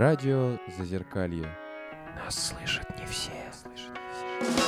Радио 0.00 0.56
Зазеркалье. 0.78 1.46
Нас 2.16 2.48
слышат 2.48 2.88
не 2.98 3.04
все. 3.04 3.32
Слышат 3.52 3.92
не 3.92 4.08
все. 4.14 4.64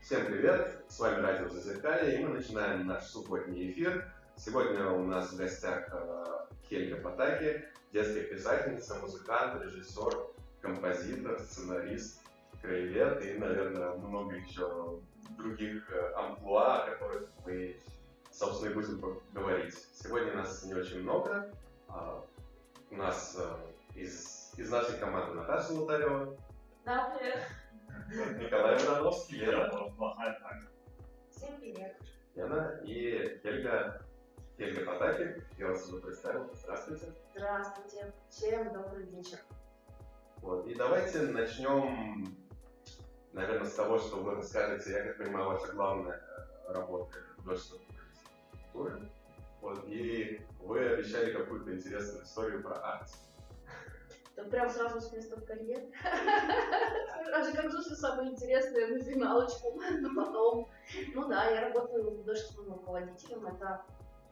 Всем 0.00 0.24
привет! 0.24 0.82
С 0.88 0.98
вами 0.98 1.20
Радио 1.20 1.50
Зазеркалье, 1.50 2.18
и 2.18 2.24
мы 2.24 2.30
начинаем 2.30 2.86
наш 2.86 3.04
субботний 3.04 3.70
эфир. 3.70 4.10
Сегодня 4.36 4.88
у 4.88 5.04
нас 5.04 5.34
в 5.34 5.36
гостях 5.36 5.86
э, 5.92 6.24
Хельга 6.66 6.96
Потаки, 6.96 7.62
детская 7.92 8.22
писательница, 8.22 8.94
музыкант, 9.02 9.62
режиссер, 9.62 10.14
композитор, 10.62 11.38
сценарист, 11.40 12.22
краевед 12.62 13.24
и, 13.24 13.38
наверное, 13.38 13.92
много 13.94 14.36
еще 14.36 15.00
других 15.36 15.90
э, 15.92 16.12
амплуа, 16.14 16.82
о 16.82 16.90
которых 16.90 17.28
мы, 17.44 17.76
собственно, 18.30 18.70
и 18.70 18.74
будем 18.74 19.20
говорить. 19.32 19.74
Сегодня 19.92 20.34
нас 20.34 20.64
не 20.64 20.74
очень 20.74 21.02
много. 21.02 21.52
А, 21.88 22.24
у 22.90 22.96
нас 22.96 23.36
э, 23.38 23.98
из, 23.98 24.52
из 24.56 24.70
нашей 24.70 24.98
команды 24.98 25.34
Наташа 25.34 25.72
Лутарева. 25.72 26.36
Да, 26.84 27.14
привет. 27.16 27.42
Николай 28.40 28.76
Ивановский, 28.82 29.38
Лера. 29.38 29.70
Всем 31.30 31.60
привет. 31.60 31.96
Лена 32.34 32.80
и 32.84 33.38
Хельга, 33.42 34.00
Хельга 34.56 34.84
Потаки. 34.86 35.42
Я 35.58 35.68
вас 35.68 35.88
уже 35.88 36.00
представил. 36.00 36.50
Здравствуйте. 36.54 37.12
Здравствуйте. 37.34 38.12
Всем 38.30 38.72
добрый 38.72 39.04
вечер. 39.06 39.38
Вот. 40.40 40.66
И 40.66 40.74
давайте 40.74 41.22
начнем, 41.22 42.36
наверное, 43.38 43.68
с 43.68 43.74
того, 43.74 43.98
что 43.98 44.16
вы 44.16 44.34
расскажете, 44.34 44.92
я 44.92 45.04
как 45.04 45.18
понимаю, 45.18 45.46
ваша 45.46 45.72
главная 45.72 46.16
э, 46.16 46.72
работа— 46.72 47.18
художественная 47.36 47.84
культура. 48.72 49.00
Вот. 49.60 49.84
И 49.86 50.40
вы 50.60 50.80
обещали 50.80 51.32
какую-то 51.32 51.74
интересную 51.74 52.24
историю 52.24 52.62
про 52.62 52.74
арт. 52.74 53.10
Так 54.34 54.50
прям 54.50 54.70
сразу 54.70 55.00
с 55.00 55.12
места 55.12 55.36
в 55.36 55.44
карьер. 55.44 55.80
Даже 57.26 57.52
как 57.52 57.70
же 57.70 57.82
самое 57.82 58.30
интересное 58.30 58.86
на 58.88 59.00
финалочку, 59.00 59.80
но 60.00 60.24
потом. 60.24 60.68
Ну 61.14 61.28
да, 61.28 61.50
я 61.50 61.68
работаю 61.68 62.04
художественным 62.04 62.74
руководителем. 62.74 63.46
Это 63.46 63.84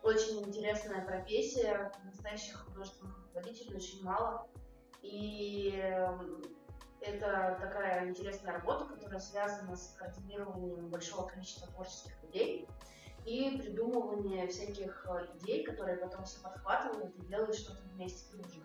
очень 0.02 0.42
интересная 0.44 1.04
профессия. 1.04 1.92
Настоящих 2.04 2.64
художественных 2.66 3.16
руководителей 3.24 3.76
очень 3.76 4.04
мало. 4.04 4.48
И 5.02 5.74
эм, 5.76 6.42
это 7.06 7.56
такая 7.60 8.08
интересная 8.08 8.54
работа, 8.54 8.84
которая 8.84 9.20
связана 9.20 9.76
с 9.76 9.94
координированием 9.98 10.88
большого 10.88 11.26
количества 11.26 11.68
творческих 11.68 12.12
людей 12.22 12.68
и 13.24 13.58
придумывание 13.58 14.46
всяких 14.46 15.06
э, 15.08 15.26
идей, 15.36 15.64
которые 15.64 15.96
потом 15.96 16.24
все 16.24 16.40
подхватывают 16.40 17.14
и 17.16 17.26
делают 17.26 17.56
что-то 17.56 17.82
вместе 17.94 18.36
дружно. 18.36 18.62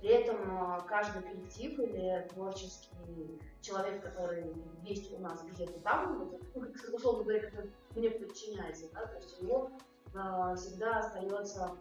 При 0.00 0.10
этом 0.10 0.36
э, 0.36 0.80
каждый 0.86 1.22
коллектив 1.22 1.78
или 1.78 2.28
творческий 2.30 3.40
человек, 3.60 4.02
который 4.02 4.52
есть 4.82 5.12
у 5.14 5.18
нас 5.18 5.42
где-то 5.44 5.80
там, 5.80 6.30
условно 6.92 7.22
говоря, 7.22 7.40
который 7.48 7.72
мне 7.94 8.10
подчиняется, 8.10 8.90
да, 8.92 9.06
то 9.06 9.16
есть 9.16 9.40
у 9.40 9.44
него 9.44 9.70
э, 10.14 10.56
всегда 10.56 10.98
остается 10.98 11.76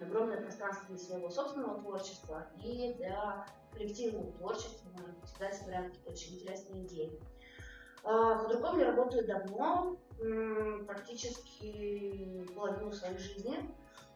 огромное 0.00 0.40
пространство 0.40 0.86
для 0.88 0.98
своего 0.98 1.30
собственного 1.30 1.80
творчества 1.80 2.46
и 2.62 2.94
для 2.94 3.46
коллективного 3.72 4.32
творчества, 4.32 4.90
мы 4.94 5.26
всегда 5.26 5.52
собираем 5.52 5.90
какие-то 5.90 6.10
очень 6.10 6.34
интересные 6.36 6.86
идеи. 6.86 7.20
А, 8.02 8.38
Худруком 8.38 8.78
я 8.78 8.86
работаю 8.86 9.26
давно, 9.26 9.96
практически 10.86 12.46
половину 12.54 12.92
своей 12.92 13.18
жизни. 13.18 13.56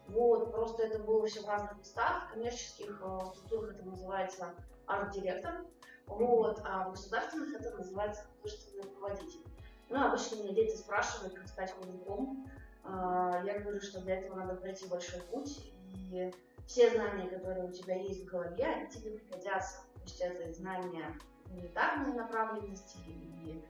Вот, 0.07 0.51
просто 0.51 0.83
это 0.83 0.99
было 0.99 1.25
все 1.25 1.41
в 1.41 1.47
разных 1.47 1.77
местах. 1.77 2.27
В 2.27 2.33
коммерческих 2.33 3.01
э, 3.03 3.19
структурах 3.33 3.75
это 3.75 3.85
называется 3.85 4.53
арт-директор, 4.85 5.65
вот, 6.05 6.61
а 6.63 6.89
в 6.89 6.91
государственных 6.91 7.59
это 7.59 7.75
называется 7.75 8.23
художественный 8.37 8.83
руководитель. 8.83 9.43
Ну, 9.89 10.05
обычно 10.05 10.35
меня 10.35 10.53
дети 10.53 10.75
спрашивают, 10.75 11.33
как 11.33 11.47
стать 11.47 11.71
художником. 11.71 12.47
А, 12.83 13.41
я 13.43 13.59
говорю, 13.59 13.81
что 13.81 13.99
для 14.01 14.19
этого 14.19 14.35
надо 14.35 14.55
пройти 14.55 14.87
большой 14.87 15.21
путь, 15.21 15.73
и 16.11 16.31
все 16.65 16.91
знания, 16.91 17.27
которые 17.29 17.67
у 17.67 17.71
тебя 17.71 17.95
есть 17.95 18.23
в 18.23 18.25
голове, 18.25 18.65
они 18.65 18.89
тебе 18.89 19.11
пригодятся. 19.11 19.77
То 19.95 20.01
есть 20.03 20.21
это 20.21 20.51
знания 20.53 21.17
гуманитарной 21.47 22.13
направленности 22.13 22.97
и 23.07 23.63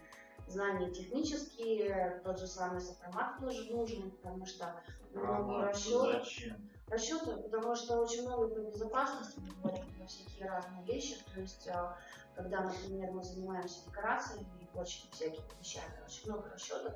знания 0.48 0.92
технические, 0.92 2.22
тот 2.24 2.40
же 2.40 2.48
самый 2.48 2.80
сопромат 2.82 3.40
тоже 3.40 3.72
нужен, 3.72 4.12
потому 4.12 4.46
что 4.46 4.76
много 5.14 5.64
А, 5.64 5.68
расчетов. 5.70 6.24
Зачем? 6.24 6.70
Расчеты, 6.88 7.38
потому 7.38 7.76
что 7.76 8.00
очень 8.00 8.24
много 8.28 8.48
про 8.48 8.62
безопасность 8.62 9.38
мы 9.38 9.50
говорим 9.62 9.86
про 9.98 10.06
всякие 10.06 10.48
разные 10.50 10.86
вещи. 10.86 11.18
То 11.34 11.42
есть, 11.42 11.68
а, 11.68 11.98
когда, 12.36 12.62
например, 12.62 13.12
мы 13.12 13.24
занимаемся 13.24 13.84
декорациями 13.86 14.46
и 14.62 14.66
прочими 14.66 15.10
всякими 15.12 15.46
вещами, 15.60 15.94
очень 16.06 16.32
много 16.32 16.50
расчетов. 16.50 16.94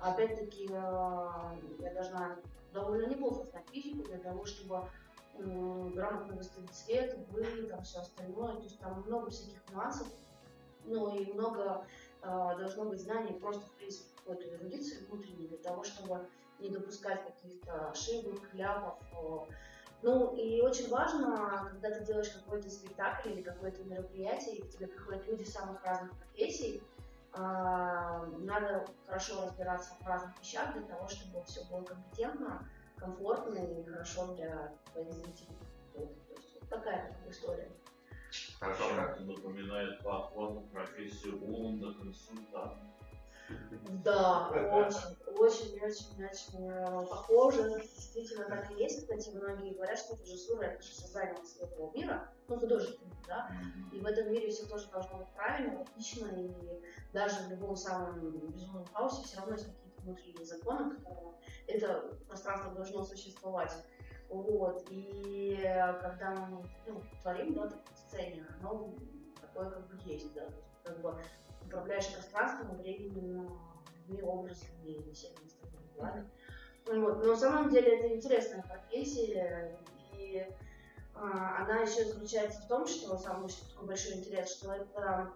Опять-таки, 0.00 0.68
а, 0.72 1.56
я 1.78 1.94
должна 1.94 2.36
довольно 2.72 3.06
неплохо 3.06 3.44
знать 3.44 3.68
физику 3.70 4.02
для 4.04 4.18
того, 4.18 4.44
чтобы 4.44 4.86
грамотно 5.38 6.36
выставить 6.36 6.70
цвет, 6.70 7.16
вы, 7.30 7.44
там 7.68 7.82
все 7.82 8.00
остальное. 8.00 8.56
То 8.56 8.62
есть 8.62 8.78
там 8.80 9.02
много 9.06 9.30
всяких 9.30 9.58
нюансов, 9.70 10.08
ну 10.84 11.14
и 11.14 11.32
много 11.32 11.86
э, 12.22 12.26
должно 12.26 12.86
быть 12.86 13.00
знаний 13.00 13.32
просто, 13.38 13.66
в 13.66 13.72
принципе, 13.72 14.08
какой-то 14.16 14.48
эрудиции 14.54 15.04
внутренней 15.06 15.48
для 15.48 15.58
того, 15.58 15.84
чтобы 15.84 16.28
не 16.58 16.68
допускать 16.68 17.24
каких-то 17.24 17.90
ошибок, 17.90 18.40
ляпов. 18.54 18.98
э. 19.12 19.52
Ну 20.02 20.34
и 20.34 20.62
очень 20.62 20.88
важно, 20.88 21.68
когда 21.70 21.90
ты 21.90 22.04
делаешь 22.04 22.30
какой-то 22.30 22.70
спектакль 22.70 23.30
или 23.30 23.42
какое-то 23.42 23.84
мероприятие, 23.84 24.56
и 24.56 24.62
к 24.62 24.70
тебе 24.70 24.86
приходят 24.86 25.26
люди 25.26 25.44
самых 25.44 25.84
разных 25.84 26.12
профессий, 26.16 26.82
э, 27.34 27.38
надо 27.38 28.86
хорошо 29.06 29.42
разбираться 29.44 29.94
в 30.00 30.06
разных 30.06 30.38
вещах 30.40 30.72
для 30.72 30.82
того, 30.82 31.06
чтобы 31.08 31.44
все 31.44 31.64
было 31.64 31.82
компетентно, 31.82 32.66
комфортно 33.00 33.58
и 33.58 33.84
хорошо 33.84 34.34
для 34.34 34.72
твоих 34.92 35.12
зрителей. 35.12 35.56
Вот, 35.94 36.14
то 36.28 36.34
есть 36.34 36.54
вот 36.60 36.68
такая 36.68 37.16
история. 37.28 37.70
Хорошо, 38.60 38.84
как? 38.94 39.20
Напоминает 39.20 40.02
по 40.02 40.18
охвату 40.18 40.60
профессию 40.72 41.42
Уланда 41.42 41.92
консультанта. 41.94 42.78
Да, 44.04 44.48
очень, 44.48 45.16
очень, 45.38 45.80
очень, 45.82 46.24
очень 46.24 46.70
э, 46.70 47.06
похоже. 47.08 47.80
Действительно 47.80 48.44
так 48.44 48.70
и 48.70 48.74
есть. 48.74 49.00
Кстати, 49.00 49.30
многие 49.30 49.74
говорят, 49.74 49.98
что 49.98 50.14
режиссура 50.16 50.62
это 50.62 50.82
же 50.82 50.92
создание 50.92 51.44
своего 51.44 51.90
мира, 51.92 52.32
ну, 52.48 52.60
художественного, 52.60 53.16
да. 53.26 53.50
И 53.92 53.98
в 53.98 54.06
этом 54.06 54.30
мире 54.30 54.50
все 54.50 54.66
тоже 54.66 54.88
должно 54.88 55.18
быть 55.18 55.28
правильно, 55.34 55.80
логично, 55.80 56.28
и 56.28 56.50
даже 57.12 57.42
в 57.42 57.50
любом 57.50 57.76
самом 57.76 58.20
безумном 58.30 58.84
хаосе 58.86 59.24
все 59.24 59.38
равно 59.38 59.54
есть 59.54 59.66
какие-то 59.66 59.89
внутренние 60.02 60.44
законы, 60.44 60.94
которые 60.96 61.34
это 61.66 62.16
пространство 62.26 62.72
должно 62.72 63.04
существовать. 63.04 63.72
Вот. 64.28 64.86
И 64.90 65.58
когда 66.00 66.30
мы 66.34 66.64
ну, 66.86 67.02
творим, 67.22 67.54
да, 67.54 67.68
так, 67.68 67.80
сцене, 67.96 68.46
оно 68.60 68.94
такое 69.40 69.70
как 69.70 69.86
бы 69.88 69.98
есть, 70.04 70.32
да. 70.34 70.46
Как 70.84 71.00
бы 71.00 71.14
управляешь 71.66 72.12
пространством, 72.12 72.76
временем, 72.78 73.48
людьми, 74.08 74.22
образами 74.22 74.88
и 74.88 75.12
всеми 75.12 75.34
остальными 75.46 75.92
делами. 75.94 76.30
Ну 76.86 77.04
Вот. 77.04 77.18
Но 77.18 77.24
на 77.32 77.36
самом 77.36 77.70
деле 77.70 77.98
это 77.98 78.16
интересная 78.16 78.62
профессия, 78.62 79.78
и 80.16 80.46
а, 81.14 81.62
она 81.62 81.80
еще 81.80 82.04
заключается 82.04 82.62
в 82.62 82.68
том, 82.68 82.86
что 82.86 83.16
самый 83.18 83.48
такой 83.70 83.86
большой 83.86 84.14
интерес, 84.14 84.56
что 84.56 84.72
это 84.72 85.32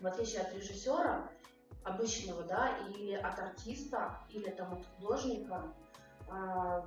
в 0.00 0.06
отличие 0.06 0.42
от 0.42 0.54
режиссера 0.54 1.30
обычного, 1.84 2.42
да, 2.44 2.76
или 2.88 3.14
от 3.14 3.38
артиста, 3.38 4.18
или 4.30 4.50
там 4.50 4.74
от 4.74 4.86
художника, 4.86 5.72
а, 6.28 6.86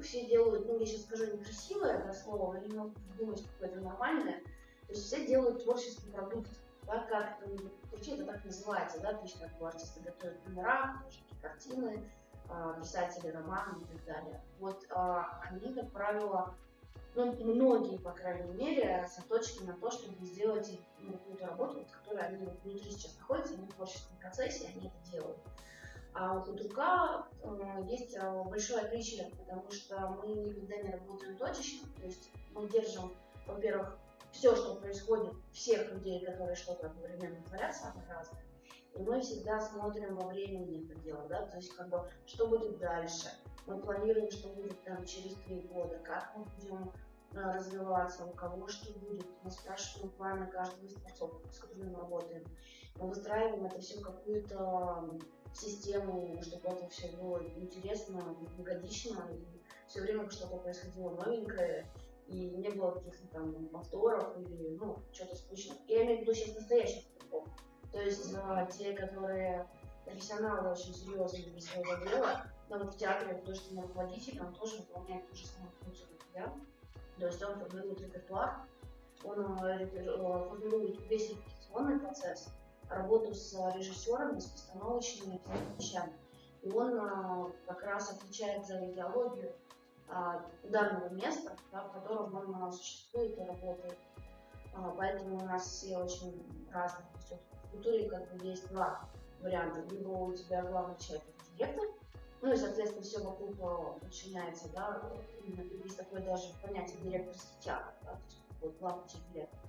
все 0.00 0.26
делают, 0.26 0.66
ну 0.66 0.78
я 0.78 0.86
сейчас 0.86 1.02
скажу 1.02 1.26
некрасивое 1.26 2.04
да, 2.04 2.12
слово, 2.12 2.54
но 2.54 2.60
не 2.60 2.76
могу 2.76 2.90
придумать 2.90 3.46
какое-то 3.52 3.80
нормальное, 3.80 4.40
то 4.86 4.92
есть 4.92 5.04
все 5.04 5.26
делают 5.26 5.62
творческий 5.62 6.10
продукт, 6.10 6.50
да, 6.86 7.06
как 7.08 7.42
это 7.42 7.70
крути, 7.90 8.12
это 8.12 8.26
так 8.26 8.44
называется, 8.44 9.00
да, 9.00 9.14
то 9.14 9.22
есть 9.22 9.40
как 9.40 9.56
бы 9.58 9.66
артисты 9.66 10.00
готовят 10.00 10.46
номера, 10.46 11.02
картины, 11.40 12.10
а, 12.48 12.74
писатели 12.74 13.28
романы 13.30 13.82
и 13.82 13.84
так 13.86 14.04
далее. 14.04 14.42
Вот 14.58 14.84
а, 14.90 15.40
они, 15.44 15.74
как 15.74 15.90
правило, 15.92 16.54
ну, 17.14 17.32
многие, 17.32 17.98
по 17.98 18.10
крайней 18.10 18.52
мере, 18.54 19.08
заточены 19.14 19.72
на 19.72 19.78
то, 19.78 19.90
чтобы 19.90 20.24
сделать 20.24 20.78
ну, 20.98 21.12
какую-то 21.12 21.46
работу, 21.46 21.78
вот, 21.78 21.90
которая 21.90 22.28
они 22.28 22.44
вот 22.44 22.60
внутри 22.64 22.90
сейчас 22.90 23.16
находятся, 23.18 23.54
они 23.54 23.66
в 23.66 23.74
творческом 23.74 24.16
процессе, 24.18 24.68
они 24.74 24.88
это 24.88 25.10
делают. 25.10 25.38
А 26.12 26.36
у 26.36 26.42
худрука 26.42 27.26
э, 27.42 27.80
есть 27.86 28.16
э, 28.16 28.42
большое 28.44 28.82
отличие, 28.82 29.30
потому 29.36 29.70
что 29.70 29.98
мы 30.10 30.28
никогда 30.28 30.76
не 30.76 30.90
работаем 30.90 31.36
точечно, 31.36 31.88
то 31.96 32.02
есть 32.04 32.30
мы 32.52 32.68
держим, 32.68 33.12
во-первых, 33.46 33.98
все, 34.30 34.54
что 34.54 34.76
происходит, 34.76 35.32
всех 35.52 35.90
людей, 35.92 36.24
которые 36.24 36.56
что-то 36.56 36.86
одновременно 36.86 37.42
творят, 37.44 37.74
самое 37.74 38.06
разное. 38.08 38.42
И 38.94 39.02
мы 39.02 39.20
всегда 39.20 39.60
смотрим 39.60 40.16
во 40.16 40.28
времени 40.28 40.84
это 40.84 41.00
дело, 41.00 41.26
да, 41.28 41.46
то 41.46 41.56
есть 41.56 41.74
как 41.74 41.88
бы, 41.88 42.08
что 42.26 42.46
будет 42.46 42.78
дальше. 42.78 43.28
Мы 43.66 43.78
планируем, 43.80 44.30
что 44.30 44.48
будет 44.50 44.82
там 44.84 45.04
через 45.04 45.34
три 45.36 45.60
года, 45.62 45.98
как 46.04 46.34
мы 46.36 46.44
будем 46.44 46.92
а, 47.36 47.54
развиваться, 47.54 48.24
у 48.26 48.32
кого 48.32 48.68
что 48.68 48.92
будет. 48.98 49.26
Мы 49.42 49.50
спрашиваем 49.50 50.10
планы 50.10 50.46
каждого 50.46 50.84
из 50.84 50.94
творцов, 50.94 51.32
с 51.50 51.58
которыми 51.58 51.90
мы 51.90 51.98
работаем. 51.98 52.44
Мы 52.96 53.08
выстраиваем 53.08 53.66
это 53.66 53.80
все 53.80 53.98
в 53.98 54.02
какую-то 54.02 55.18
систему, 55.52 56.40
чтобы 56.42 56.68
это 56.68 56.88
все 56.88 57.08
было 57.16 57.42
интересно, 57.56 58.20
годично, 58.58 59.28
и 59.32 59.44
все 59.88 60.02
время 60.02 60.28
что-то 60.30 60.58
происходило 60.58 61.10
новенькое, 61.10 61.86
и 62.28 62.50
не 62.50 62.70
было 62.70 62.92
каких-то 62.92 63.26
там 63.28 63.66
повторов 63.68 64.36
или, 64.38 64.76
ну, 64.76 64.98
что-то 65.12 65.36
скучного. 65.36 65.78
Я 65.88 66.04
имею 66.04 66.18
в 66.18 66.22
виду 66.22 66.34
сейчас 66.34 66.56
настоящих 66.56 67.04
игроков. 67.16 67.48
То 67.92 68.00
есть 68.00 68.34
а, 68.36 68.66
те, 68.66 68.92
которые 68.92 69.68
профессионалы 70.04 70.70
очень 70.70 70.94
серьезные 70.94 71.50
для 71.50 71.60
своего 71.60 72.04
дела, 72.04 72.46
но 72.68 72.78
вот 72.78 72.94
в 72.94 72.98
театре 72.98 73.34
художественный 73.34 73.82
руководитель, 73.82 74.40
он 74.40 74.52
тоже 74.54 74.78
выполняет 74.78 75.28
ту 75.28 75.36
же 75.36 75.46
самую 75.46 75.72
функцию, 75.80 76.08
как 76.18 76.26
я. 76.34 76.54
То 77.18 77.26
есть 77.26 77.42
он 77.42 77.58
формирует 77.60 78.00
репертуар, 78.00 78.66
он 79.22 79.58
э, 79.64 79.84
э, 79.84 80.48
формирует 80.48 81.00
весь 81.08 81.30
репетиционный 81.30 81.98
процесс, 81.98 82.48
работу 82.88 83.34
с 83.34 83.54
режиссерами, 83.74 84.38
с 84.38 84.46
постановочными 84.46 85.40
вещами. 85.78 86.12
И 86.62 86.70
он 86.70 86.98
а, 86.98 87.50
как 87.66 87.82
раз 87.82 88.10
отвечает 88.10 88.66
за 88.66 88.90
идеологию 88.90 89.52
а, 90.08 90.44
данного 90.64 91.10
места, 91.10 91.54
да, 91.70 91.82
в 91.82 91.92
котором 91.92 92.34
он 92.34 92.72
существует 92.72 93.36
и 93.38 93.42
работает. 93.42 93.98
А, 94.74 94.94
поэтому 94.96 95.36
у 95.36 95.44
нас 95.44 95.66
все 95.66 95.98
очень 95.98 96.42
разные. 96.72 97.06
То 97.12 97.18
есть 97.18 97.42
в 97.64 97.70
культуре 97.70 98.08
как 98.08 98.32
бы 98.32 98.46
есть 98.46 98.66
два 98.68 99.06
варианта. 99.42 99.80
Либо 99.94 100.08
у 100.08 100.32
тебя 100.32 100.62
главный 100.62 100.96
человек 100.98 101.24
директор, 101.56 101.84
ну 102.44 102.52
и, 102.52 102.56
соответственно, 102.56 103.02
все 103.02 103.20
вокруг 103.20 104.00
подчиняется, 104.00 104.68
да, 104.74 105.00
именно 105.42 105.62
есть 105.82 105.96
такое 105.96 106.20
даже 106.20 106.52
понятие 106.62 106.98
директорский 106.98 107.56
театр, 107.58 107.94
да, 108.02 108.10
то 108.10 108.20
есть 108.26 108.42
вот 108.60 108.76
главный 108.78 109.04
директор. 109.32 109.60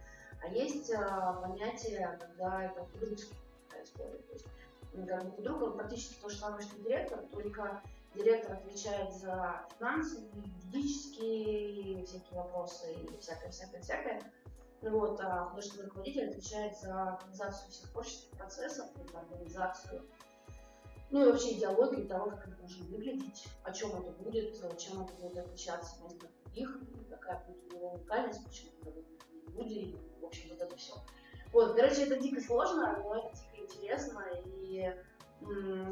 А 0.43 0.47
есть 0.49 0.91
а, 0.93 1.33
понятие, 1.41 2.19
когда 2.19 2.65
это 2.65 2.85
художественная 2.85 3.81
история. 3.81 4.17
То 4.17 4.33
есть, 4.33 4.45
как 4.91 5.57
бы 5.57 5.65
он 5.67 5.77
практически 5.77 6.21
то 6.21 6.29
же 6.29 6.35
самое, 6.35 6.61
что 6.63 6.77
директор, 6.79 7.19
только 7.31 7.81
директор 8.13 8.57
отвечает 8.57 9.13
за 9.13 9.65
финансы, 9.79 10.19
юридические 10.33 12.03
всякие 12.05 12.37
вопросы 12.37 12.93
и 12.93 13.17
всякое, 13.19 13.51
всякое, 13.51 13.81
всякое. 13.81 14.21
Ну 14.81 14.99
вот, 14.99 15.21
а 15.21 15.45
художественный 15.45 15.85
руководитель 15.85 16.27
отвечает 16.27 16.77
за 16.77 17.13
организацию 17.13 17.71
всех 17.71 17.89
творческих 17.91 18.37
процессов, 18.37 18.87
за 19.09 19.19
организацию, 19.19 20.03
ну 21.11 21.21
и 21.21 21.31
вообще 21.31 21.53
идеологию 21.53 22.07
того, 22.07 22.31
как 22.31 22.47
это 22.47 22.57
должно 22.57 22.85
выглядеть, 22.87 23.47
о 23.63 23.71
чем 23.71 23.91
это 23.91 24.11
будет, 24.11 24.55
чем 24.77 25.01
это 25.01 25.13
будет 25.13 25.37
отличаться 25.37 25.97
вместо 25.99 26.27
других, 26.43 26.79
какая 27.09 27.45
будет 27.45 27.73
его 27.73 27.91
уникальность, 27.91 28.43
почему 28.45 28.71
это 28.81 28.91
будет 28.91 29.05
люди, 29.53 29.97
в 30.19 30.25
общем, 30.25 30.49
вот 30.49 30.61
это 30.61 30.75
все. 30.75 30.93
Вот, 31.53 31.75
короче, 31.75 32.03
это 32.03 32.17
дико 32.19 32.41
сложно, 32.41 32.97
но 33.03 33.15
это 33.15 33.35
дико 33.35 33.63
интересно, 33.63 34.23
и 34.61 34.93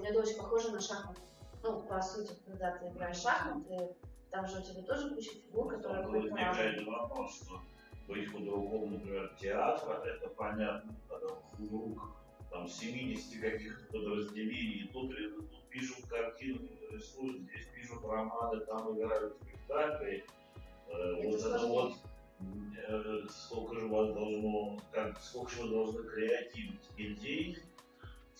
это 0.03 0.19
очень 0.19 0.37
похоже 0.37 0.71
на 0.71 0.81
шахматы. 0.81 1.21
Ну, 1.61 1.81
по 1.83 2.01
сути, 2.01 2.33
когда 2.45 2.71
ты 2.77 2.87
играешь 2.87 3.21
шахматы, 3.21 3.95
там 4.31 4.47
же 4.47 4.59
у 4.59 4.61
тебя 4.61 4.81
тоже 4.83 5.13
куча 5.15 5.31
фигур, 5.31 5.69
которые 5.69 6.03
Тут 6.03 6.13
возникает 6.13 6.85
вопрос, 6.85 7.35
что 7.35 7.61
быть 8.07 8.29
художником, 8.31 8.93
например, 8.93 9.35
театра, 9.39 10.03
это 10.03 10.27
понятно, 10.29 10.93
когда 11.07 11.35
художник 11.55 11.99
там 12.53 12.67
70 12.67 13.41
каких-то 13.41 13.85
подразделений, 13.91 14.89
тут, 14.93 15.11
тут 15.11 15.69
пишут 15.69 16.05
картины, 16.07 16.69
рисуют, 16.91 17.41
здесь 17.41 17.67
пишут 17.75 18.05
романы, 18.05 18.61
там 18.61 18.97
играют 18.97 19.35
спектакли. 19.41 20.25
Э, 20.87 21.13
вот 21.23 21.39
это 21.39 21.67
вот 21.67 21.93
Э, 22.87 23.25
сколько 23.29 23.75
же 23.75 23.87
вас 23.87 24.13
должно, 24.13 24.77
как, 24.91 25.17
сколько 25.21 25.51
же 25.51 25.61
вы 25.63 25.69
должны 25.69 26.03
креативить 26.03 26.89
идей, 26.97 27.57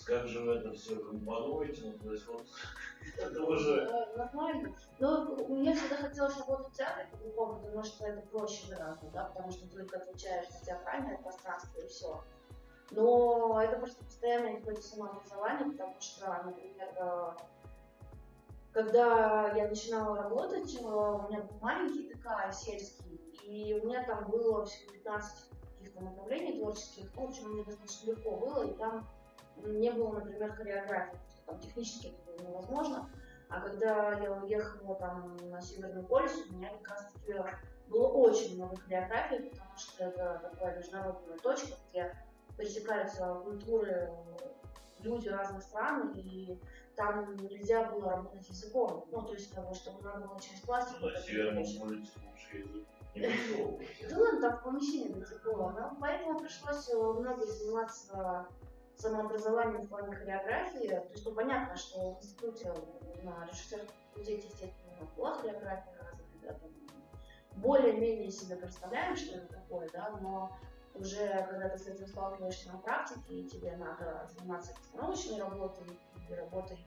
как 0.06 0.28
же 0.28 0.42
вы 0.42 0.56
это 0.56 0.74
все 0.74 0.98
компонуете, 0.98 1.82
ну, 1.86 1.98
то 2.00 2.12
есть 2.12 2.28
вот 2.28 2.46
это 3.18 3.44
уже... 3.44 3.90
Нормально. 4.18 4.76
Но 5.00 5.38
я 5.62 5.74
всегда 5.74 5.96
хотела 5.96 6.30
работать 6.30 6.74
в 6.74 6.76
театре 6.76 7.08
по-другому, 7.12 7.62
потому 7.62 7.84
что 7.84 8.06
это 8.06 8.22
проще 8.28 8.68
гораздо, 8.70 9.08
да, 9.12 9.26
потому 9.26 9.52
что 9.52 9.62
ты 9.62 9.78
только 9.78 9.98
отвечаешь 9.98 10.50
за 10.50 10.66
театральное 10.66 11.18
пространство 11.20 11.80
и 11.80 11.88
все. 11.88 12.22
Но 12.92 13.62
это 13.62 13.78
просто 13.78 14.04
постоянное 14.04 14.58
какое-то 14.58 14.82
самообразование, 14.82 15.72
потому 15.72 15.96
что, 16.00 16.44
например, 16.46 16.90
э, 16.96 17.32
когда 18.72 19.54
я 19.56 19.68
начинала 19.68 20.24
работать, 20.24 20.76
э, 20.76 20.84
у 20.84 21.28
меня 21.30 21.42
был 21.42 21.58
маленький 21.62 22.14
ТК 22.14 22.52
сельский, 22.52 23.16
и 23.44 23.80
у 23.80 23.86
меня 23.86 24.04
там 24.04 24.30
было 24.30 24.66
всего 24.66 24.92
15 24.92 25.50
каких-то 25.80 26.04
направлений 26.04 26.60
творческих, 26.60 27.16
в 27.16 27.24
общем, 27.24 27.50
мне 27.50 27.64
достаточно 27.64 28.12
легко 28.12 28.32
было, 28.32 28.64
и 28.64 28.74
там 28.74 29.08
не 29.58 29.92
было, 29.92 30.14
например, 30.14 30.54
хореографии, 30.54 31.20
там 31.46 31.60
технически 31.60 32.08
это 32.08 32.32
было 32.32 32.48
невозможно. 32.48 33.10
А 33.50 33.62
когда 33.62 34.14
я 34.14 34.34
уехала 34.34 34.96
там 34.96 35.38
на 35.50 35.62
Северный 35.62 36.04
полюс, 36.04 36.34
у 36.50 36.54
меня 36.56 36.72
как 36.72 36.90
раз 36.90 37.12
таки 37.14 37.36
было 37.88 38.08
очень 38.08 38.56
много 38.56 38.78
хореографий, 38.78 39.50
потому 39.52 39.78
что 39.78 40.06
это 40.06 40.50
такая 40.52 40.78
международная 40.78 41.38
точка, 41.38 41.78
где 41.90 42.16
пересекаются 42.58 43.42
культуры, 43.44 44.12
люди 45.00 45.28
разных 45.28 45.64
стран, 45.64 46.14
и 46.16 46.60
там 46.96 47.36
нельзя 47.38 47.90
было 47.90 48.12
работать 48.12 48.48
языком. 48.48 49.06
Ну, 49.12 49.22
то 49.24 49.34
есть, 49.34 49.54
того, 49.54 49.74
чтобы 49.74 50.02
надо 50.04 50.28
было 50.28 50.40
через 50.40 50.62
пластик. 50.62 51.02
На 51.02 51.22
Северном 51.22 51.64
язык. 51.64 52.10
Да 54.10 54.18
ладно, 54.18 54.42
там 54.42 54.58
в 54.58 54.64
помещении 54.64 55.24
сих 55.24 55.44
пор. 55.44 55.74
Но 55.74 55.96
поэтому 56.00 56.40
пришлось 56.40 56.90
э, 56.90 56.96
много 56.98 57.46
заниматься 57.46 58.48
самообразованием 58.96 59.84
в 59.84 59.90
плане 59.90 60.16
хореографии. 60.16 60.88
То 60.88 61.10
есть, 61.12 61.26
ну, 61.26 61.34
понятно, 61.34 61.76
что 61.76 62.16
в 62.16 62.18
институте 62.18 62.74
на 63.22 63.46
режиссерском 63.46 63.96
факультете, 64.10 64.48
естественно, 64.48 65.10
была 65.16 65.36
хореография 65.36 65.94
развита, 66.00 66.38
да, 66.42 66.54
там 66.54 66.72
более-менее 67.58 68.32
себе 68.32 68.56
представляем, 68.56 69.16
что 69.16 69.38
это 69.38 69.54
такое, 69.54 69.88
да, 69.94 70.10
но 70.22 70.58
уже 70.96 71.46
когда 71.50 71.70
ты 71.70 71.78
с 71.78 71.88
этим 71.88 72.08
сталкиваешься 72.08 72.72
на 72.72 72.78
практике, 72.80 73.34
и 73.34 73.48
тебе 73.48 73.76
надо 73.78 74.30
заниматься 74.38 74.74
постановочной 74.76 75.40
работой, 75.40 75.88
и 76.30 76.34
работой 76.34 76.78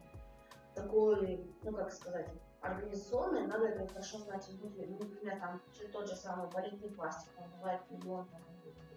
такой, 0.75 1.51
ну 1.63 1.73
как 1.73 1.93
сказать, 1.93 2.29
организационной, 2.61 3.47
надо 3.47 3.67
это 3.67 3.87
хорошо 3.87 4.19
знать 4.19 4.49
изнутри. 4.49 4.87
Ну, 4.87 4.99
например, 4.99 5.41
там 5.41 5.61
тот 5.93 6.09
же 6.09 6.17
самый 6.17 6.51
балетный 6.51 6.91
пластик, 6.91 7.33
там 7.37 7.51
бывает 7.59 7.81
миллион 7.91 8.27
там, 8.27 8.41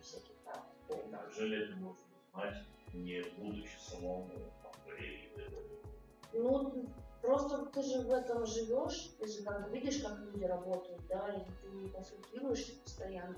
всяких 0.01 0.36
там. 0.46 0.66
Неужели 0.89 1.66
это 1.66 1.78
можно 1.78 2.01
знать, 2.34 2.66
не 2.94 3.22
будучи 3.38 3.78
самому 3.80 4.30
балериной? 4.86 5.80
Ну, 6.34 6.86
просто 7.22 7.66
ты 7.68 7.82
же 7.82 8.01
в 8.01 8.12
этом 8.12 8.46
живешь, 8.46 9.16
ты 9.20 9.28
же 9.28 9.44
как 9.44 9.70
видишь, 9.72 10.01
как 10.01 10.20
люди 10.20 10.44
работают, 10.44 11.01
да, 11.08 11.30
и 11.30 11.46
ты 11.62 11.89
консультируешься 11.89 12.74
постоянно. 12.84 13.36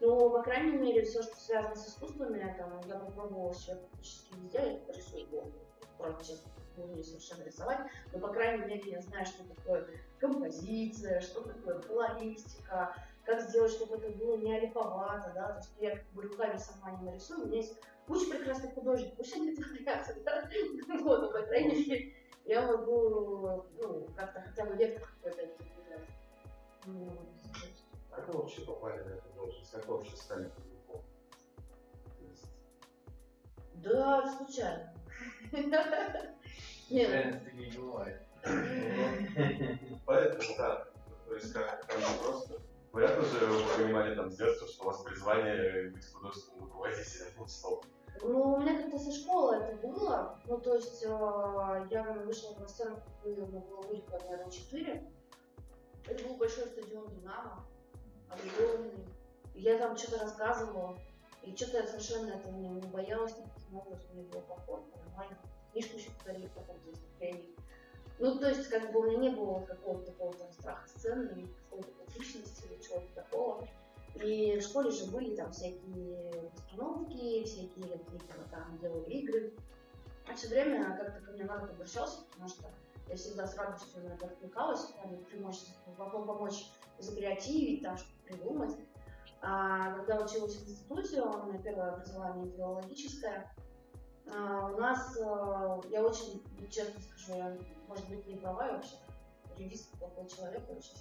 Но, 0.00 0.30
по 0.30 0.42
крайней 0.42 0.76
мере, 0.76 1.04
все, 1.04 1.22
что 1.22 1.36
связано 1.36 1.74
с 1.74 1.88
искусствами, 1.88 2.54
там, 2.56 2.80
я 2.86 2.98
попробовала 2.98 3.52
все 3.52 3.74
практически 3.74 4.28
я 4.52 4.78
рисую 4.94 5.52
правда, 5.98 6.22
сейчас 6.22 6.44
не 6.76 6.84
умею 6.84 7.04
совершенно 7.04 7.42
рисовать, 7.42 7.80
но, 8.12 8.20
по 8.20 8.28
крайней 8.28 8.64
мере, 8.64 8.90
я 8.92 9.00
знаю, 9.00 9.26
что 9.26 9.42
такое 9.44 9.88
композиция, 10.18 11.20
что 11.20 11.42
такое 11.42 11.80
колористика, 11.80 12.94
как 13.24 13.40
сделать, 13.42 13.72
чтобы 13.72 13.96
это 13.96 14.10
было 14.10 14.36
не 14.36 14.56
олиповато, 14.56 15.32
да, 15.34 15.48
то 15.48 15.58
есть 15.58 15.70
я 15.80 15.96
как 15.96 16.06
бы 16.12 16.22
руками 16.22 16.56
сама 16.56 16.92
не 16.92 17.10
нарисую, 17.10 17.42
у 17.42 17.46
меня 17.46 17.58
есть 17.58 17.76
куча 18.06 18.30
прекрасных 18.30 18.74
художников, 18.74 19.16
пусть 19.16 19.34
они 19.34 19.56
творятся, 19.56 20.14
да, 20.24 20.48
вот, 21.00 21.32
по 21.32 21.42
крайней 21.42 21.84
мере, 21.86 22.14
я 22.44 22.62
могу, 22.62 23.64
ну, 23.82 24.06
как-то 24.16 24.40
хотя 24.40 24.64
бы 24.64 24.76
вектор 24.76 25.06
какой-то 25.22 25.48
ну, 26.86 27.10
Как 28.10 28.28
вы 28.28 28.38
вообще 28.40 28.62
попали 28.62 29.02
на 29.02 29.10
эту 29.10 29.28
должность? 29.34 29.70
Как 29.70 29.86
вы 29.86 29.96
вообще 29.96 30.16
стали 30.16 30.48
художником? 30.48 30.68
Да, 33.74 34.36
случайно. 34.36 34.94
Нет. 36.90 37.54
не 37.54 37.70
бывает. 37.78 38.22
Поэтому, 40.06 40.56
да, 40.56 40.88
то 41.26 41.34
есть 41.34 41.52
как 41.52 41.86
там 41.86 42.00
просто... 42.22 42.60
Понятно 42.90 43.22
же, 43.22 43.46
вы 43.46 43.76
понимали 43.76 44.14
там 44.14 44.30
с 44.30 44.36
детства, 44.36 44.66
что 44.66 44.84
у 44.84 44.86
вас 44.86 45.02
призвание 45.02 45.90
быть 45.90 46.10
художественным 46.10 46.64
руководителем, 46.64 47.32
ну, 47.36 47.46
стоп. 47.46 47.84
Ну, 48.22 48.54
у 48.54 48.60
меня 48.60 48.80
как-то 48.80 48.98
со 48.98 49.12
школы 49.12 49.56
это 49.56 49.76
было. 49.86 50.40
Ну, 50.46 50.58
то 50.58 50.74
есть 50.74 51.02
э, 51.04 51.86
я 51.90 52.16
вышла 52.24 52.58
на 52.58 52.66
сцену, 52.66 52.96
было 53.22 53.44
будет, 53.82 54.10
наверное, 54.10 54.50
4. 54.50 55.12
Это 56.06 56.24
был 56.24 56.36
большой 56.36 56.66
стадион 56.66 57.08
«Динамо», 57.10 57.66
огромный. 58.30 59.06
Я 59.54 59.78
там 59.78 59.96
что-то 59.96 60.20
рассказывала, 60.20 60.98
и 61.42 61.54
что-то 61.54 61.78
я 61.78 61.86
совершенно 61.86 62.30
этого 62.30 62.52
не, 62.56 62.68
не 62.68 62.86
боялась, 62.88 63.36
никаким 63.36 63.76
образом 63.76 64.06
мне 64.12 64.22
было 64.22 64.40
комфортно, 64.42 65.02
нормально. 65.04 65.38
Книжку 65.72 65.96
еще 65.96 66.10
подарили 66.10 66.46
по 66.48 66.60
поводу 66.60 66.90
выступлений. 66.90 67.54
Ну, 68.18 68.38
то 68.38 68.48
есть, 68.48 68.68
как 68.68 68.92
бы 68.92 69.00
у 69.00 69.04
меня 69.04 69.18
не 69.18 69.30
было 69.30 69.60
какого-то 69.60 70.06
такого 70.06 70.34
там 70.34 70.52
страха 70.52 70.88
сцены, 70.88 71.30
или 71.32 71.46
какой-то 71.70 71.90
публичности, 71.92 72.66
или 72.66 72.82
чего-то 72.82 73.06
такого. 73.14 73.68
И 74.16 74.58
в 74.58 74.62
школе 74.62 74.90
же 74.90 75.06
были 75.10 75.36
там 75.36 75.52
всякие 75.52 76.50
постановки, 76.50 77.44
всякие 77.44 77.98
какие-то 77.98 78.48
там 78.50 78.78
делали 78.78 79.10
игры. 79.10 79.54
А 80.26 80.34
все 80.34 80.48
время 80.48 80.96
как-то 80.96 81.20
ко 81.20 81.32
мне 81.32 81.44
народ 81.44 81.70
обращался, 81.70 82.22
потому 82.30 82.48
что 82.48 82.70
я 83.08 83.16
всегда 83.16 83.46
с 83.46 83.56
радостью 83.56 84.02
на 84.02 84.14
это 84.14 84.26
откликалась, 84.26 84.84
в 84.84 84.94
плане 84.94 85.18
помочь, 86.26 86.70
закреативить, 86.98 87.82
там 87.82 87.96
что-то 87.96 88.22
придумать. 88.24 88.76
А 89.40 89.92
когда 89.94 90.20
училась 90.24 90.56
в 90.56 90.68
институте, 90.68 91.22
у 91.22 91.46
меня 91.46 91.58
первое 91.62 91.92
образование 91.92 92.52
филологическое, 92.52 93.54
а, 94.34 94.70
у 94.72 94.78
нас, 94.78 95.16
а, 95.22 95.80
я 95.90 96.02
очень, 96.02 96.42
честно 96.70 97.00
скажу, 97.00 97.38
я, 97.38 97.56
может 97.86 98.08
быть, 98.08 98.26
не 98.26 98.34
права 98.36 98.66
я 98.66 98.72
вообще, 98.72 98.96
юрист 99.56 99.90
плохой 99.98 100.28
человек, 100.28 100.62
очень 100.68 100.96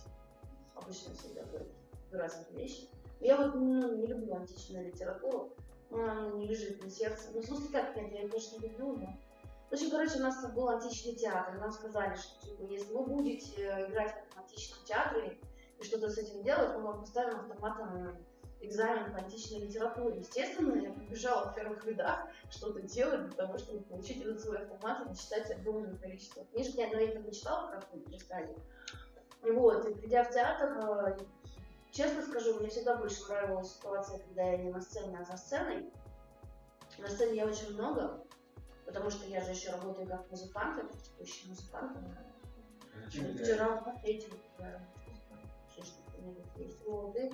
обычно 0.76 1.14
всегда 1.14 1.44
говорю 1.44 1.66
дурацкие 2.12 2.58
вещи. 2.58 2.90
Но 3.20 3.26
я 3.26 3.38
вот 3.38 3.56
ну, 3.56 3.96
не 3.98 4.08
люблю 4.08 4.36
античную 4.36 4.86
литературу, 4.86 5.54
она 5.92 6.32
не 6.32 6.48
лежит 6.48 6.82
на 6.84 6.90
сердце. 6.90 7.30
Ну, 7.34 7.42
в 7.42 7.46
смысле, 7.46 7.70
как 7.72 7.96
нет, 7.96 8.12
я 8.12 8.28
конечно, 8.28 8.62
люблю, 8.62 8.98
но... 8.98 9.18
В 9.70 9.74
общем, 9.74 9.92
короче, 9.92 10.18
у 10.18 10.22
нас 10.22 10.46
был 10.54 10.70
античный 10.70 11.14
театр, 11.14 11.60
нам 11.60 11.72
сказали, 11.72 12.16
что, 12.16 12.46
типа, 12.46 12.62
если 12.64 12.94
вы 12.94 13.06
будете 13.06 13.86
играть 13.90 14.16
в 14.34 14.38
античном 14.38 14.80
театре 14.86 15.38
и 15.78 15.84
что-то 15.84 16.10
с 16.10 16.18
этим 16.18 16.42
делать, 16.42 16.74
мы 16.76 16.84
вам 16.84 17.02
поставим 17.02 17.40
автоматом 17.40 18.18
экзамен 18.62 19.12
по 19.12 19.20
античной 19.20 19.60
литературе. 19.60 20.20
Естественно, 20.20 20.74
я 20.76 20.92
побежала 20.92 21.52
в 21.52 21.56
первых 21.56 21.86
рядах 21.86 22.28
что-то 22.50 22.82
делать 22.82 23.28
для 23.28 23.36
того, 23.36 23.58
чтобы 23.58 23.82
получить 23.84 24.22
этот 24.22 24.42
свой 24.42 24.58
автомат 24.60 25.12
и 25.12 25.18
читать 25.18 25.52
огромное 25.52 25.96
количество 25.96 26.46
книжек. 26.46 26.76
Я 26.76 26.88
одно 26.88 26.98
время 26.98 27.24
почитала, 27.24 27.72
как 27.72 27.88
вы 27.94 28.00
перестали. 28.00 28.56
Вот, 29.42 29.86
и 29.86 29.94
придя 29.94 30.24
в 30.24 30.34
театр, 30.34 30.78
э, 30.78 31.18
честно 31.92 32.22
скажу, 32.24 32.60
мне 32.60 32.70
всегда 32.70 32.96
больше 32.96 33.24
нравилась 33.28 33.74
ситуация, 33.74 34.20
когда 34.20 34.44
я 34.44 34.58
не 34.58 34.72
на 34.72 34.82
сцене, 34.82 35.18
а 35.20 35.26
за 35.26 35.38
сценой. 35.38 35.92
На 36.98 37.08
сцене 37.08 37.36
я 37.36 37.46
очень 37.46 37.74
много, 37.74 38.24
потому 38.88 39.12
что 39.12 39.28
я 39.28 39.42
же 39.42 39.52
еще 39.52 39.70
работаю 39.72 40.08
как 40.08 40.32
музыкант, 40.32 40.78
я 40.82 40.86
практикующий 40.86 41.50
музыкант. 41.50 41.98
Вчера 43.10 43.76
в 43.82 44.02
третьем, 44.02 44.32
есть. 46.56 46.84
Вот, 46.86 47.16
и 47.16 47.32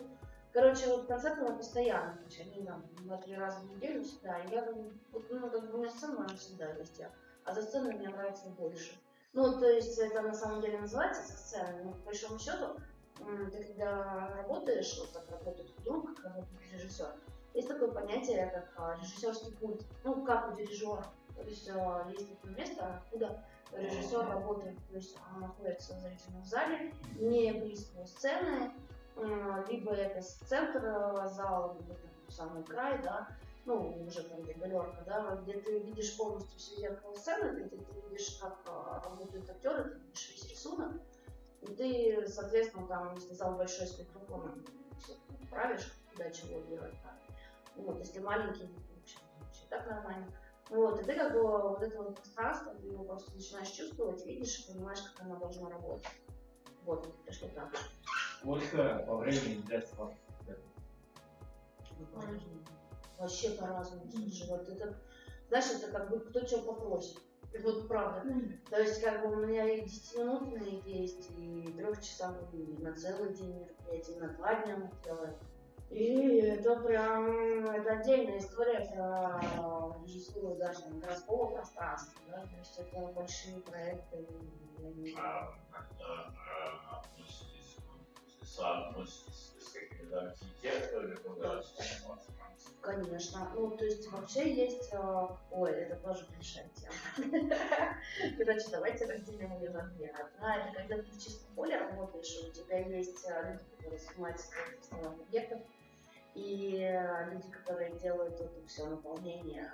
Короче, 0.54 0.88
вот 0.88 1.08
концерты 1.08 1.42
мы 1.42 1.58
постоянно, 1.58 2.16
то 2.16 2.26
есть 2.26 2.40
они 2.42 2.64
там 2.64 2.86
два-три 3.00 3.36
раза 3.36 3.60
в 3.62 3.72
неделю 3.72 4.04
всегда. 4.04 4.38
И 4.44 4.52
я, 4.52 4.64
вот, 5.12 5.26
ну, 5.32 5.50
как 5.50 5.72
бы 5.72 5.74
у 5.74 5.82
меня 5.82 5.90
сцена 5.90 6.26
она 6.26 6.36
всегда 6.36 6.72
есть, 6.74 7.02
а 7.44 7.54
за 7.54 7.64
сценой 7.64 7.96
мне 7.96 8.08
нравится 8.10 8.50
больше. 8.50 8.94
Ну, 9.34 9.60
то 9.60 9.68
есть 9.68 9.98
это 9.98 10.22
на 10.22 10.34
самом 10.34 10.62
деле 10.62 10.80
называется 10.80 11.24
со 11.24 11.36
сцены, 11.36 11.84
но 11.84 11.92
по 11.94 11.98
большому 12.06 12.38
счету, 12.38 12.76
ты 13.52 13.64
когда 13.64 14.32
работаешь, 14.38 14.96
вот 15.00 15.10
как 15.12 15.32
работает 15.32 15.74
художник, 15.76 16.18
как 16.18 16.26
работает 16.26 16.72
режиссер, 16.72 17.16
есть 17.56 17.68
такое 17.68 17.92
понятие, 17.92 18.52
как 18.54 18.74
а, 18.78 18.96
режиссерский 19.02 19.56
пульт, 19.58 19.84
ну, 20.04 20.24
как 20.24 20.52
у 20.52 20.56
дирижера. 20.56 21.04
То 21.36 21.44
есть 21.44 21.70
а, 21.70 22.08
есть 22.10 22.30
такое 22.30 22.52
место, 22.56 22.96
откуда 22.96 23.44
режиссер 23.72 24.28
работает, 24.28 24.78
то 24.90 24.96
есть 24.96 25.18
он 25.34 25.42
находится 25.42 25.96
в 25.96 26.00
зрительном 26.00 26.46
зале, 26.46 26.94
не 27.16 27.52
близко 27.54 28.06
сцены, 28.06 28.72
либо 29.68 29.94
это 29.94 30.22
с 30.22 30.34
центра 30.48 31.28
зала, 31.28 31.76
либо 31.78 31.96
там 31.96 32.12
самый 32.30 32.64
край, 32.64 33.02
да, 33.02 33.28
ну, 33.66 34.04
уже 34.06 34.24
там 34.24 34.42
где 34.42 34.54
галерка, 34.54 35.04
да, 35.06 35.36
где 35.44 35.54
ты 35.54 35.80
видишь 35.80 36.18
полностью 36.18 36.60
все 36.60 36.76
зеркало 36.76 37.14
сцены, 37.16 37.60
где 37.60 37.78
ты 37.78 37.86
видишь, 38.10 38.38
как 38.42 38.58
а, 38.68 39.02
работают 39.06 39.50
актеры, 39.50 39.84
ты 39.84 40.00
видишь 40.00 40.32
весь 40.32 40.52
рисунок, 40.52 40.94
и 41.62 41.68
ты, 41.68 42.28
соответственно, 42.28 42.88
там, 42.88 43.16
если 43.16 43.34
зал 43.34 43.56
большой 43.56 43.88
с 43.88 43.98
микрофоном, 43.98 44.66
правишь, 45.50 45.94
куда 46.12 46.30
чего 46.30 46.60
делать, 46.62 46.94
да. 47.04 47.18
Вот, 47.76 48.00
если 48.00 48.20
маленький, 48.20 48.70
вообще, 48.96 49.18
вообще 49.40 49.66
так 49.70 49.88
нормально. 49.88 50.28
Вот, 50.74 51.00
и 51.00 51.04
ты 51.04 51.14
как 51.14 51.34
бы 51.34 51.44
вот 51.44 51.84
это 51.84 52.02
вот 52.02 52.16
пространство, 52.16 52.74
ты 52.74 52.88
его 52.88 53.04
просто 53.04 53.32
начинаешь 53.36 53.70
чувствовать, 53.70 54.26
видишь 54.26 54.58
и 54.58 54.74
понимаешь, 54.74 55.02
как 55.02 55.24
оно 55.24 55.36
должно 55.36 55.70
работать. 55.70 56.08
Вот, 56.84 57.08
это 57.24 57.32
что 57.32 57.48
так. 57.50 57.70
Сколько 58.40 59.06
по 59.08 59.18
времени 59.18 59.62
для 59.62 59.84
вас? 59.96 60.14
Вообще 63.20 63.52
по-разному. 63.52 64.10
Слушай, 64.12 64.50
вот 64.50 64.68
это, 64.68 64.98
знаешь, 65.50 65.72
это 65.76 65.92
как 65.92 66.10
бы 66.10 66.20
кто 66.22 66.44
что 66.44 66.64
попросит. 66.64 67.20
И 67.54 67.60
вот 67.60 67.88
правда. 67.88 68.28
То 68.72 68.82
есть, 68.82 69.00
как 69.00 69.22
бы 69.22 69.32
у 69.32 69.46
меня 69.46 69.70
и 69.70 69.86
10-минутные 69.86 70.82
есть, 70.86 71.30
и 71.38 71.72
трехчасовые, 71.78 72.48
и 72.52 72.82
на 72.82 72.96
целый 72.96 73.32
день 73.36 73.60
мероприятия, 73.60 74.14
и 74.14 74.20
на 74.20 74.30
два 74.30 74.56
дня 74.64 74.78
мы 74.78 74.90
делаем. 75.04 75.36
И 75.90 76.40
это 76.40 76.76
прям, 76.78 77.68
это 77.68 78.00
отдельная 78.00 78.40
история 78.40 78.90
про 78.94 79.96
режиссуру 80.04 80.56
даже 80.56 80.80
городского 80.90 81.52
пространства, 81.54 82.22
да, 82.28 82.42
то 82.42 82.58
есть 82.58 82.80
это 82.80 83.08
большие 83.14 83.60
проекты. 83.62 84.28
А, 85.18 85.54
как-то 85.72 86.06
а, 86.06 87.04
соотноситесь 88.44 89.54
с 89.60 89.72
какими-то 89.72 90.20
архитекторами, 90.22 91.16
которые 91.16 91.64
Конечно. 92.84 93.50
Ну, 93.56 93.78
то 93.78 93.86
есть 93.86 94.12
вообще 94.12 94.54
есть... 94.54 94.92
Э, 94.92 95.28
ой, 95.52 95.72
это 95.72 95.96
тоже 95.96 96.28
большая 96.36 96.70
тема. 96.76 96.94
Короче, 98.38 98.68
давайте 98.72 99.06
разделим 99.06 99.58
ее 99.58 99.70
на 99.70 99.84
две. 99.84 100.10
Одна, 100.10 100.58
это 100.58 100.76
когда 100.76 100.98
ты 100.98 101.04
в 101.04 101.18
чистом 101.18 101.56
поле 101.56 101.78
работаешь, 101.78 102.38
у 102.46 102.52
тебя 102.52 102.80
есть 102.80 103.26
э, 103.26 103.54
люди, 103.54 103.64
которые 103.72 104.00
занимаются 104.00 104.48
строительством 104.48 105.22
объектов, 105.22 105.62
и 106.36 106.80
э, 106.82 107.32
люди, 107.32 107.50
которые 107.52 107.98
делают 108.00 108.38
это 108.42 108.68
все 108.68 108.86
наполнение, 108.86 109.72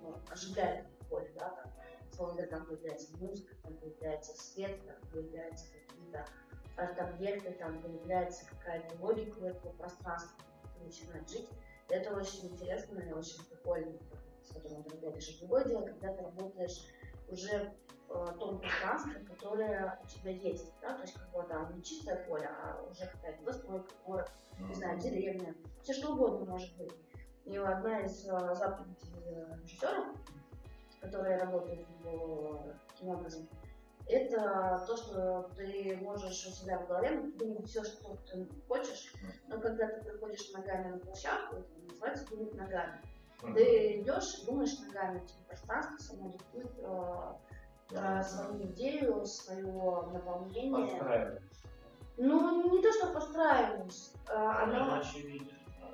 ну, 0.00 0.14
оживляют 0.30 0.86
поле, 1.10 1.28
да, 1.34 1.50
там, 1.50 1.72
словно 2.12 2.46
там 2.46 2.66
появляется 2.66 3.16
музыка, 3.16 3.52
там 3.64 3.74
появляется 3.78 4.40
свет, 4.40 4.78
там 4.86 5.10
появляются 5.10 5.66
какие-то 5.72 6.24
арт-объекты, 6.76 7.50
там 7.54 7.82
появляется 7.82 8.46
какая-то 8.46 8.94
логика 9.00 9.38
у 9.38 9.46
этого 9.46 9.72
пространства, 9.72 10.38
начинает 10.84 11.28
жить. 11.28 11.48
Это 11.88 12.14
очень 12.14 12.48
интересно 12.48 12.98
и 13.00 13.12
очень 13.12 13.44
прикольно, 13.48 13.96
с 14.42 14.52
которым 14.52 14.82
ты 14.84 14.94
работаешь. 14.96 15.38
Другое 15.38 15.64
дело, 15.64 15.86
когда 15.86 16.12
ты 16.12 16.22
работаешь 16.22 16.84
уже 17.28 17.72
в 18.08 18.14
э, 18.14 18.38
том 18.38 18.60
пространстве, 18.60 19.24
которое 19.28 19.98
у 20.02 20.06
тебя 20.06 20.30
есть, 20.30 20.72
да, 20.80 20.94
то 20.94 21.02
есть 21.02 21.14
как 21.14 21.30
бы 21.30 21.42
там 21.48 21.74
не 21.76 21.82
чистое 21.82 22.24
поле, 22.26 22.46
а 22.46 22.82
уже 22.82 23.06
какая-то 23.06 23.44
застройка, 23.44 23.94
город, 24.04 24.30
не 24.58 24.74
знаю, 24.74 24.98
деревня, 24.98 25.54
все 25.82 25.92
что 25.92 26.12
угодно 26.12 26.50
может 26.50 26.76
быть. 26.76 26.92
И 27.44 27.56
одна 27.56 28.00
из 28.00 28.26
э, 28.26 28.54
заповедей 28.54 28.96
режиссеров, 29.62 30.06
которая 31.00 31.38
работает 31.38 31.86
в, 32.02 32.74
таким 32.88 33.08
образом, 33.08 33.48
это 34.08 34.84
то, 34.86 34.96
что 34.96 35.50
ты 35.56 35.98
можешь 36.00 36.46
у 36.46 36.50
себя 36.50 36.78
в 36.78 36.86
голове 36.86 37.22
думать 37.36 37.66
все, 37.66 37.82
что 37.82 38.16
ты 38.30 38.48
хочешь, 38.68 39.12
но 39.48 39.58
когда 39.60 39.88
ты 39.88 40.04
приходишь 40.04 40.52
ногами 40.52 40.92
на 40.92 40.98
площадку, 40.98 41.56
это 41.56 41.68
называется 41.88 42.28
думать 42.30 42.54
ногами. 42.54 43.00
Ты 43.54 44.00
идешь 44.00 44.38
и 44.38 44.46
думаешь 44.46 44.78
ногами, 44.80 45.18
тебе 45.26 45.44
пространство 45.48 45.98
само 45.98 46.30
диктует 46.30 46.72
э, 46.78 47.32
э, 47.90 48.22
свою 48.22 48.62
идею, 48.68 49.26
свое 49.26 50.06
наполнение. 50.12 51.42
Ну, 52.16 52.72
не 52.72 52.82
то, 52.82 52.92
что 52.92 53.12
постраиваешь, 53.12 54.10
э, 54.28 54.34
оно... 54.34 55.02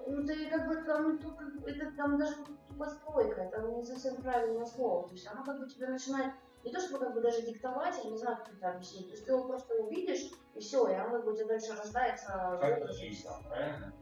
Ну, 0.06 0.24
ты 0.24 0.50
как 0.50 0.68
бы 0.68 0.76
там, 0.82 1.18
это 1.66 1.92
там 1.96 2.18
даже 2.18 2.34
постройка, 2.78 3.42
это 3.42 3.62
не 3.62 3.84
совсем 3.84 4.16
правильное 4.16 4.66
слово. 4.66 5.08
То 5.08 5.14
есть 5.14 5.26
оно 5.28 5.44
как 5.44 5.60
бы 5.60 5.68
тебе 5.68 5.88
начинает 5.88 6.32
не 6.64 6.72
то 6.72 6.80
чтобы 6.80 6.98
как 6.98 7.14
бы 7.14 7.20
даже 7.20 7.42
диктовать, 7.42 7.98
я 8.04 8.10
не 8.10 8.18
знаю, 8.18 8.38
как 8.38 8.54
это 8.54 8.70
объяснить. 8.70 9.06
То 9.06 9.12
есть 9.12 9.24
ты 9.24 9.32
его 9.32 9.44
просто 9.44 9.74
увидишь, 9.74 10.30
и 10.54 10.60
все, 10.60 10.88
и 10.88 10.94
оно 10.94 11.16
как 11.16 11.24
бы 11.24 11.32
у 11.32 11.36
тебя 11.36 11.46
дальше 11.46 11.74
рождается. 11.76 12.58
Как 12.60 12.78
это 12.78 12.92
жизнь, 12.92 13.26
правильно? 13.48 13.92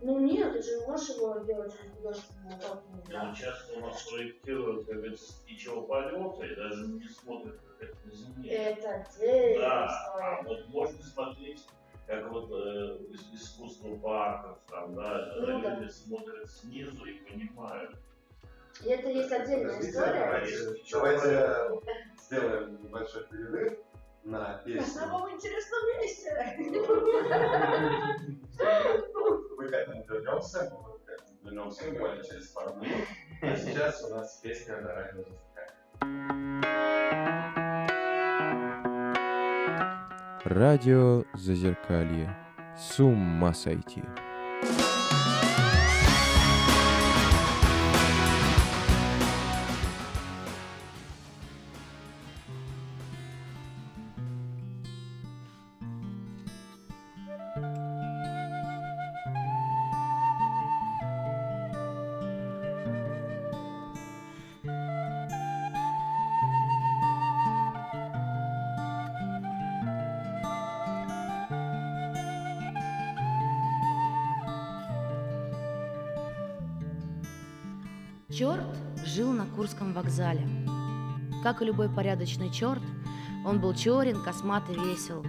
Ну 0.00 0.18
нет, 0.20 0.52
ты 0.52 0.62
же 0.62 0.86
можешь 0.86 1.16
его 1.16 1.38
делать 1.38 1.74
художественную 1.94 2.60
толкну. 2.60 3.02
Да. 3.10 3.34
часто 3.34 3.78
у 3.78 3.80
нас 3.80 4.02
проектируют, 4.02 4.86
как 4.86 4.96
говорится, 4.96 5.32
с 5.32 5.34
птичьего 5.36 5.82
полета 5.82 6.44
и 6.44 6.54
даже 6.54 6.86
не 6.86 7.08
смотрят, 7.08 7.58
как 7.60 7.88
это 7.88 7.96
на 8.06 8.12
земле. 8.12 8.50
Это 8.50 8.90
отдельная 8.90 9.58
да, 9.58 9.86
история. 9.86 10.26
а 10.26 10.42
вот 10.42 10.68
можно 10.68 11.02
смотреть, 11.02 11.66
как 12.06 12.30
вот 12.30 12.50
э, 12.52 12.98
искусство 13.32 13.96
парков, 13.96 14.58
там, 14.68 14.94
да, 14.94 15.34
Ну 15.38 15.62
да. 15.62 15.76
люди 15.76 15.90
смотрят 15.90 16.50
снизу 16.50 17.04
и 17.06 17.14
понимают. 17.20 17.96
И 18.84 18.88
это 18.88 19.08
есть 19.08 19.32
отдельная 19.32 19.74
Подождите, 19.76 19.90
история. 19.90 20.20
Давайте, 20.92 21.30
давайте 21.30 21.80
сделаем 22.20 22.82
небольшой 22.82 23.24
перерыв 23.26 23.78
на 24.24 24.38
На 24.38 24.54
песню. 24.58 24.82
самом 24.82 25.30
интересном 25.32 25.86
месте. 25.98 26.56
Мы 29.56 29.68
к 29.68 29.72
этому 29.72 30.04
вернемся, 30.08 30.70
мы 30.72 30.98
к 30.98 31.08
этому 31.08 31.38
Вернемся 31.42 31.90
буквально 31.90 32.22
через 32.24 32.48
пару 32.48 32.74
минут. 32.74 33.06
А 33.42 33.56
сейчас 33.56 34.02
у 34.04 34.08
нас 34.14 34.40
песня 34.42 34.80
на 34.80 34.94
радио 34.94 35.22
Зазеркалье. 35.22 36.76
Радио 40.44 41.24
Зазеркалье. 41.34 42.36
С 42.76 43.00
ума 43.00 43.54
сойти. 43.54 44.02
Как 81.56 81.62
и 81.62 81.68
любой 81.68 81.88
порядочный 81.88 82.50
черт, 82.50 82.82
он 83.42 83.62
был 83.62 83.72
черен, 83.72 84.22
космат 84.22 84.68
и 84.68 84.74
весел. 84.74 85.24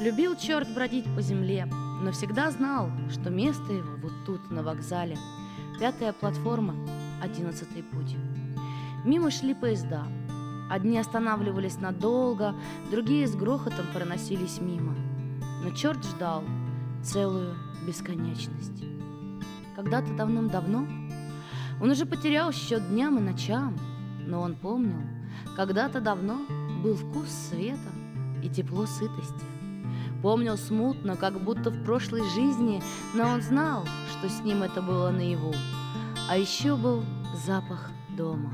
Любил 0.00 0.36
черт 0.36 0.72
бродить 0.72 1.12
по 1.12 1.20
земле, 1.20 1.66
но 1.66 2.12
всегда 2.12 2.52
знал, 2.52 2.88
что 3.10 3.30
место 3.30 3.72
его 3.72 3.96
вот 4.00 4.12
тут, 4.24 4.48
на 4.48 4.62
вокзале. 4.62 5.18
Пятая 5.80 6.12
платформа, 6.12 6.76
одиннадцатый 7.20 7.82
путь. 7.82 8.14
Мимо 9.04 9.32
шли 9.32 9.54
поезда. 9.54 10.06
Одни 10.70 10.98
останавливались 10.98 11.80
надолго, 11.80 12.54
другие 12.92 13.26
с 13.26 13.34
грохотом 13.34 13.86
проносились 13.92 14.60
мимо. 14.60 14.94
Но 15.64 15.70
черт 15.70 16.04
ждал 16.04 16.44
целую 17.02 17.56
бесконечность. 17.84 18.84
Когда-то 19.74 20.14
давным-давно 20.14 20.86
он 21.80 21.90
уже 21.90 22.06
потерял 22.06 22.52
счет 22.52 22.88
дням 22.88 23.18
и 23.18 23.20
ночам, 23.20 23.76
но 24.28 24.42
он 24.42 24.54
помнил, 24.54 25.15
когда-то 25.56 26.00
давно 26.00 26.40
был 26.82 26.94
вкус 26.94 27.28
света 27.28 27.90
и 28.42 28.48
тепло 28.48 28.86
сытости. 28.86 29.44
Помнил 30.22 30.56
смутно, 30.56 31.16
как 31.16 31.40
будто 31.42 31.70
в 31.70 31.84
прошлой 31.84 32.22
жизни, 32.30 32.82
но 33.14 33.28
он 33.28 33.42
знал, 33.42 33.86
что 34.12 34.28
с 34.28 34.40
ним 34.40 34.62
это 34.62 34.82
было 34.82 35.10
наяву. 35.10 35.54
А 36.28 36.36
еще 36.36 36.76
был 36.76 37.04
запах 37.46 37.90
дома. 38.16 38.52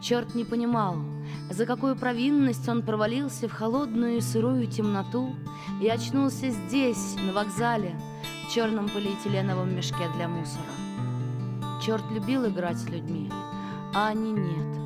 Черт 0.00 0.34
не 0.34 0.44
понимал, 0.44 0.96
за 1.50 1.66
какую 1.66 1.96
провинность 1.96 2.68
он 2.68 2.82
провалился 2.82 3.48
в 3.48 3.52
холодную 3.52 4.18
и 4.18 4.20
сырую 4.20 4.66
темноту 4.66 5.34
и 5.80 5.88
очнулся 5.88 6.50
здесь, 6.50 7.16
на 7.16 7.32
вокзале, 7.32 7.98
в 8.46 8.52
черном 8.52 8.88
полиэтиленовом 8.88 9.74
мешке 9.74 10.08
для 10.16 10.28
мусора. 10.28 10.62
Черт 11.84 12.04
любил 12.12 12.46
играть 12.46 12.78
с 12.78 12.88
людьми, 12.88 13.30
а 13.94 14.08
они 14.08 14.32
нет. 14.32 14.77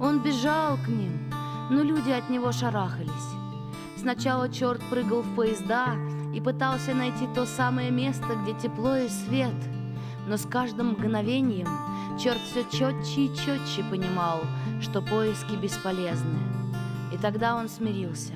Он 0.00 0.22
бежал 0.22 0.76
к 0.76 0.88
ним, 0.88 1.30
но 1.70 1.82
люди 1.82 2.10
от 2.10 2.30
него 2.30 2.52
шарахались. 2.52 3.10
Сначала 3.96 4.48
черт 4.48 4.80
прыгал 4.90 5.22
в 5.22 5.34
поезда 5.34 5.96
и 6.32 6.40
пытался 6.40 6.94
найти 6.94 7.26
то 7.34 7.46
самое 7.46 7.90
место, 7.90 8.26
где 8.42 8.54
тепло 8.54 8.96
и 8.96 9.08
свет. 9.08 9.54
Но 10.28 10.36
с 10.36 10.46
каждым 10.46 10.90
мгновением 10.90 11.68
черт 12.18 12.38
все 12.38 12.62
четче 12.64 13.26
и 13.26 13.36
четче 13.36 13.82
понимал, 13.90 14.42
что 14.80 15.02
поиски 15.02 15.56
бесполезны. 15.56 16.38
И 17.12 17.16
тогда 17.16 17.56
он 17.56 17.68
смирился, 17.68 18.34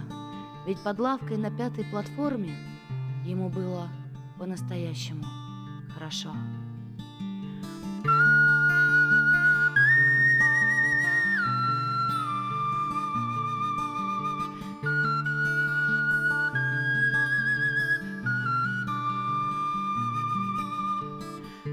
ведь 0.67 0.83
под 0.83 0.99
лавкой 0.99 1.37
на 1.37 1.51
пятой 1.51 1.85
платформе 1.85 2.57
ему 3.25 3.51
было 3.51 3.89
по-настоящему 4.39 5.25
хорошо. 5.95 6.33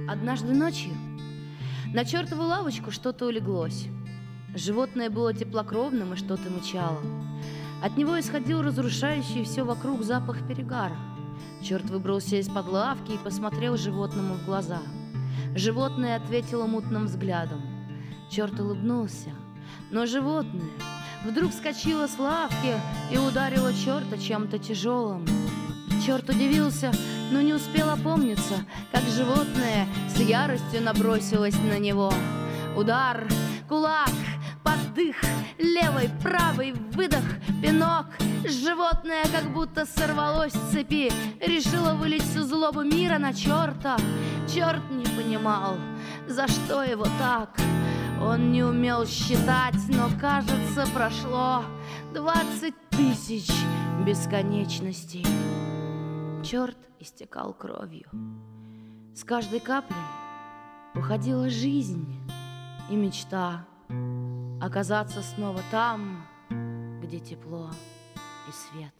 Однажды 0.09 0.55
ночью 0.55 0.91
на 1.93 2.03
чертову 2.03 2.41
лавочку 2.41 2.89
что-то 2.89 3.27
улеглось. 3.27 3.85
Животное 4.55 5.11
было 5.11 5.35
теплокровным 5.35 6.13
и 6.13 6.17
что-то 6.17 6.49
мычало. 6.49 6.99
От 7.83 7.95
него 7.95 8.19
исходил 8.19 8.63
разрушающий 8.63 9.43
все 9.43 9.61
вокруг 9.61 10.01
запах 10.01 10.47
перегара. 10.47 10.97
Черт 11.61 11.87
выбрался 11.91 12.37
из-под 12.37 12.69
лавки 12.69 13.11
и 13.11 13.23
посмотрел 13.23 13.77
животному 13.77 14.33
в 14.33 14.45
глаза. 14.45 14.79
Животное 15.55 16.15
ответило 16.15 16.65
мутным 16.65 17.05
взглядом. 17.05 17.61
Черт 18.31 18.59
улыбнулся, 18.59 19.29
но 19.91 20.07
животное 20.07 20.71
вдруг 21.23 21.51
вскочило 21.51 22.07
с 22.07 22.17
лавки 22.17 22.73
и 23.11 23.17
ударило 23.19 23.71
черта 23.75 24.17
чем-то 24.17 24.57
тяжелым. 24.57 25.27
Черт 26.03 26.27
удивился, 26.29 26.91
но 27.31 27.41
не 27.41 27.53
успел 27.53 27.89
опомниться, 27.89 28.65
как 28.91 29.03
животное 29.03 29.87
с 30.15 30.19
яростью 30.19 30.81
набросилось 30.81 31.57
на 31.59 31.79
него. 31.79 32.13
Удар, 32.75 33.27
кулак, 33.67 34.11
поддых, 34.63 35.15
левый, 35.57 36.09
правый, 36.21 36.73
выдох, 36.93 37.23
пинок. 37.61 38.05
Животное 38.45 39.25
как 39.33 39.51
будто 39.51 39.85
сорвалось 39.85 40.53
с 40.53 40.71
цепи, 40.71 41.11
решило 41.41 41.93
вылить 41.93 42.23
всю 42.23 42.43
злобу 42.43 42.83
мира 42.83 43.17
на 43.17 43.33
черта. 43.33 43.97
Черт 44.51 44.81
не 44.91 45.05
понимал, 45.05 45.75
за 46.27 46.47
что 46.47 46.83
его 46.83 47.05
так. 47.19 47.49
Он 48.21 48.51
не 48.51 48.63
умел 48.63 49.05
считать, 49.05 49.75
но, 49.89 50.09
кажется, 50.19 50.85
прошло 50.93 51.63
двадцать 52.13 52.75
тысяч 52.89 53.49
бесконечностей. 54.05 55.25
Черт 56.43 56.77
истекал 56.99 57.53
кровью. 57.53 58.09
С 59.13 59.23
каждой 59.23 59.59
каплей 59.59 59.97
уходила 60.95 61.49
жизнь 61.49 62.07
и 62.89 62.95
мечта 62.95 63.65
оказаться 64.61 65.21
снова 65.21 65.61
там, 65.69 66.25
где 67.01 67.19
тепло 67.19 67.69
и 68.47 68.51
свет. 68.51 68.93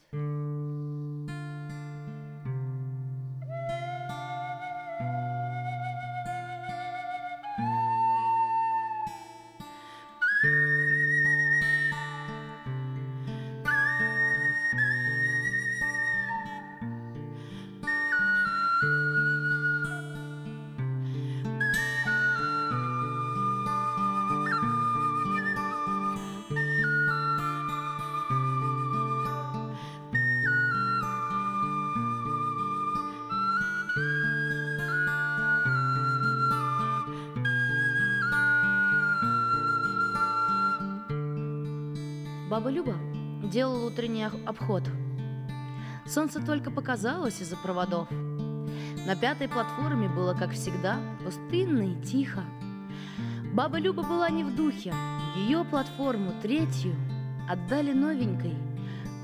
Баба 42.70 42.82
Люба 42.82 42.96
делала 43.50 43.88
утренний 43.88 44.26
обход. 44.46 44.84
Солнце 46.06 46.40
только 46.40 46.70
показалось 46.70 47.42
из-за 47.42 47.58
проводов. 47.58 48.08
На 49.08 49.16
пятой 49.16 49.48
платформе 49.48 50.08
было, 50.08 50.36
как 50.36 50.52
всегда, 50.52 51.00
пустынно 51.26 51.94
и 51.94 52.02
тихо. 52.04 52.44
Баба 53.54 53.80
Люба 53.80 54.04
была 54.04 54.30
не 54.30 54.44
в 54.44 54.56
духе. 54.56 54.94
Ее 55.36 55.64
платформу, 55.64 56.32
третью, 56.44 56.94
отдали 57.50 57.92
новенькой, 57.92 58.54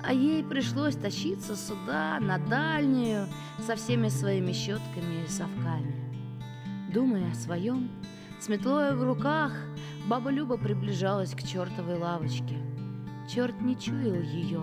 а 0.04 0.12
ей 0.12 0.44
пришлось 0.44 0.96
тащиться 0.96 1.56
сюда, 1.56 2.18
на 2.20 2.40
дальнюю, 2.40 3.28
со 3.60 3.76
всеми 3.76 4.08
своими 4.08 4.54
щетками 4.54 5.24
и 5.24 5.30
совками. 5.30 5.94
Думая 6.92 7.32
о 7.32 7.36
своем, 7.36 7.92
с 8.40 8.50
метлой 8.50 8.96
в 8.96 9.04
руках, 9.04 9.52
баба 10.08 10.32
Люба 10.32 10.58
приближалась 10.58 11.36
к 11.36 11.44
чертовой 11.44 12.00
лавочке. 12.00 12.56
Черт 13.28 13.60
не 13.62 13.76
чуял 13.78 14.22
ее, 14.22 14.62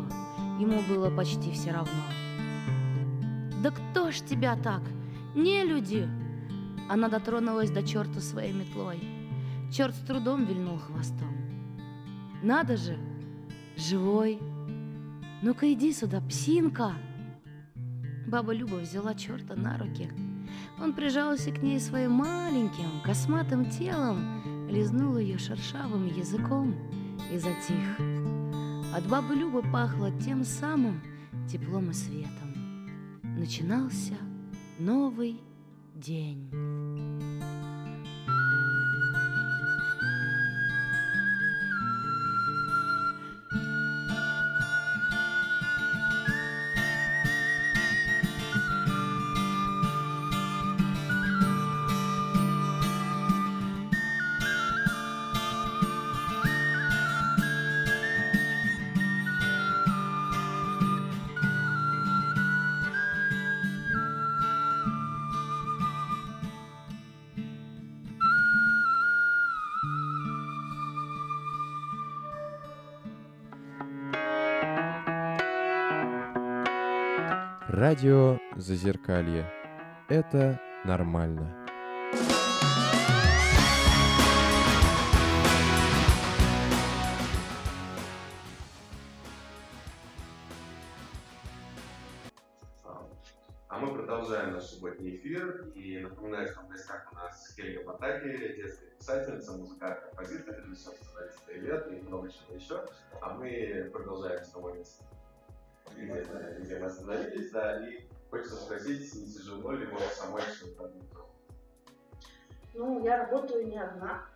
ему 0.61 0.81
было 0.88 1.11
почти 1.11 1.51
все 1.53 1.72
равно. 1.72 2.03
«Да 3.62 3.70
кто 3.70 4.11
ж 4.11 4.20
тебя 4.20 4.57
так? 4.57 4.83
Не 5.35 5.64
люди!» 5.64 6.09
Она 6.88 7.09
дотронулась 7.09 7.70
до 7.70 7.83
черта 7.83 8.20
своей 8.20 8.53
метлой. 8.53 9.01
Черт 9.72 9.94
с 9.94 10.01
трудом 10.01 10.44
вильнул 10.44 10.79
хвостом. 10.79 11.35
Надо 12.42 12.77
же, 12.77 12.98
живой. 13.77 14.40
Ну-ка 15.42 15.72
иди 15.72 15.92
сюда, 15.92 16.20
псинка. 16.20 16.92
Баба 18.27 18.53
Люба 18.53 18.77
взяла 18.77 19.14
черта 19.14 19.55
на 19.55 19.79
руки. 19.79 20.11
Он 20.81 20.92
прижался 20.92 21.53
к 21.53 21.62
ней 21.62 21.79
своим 21.79 22.12
маленьким, 22.12 23.01
косматым 23.05 23.70
телом, 23.70 24.68
лизнул 24.68 25.18
ее 25.18 25.38
шершавым 25.38 26.07
языком 26.07 26.75
и 27.33 27.38
затих. 27.38 28.42
От 28.95 29.09
бабы 29.09 29.35
Любы 29.35 29.63
пахло 29.63 30.11
тем 30.21 30.45
самым 30.45 31.01
теплом 31.51 31.91
и 31.91 31.95
светом. 31.95 32.53
Начинался 33.23 34.15
новый 34.79 35.41
день. 35.95 36.51
Радио 77.83 78.38
Зазеркалье. 78.55 79.45
Это 80.09 80.61
нормально. 80.85 81.66
А 93.66 93.79
мы 93.81 93.92
продолжаем 93.92 94.53
наш 94.53 94.62
субботний 94.62 95.16
эфир. 95.16 95.73
И 95.75 95.99
напоминаю, 95.99 96.47
что 96.47 96.61
в 96.61 96.68
гостях 96.68 97.09
у 97.11 97.16
нас 97.16 97.53
Хельга 97.57 97.83
Потаки, 97.83 98.29
детская 98.59 98.90
писательница, 98.97 99.53
музыкальный 99.55 100.03
композитор, 100.03 100.55
режиссер 100.61 100.92
сценариста 100.92 101.53
лет 101.55 101.88
и 101.90 102.07
много 102.07 102.31
чего 102.31 102.55
еще. 102.55 102.87
А 103.21 103.35
мы 103.35 103.90
продолжаем 103.92 104.45
с 104.45 104.51
тобой 104.51 104.85
место, 105.97 106.57
где, 106.59 106.79
мы 106.79 106.87
остановились, 106.87 107.51
да, 107.51 107.87
и 107.87 108.09
хочется 108.31 108.57
спросить, 108.57 109.15
не 109.15 109.33
тяжело 109.33 109.73
ли 109.73 109.87
вот 109.87 110.03
самой 110.03 110.43
что-то 110.43 110.93
Ну, 112.75 113.05
я 113.05 113.19
работаю 113.19 113.67
не 113.67 113.79
одна. 113.79 114.27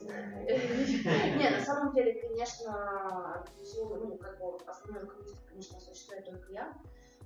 Не, 0.00 1.50
на 1.50 1.64
самом 1.64 1.94
деле, 1.94 2.20
конечно, 2.20 3.44
ну, 3.76 4.18
как 4.18 4.38
бы 4.38 4.58
основной 4.66 5.02
руководитель, 5.02 5.38
конечно, 5.48 5.78
осуществляю 5.78 6.24
только 6.24 6.52
я, 6.52 6.74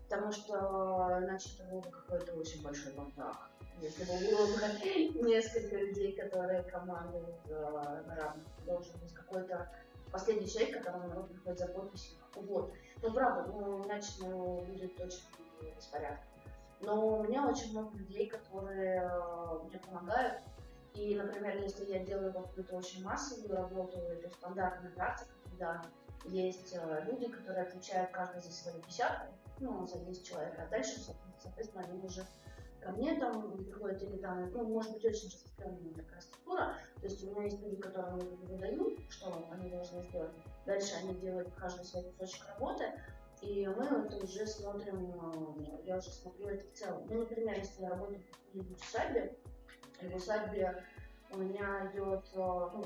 потому 0.08 0.30
что 0.30 1.18
иначе 1.22 1.50
это 1.58 1.70
был 1.70 1.80
бы 1.80 1.90
какой-то 1.90 2.34
очень 2.34 2.62
большой 2.62 2.92
бардак. 2.92 3.50
Если 3.80 4.04
бы 4.04 4.12
было 4.30 4.46
бы 4.46 5.28
несколько 5.28 5.76
людей, 5.76 6.12
которые 6.16 6.64
командуют 6.64 7.36
э, 7.48 8.02
на 8.06 8.16
равных, 8.16 8.46
должен 8.66 8.98
быть 9.00 9.14
какой-то 9.14 9.70
последний 10.10 10.48
человек, 10.48 10.78
которому 10.78 11.08
народ 11.08 11.30
приходит 11.30 11.58
за 11.58 11.68
подписью. 11.68 12.18
Вот. 12.34 12.72
Ну, 13.02 13.12
правда, 13.12 13.50
ну, 13.52 13.84
иначе 13.84 14.08
ну, 14.20 14.60
будет 14.62 14.98
очень 15.00 15.22
беспорядок. 15.76 16.20
Но 16.80 17.18
у 17.18 17.24
меня 17.24 17.46
очень 17.46 17.72
много 17.72 17.96
людей, 17.96 18.28
которые 18.28 19.02
э, 19.02 19.58
мне 19.64 19.78
помогают. 19.78 20.40
И, 20.94 21.14
например, 21.14 21.56
если 21.62 21.84
я 21.86 22.04
делаю 22.04 22.32
какую-то 22.32 22.76
очень 22.76 23.04
массовую 23.04 23.56
работу, 23.56 23.98
это 23.98 24.30
стандартная 24.30 24.90
практика, 24.92 25.30
когда 25.44 25.82
есть 26.24 26.74
э, 26.74 27.04
люди, 27.06 27.28
которые 27.28 27.66
отвечают 27.66 28.10
каждый 28.10 28.40
за 28.40 28.52
свою 28.52 28.80
десятку, 28.82 29.32
ну, 29.60 29.86
за 29.86 29.98
10 29.98 30.26
человек, 30.26 30.54
а 30.58 30.66
дальше, 30.66 31.00
соответственно, 31.40 31.84
они 31.84 32.00
уже 32.00 32.24
ко 32.88 32.92
мне 32.92 33.18
там 33.18 33.56
приходят 33.58 34.02
или 34.02 34.16
там, 34.16 34.50
ну, 34.50 34.64
может 34.64 34.92
быть, 34.92 35.04
очень 35.04 35.28
распространенная 35.28 35.94
такая 35.94 36.20
структура. 36.20 36.74
То 37.00 37.06
есть 37.06 37.22
у 37.22 37.30
меня 37.30 37.44
есть 37.44 37.60
люди, 37.60 37.76
которым 37.76 38.18
я 38.18 38.24
выдаю, 38.24 38.96
что 39.10 39.46
они 39.50 39.70
должны 39.70 40.02
сделать. 40.08 40.32
Дальше 40.64 40.94
они 41.02 41.14
делают 41.16 41.52
каждый 41.54 41.84
свой 41.84 42.04
кусочек 42.04 42.46
работы, 42.48 42.84
и 43.42 43.66
мы 43.66 43.84
это 43.84 44.16
уже 44.16 44.46
смотрим, 44.46 45.12
э, 45.62 45.80
я 45.84 45.98
уже 45.98 46.10
смотрю 46.10 46.48
это 46.48 46.66
в 46.66 46.72
целом. 46.72 47.06
Ну, 47.08 47.20
например, 47.20 47.58
если 47.58 47.82
я 47.82 47.90
работаю 47.90 48.22
в 48.54 48.72
усадьбе, 48.72 49.36
в 50.00 50.16
усадьбе 50.16 50.82
у 51.32 51.38
меня 51.38 51.90
идет, 51.92 52.24
э, 52.34 52.36
ну, 52.36 52.84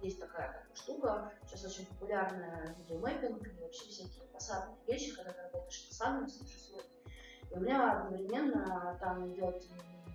есть 0.00 0.20
такая 0.20 0.64
штука, 0.74 1.32
сейчас 1.46 1.64
очень 1.64 1.86
популярная 1.86 2.74
видеомэппинг 2.78 3.46
и 3.46 3.60
вообще 3.60 3.88
всякие 3.88 4.26
фасадные 4.32 4.78
вещи, 4.86 5.14
когда 5.14 5.32
ты 5.32 5.42
работаешь 5.42 5.88
фасадом 5.88 6.28
с. 6.28 6.73
И 7.54 7.56
у 7.56 7.60
меня 7.60 7.92
одновременно 7.92 8.96
там 9.00 9.32
идет 9.32 9.62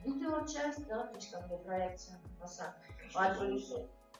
видеочасть, 0.04 0.88
да, 0.88 1.08
то 1.08 1.15
есть 1.15 1.32
как 1.32 1.47
бы 1.47 1.58
проекция 1.58 2.19
на. 2.39 2.75
А 3.15 3.36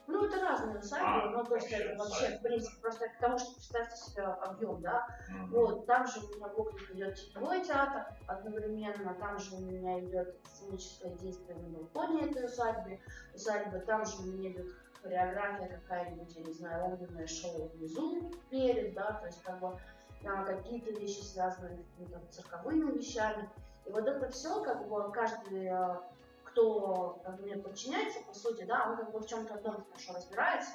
ну, 0.06 0.24
это 0.24 0.40
разные 0.40 0.78
усадьбы, 0.80 1.06
А, 1.06 1.26
но 1.30 1.44
то 1.44 1.54
есть 1.54 1.70
это 1.70 1.96
вообще 1.96 2.36
в 2.36 2.42
принципе, 2.42 2.80
просто 2.80 3.08
к 3.08 3.18
тому, 3.20 3.38
что 3.38 3.52
представьте 3.52 3.96
себе 3.96 4.22
объем, 4.24 4.80
да, 4.80 5.06
вот, 5.50 5.86
там 5.86 6.04
же 6.04 6.18
у 6.18 6.36
меня 6.36 6.48
в 6.48 6.58
окнах 6.58 6.90
идет 6.90 7.14
тепловой 7.14 7.62
театр, 7.62 8.06
одновременно 8.26 9.14
там 9.20 9.38
же 9.38 9.54
у 9.54 9.60
меня 9.60 10.00
идет 10.00 10.36
сценическое 10.44 11.12
действие 11.18 11.56
на 11.58 11.68
балконе 11.68 12.28
этой 12.28 12.46
усадьбы, 12.46 12.98
усадьбы, 13.34 13.78
там 13.80 14.04
же 14.04 14.18
у 14.18 14.22
меня 14.22 14.50
идет 14.50 14.66
хореография 15.00 15.80
какая-нибудь, 15.80 16.34
я 16.34 16.42
не 16.42 16.52
знаю, 16.54 16.86
огненное 16.86 17.26
шоу 17.28 17.68
внизу, 17.68 18.32
перед, 18.50 18.94
да, 18.94 19.12
то 19.12 19.26
есть 19.26 19.40
как 19.42 19.60
бы 19.60 19.78
какие-то 20.22 20.90
вещи 20.92 21.22
связанные 21.22 21.76
с 21.76 21.80
какими-то 21.80 22.20
цирковыми 22.30 22.92
вещами. 22.92 23.48
И 23.86 23.90
вот 23.90 24.06
это 24.06 24.28
все, 24.30 24.62
как 24.62 24.86
бы 24.88 25.10
каждый, 25.12 25.68
а, 25.68 26.02
кто 26.44 27.22
мне 27.40 27.56
подчиняется, 27.56 28.20
по 28.26 28.34
сути, 28.34 28.64
да, 28.64 28.90
он 28.90 28.96
как 28.96 29.12
бы 29.12 29.20
в 29.20 29.26
чем-то 29.26 29.54
одном 29.54 29.84
хорошо 29.90 30.14
разбирается. 30.14 30.72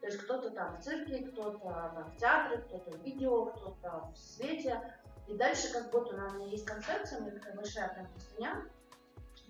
То 0.00 0.06
есть 0.06 0.18
кто-то 0.18 0.50
там 0.50 0.76
в 0.76 0.80
цирке, 0.82 1.26
кто-то 1.26 1.58
там 1.58 2.10
в 2.10 2.16
театре, 2.16 2.58
кто-то 2.62 2.90
в 2.92 3.02
видео, 3.02 3.46
кто-то 3.46 4.10
в 4.12 4.16
свете. 4.16 4.94
И 5.26 5.34
дальше 5.34 5.72
как 5.72 5.90
будто 5.90 6.14
у 6.14 6.18
меня 6.18 6.46
есть 6.46 6.64
концепция, 6.64 7.18
у 7.18 7.22
меня 7.22 7.32
такая 7.32 7.54
большая 7.54 7.88
прям 7.88 8.06
простыня, 8.06 8.64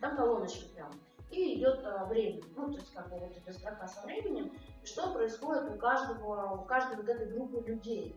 там 0.01 0.17
колоночки 0.17 0.65
прям. 0.75 0.91
И 1.31 1.59
идет 1.59 1.85
а, 1.85 2.07
время, 2.07 2.43
ну, 2.57 2.73
то 2.73 2.79
есть 2.79 2.93
как 2.95 3.09
бы 3.11 3.19
вот 3.19 3.37
эта 3.37 3.53
строка 3.53 3.87
со 3.87 4.01
временем, 4.07 4.51
и 4.83 4.87
что 4.87 5.13
происходит 5.13 5.71
у 5.71 5.79
каждого, 5.79 6.63
у 6.63 6.65
каждой 6.65 6.97
вот 6.97 7.09
этой 7.09 7.27
группы 7.27 7.61
людей. 7.69 8.17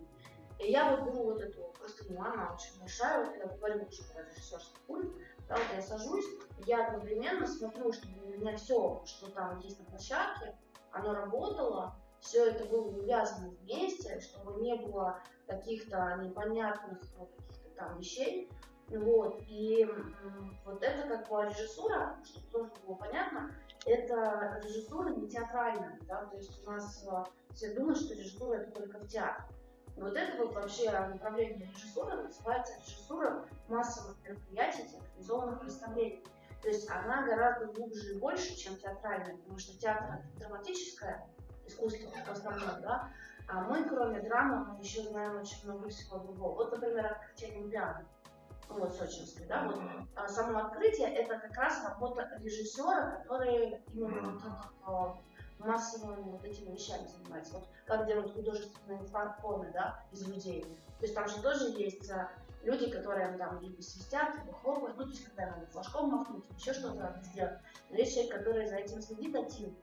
Я 0.63 0.95
вот 0.95 1.06
беру 1.06 1.24
вот 1.24 1.41
эту 1.41 1.74
простыню, 1.78 2.21
она 2.21 2.54
очень 2.54 2.80
большая, 2.80 3.26
вот 3.26 3.36
я 3.36 3.45
говорю 3.47 3.80
про 4.13 4.24
режиссерский 4.24 4.78
пульт, 4.86 5.12
да, 5.47 5.56
вот 5.56 5.65
я 5.76 5.82
сажусь, 5.82 6.26
я 6.65 6.88
одновременно 6.88 7.47
смотрю, 7.47 7.91
чтобы 7.91 8.24
у 8.26 8.39
меня 8.39 8.56
все, 8.58 9.02
что 9.06 9.32
там 9.32 9.60
есть 9.60 9.80
на 9.80 9.86
площадке, 9.86 10.56
оно 10.91 11.13
работало, 11.13 11.95
все 12.19 12.52
это 12.52 12.65
было 12.65 12.88
увязано 12.88 13.50
вместе, 13.62 14.19
чтобы 14.19 14.62
не 14.62 14.76
было 14.76 15.19
каких-то 15.47 16.19
непонятных 16.21 17.00
ну, 17.17 17.26
каких-то 17.26 17.69
там 17.76 17.97
вещей. 17.97 18.50
Вот. 18.89 19.41
И 19.47 19.88
вот 20.65 20.84
это 20.84 21.08
как 21.08 21.30
бы 21.30 21.45
режиссура, 21.45 22.19
чтобы 22.26 22.47
тоже 22.47 22.71
было 22.86 22.95
понятно, 22.95 23.52
это 23.86 24.62
режиссура 24.63 25.10
не 25.10 25.28
театральная, 25.28 25.97
да, 26.08 26.26
то 26.26 26.38
есть 26.38 26.62
у 26.67 26.69
нас 26.69 27.08
э, 27.10 27.24
все 27.56 27.74
думают, 27.74 28.00
что 28.00 28.13
режиссура 28.13 28.58
это 28.58 28.71
только 28.71 29.00
в 29.00 29.08
театре. 29.08 29.45
Вот 29.97 30.15
это 30.15 30.38
вот 30.38 30.54
вообще 30.56 30.91
направление 30.91 31.69
режиссуры 31.73 32.23
называется 32.23 32.73
режиссура 32.80 33.45
массовых 33.67 34.17
мероприятий, 34.23 34.88
театрализованных 34.89 35.60
представлений. 35.60 36.23
То 36.62 36.67
есть 36.67 36.89
она 36.89 37.25
гораздо 37.25 37.67
глубже 37.67 38.15
и 38.15 38.19
больше, 38.19 38.56
чем 38.56 38.77
театральная, 38.77 39.38
потому 39.38 39.58
что 39.58 39.77
театр 39.77 40.19
это 40.19 40.39
драматическое 40.39 41.27
искусство 41.65 42.10
в 42.10 42.30
основном, 42.30 42.82
да, 42.82 43.10
а 43.47 43.62
мы, 43.62 43.84
кроме 43.88 44.21
драмы, 44.21 44.73
мы 44.73 44.80
еще 44.80 45.04
знаем 45.04 45.39
очень 45.39 45.63
много 45.65 45.89
всего 45.89 46.19
другого. 46.19 46.56
Вот, 46.56 46.71
например, 46.71 47.06
открытие 47.06 47.51
Олимпиады, 47.51 48.06
вот, 48.69 48.93
сочинской, 48.93 49.45
да, 49.47 49.67
вот, 49.67 49.82
а 50.15 50.27
само 50.27 50.60
открытие 50.60 51.13
это 51.13 51.39
как 51.39 51.58
раз 51.58 51.84
работа 51.84 52.30
режиссера, 52.39 53.17
который 53.23 53.84
именно 53.93 54.21
вот 54.21 54.39
этот, 54.39 54.54
а, 54.84 55.17
массовыми 55.65 56.32
вот 56.32 56.43
этими 56.43 56.71
вещами 56.74 57.08
занимается. 57.08 57.54
Вот 57.54 57.67
как 57.86 58.08
делают 58.08 58.34
художественные 58.34 59.00
фотоны, 59.06 59.71
да, 59.74 60.04
из 60.12 60.28
людей. 60.28 60.63
То 61.00 61.06
есть 61.06 61.15
там 61.15 61.28
же 61.28 61.41
тоже 61.41 61.69
есть 61.69 62.10
а, 62.12 62.30
люди, 62.63 62.89
которые 62.89 63.38
там 63.38 63.60
либо 63.62 63.82
свистят, 63.82 64.36
либо 64.36 64.54
хлопают, 64.54 64.97
ну, 64.97 65.04
то 65.04 65.10
есть, 65.10 65.24
когда 65.26 65.47
надо 65.47 65.65
флажком 65.67 66.10
махнуть, 66.10 66.43
еще 66.58 66.74
что-то 66.74 67.19
сделать. 67.24 67.60
Но 67.89 67.97
есть 67.97 68.13
человек, 68.13 68.36
который 68.36 68.67
за 68.67 68.76
этим 68.76 69.02
следит 69.02 69.36
один, 69.36 69.76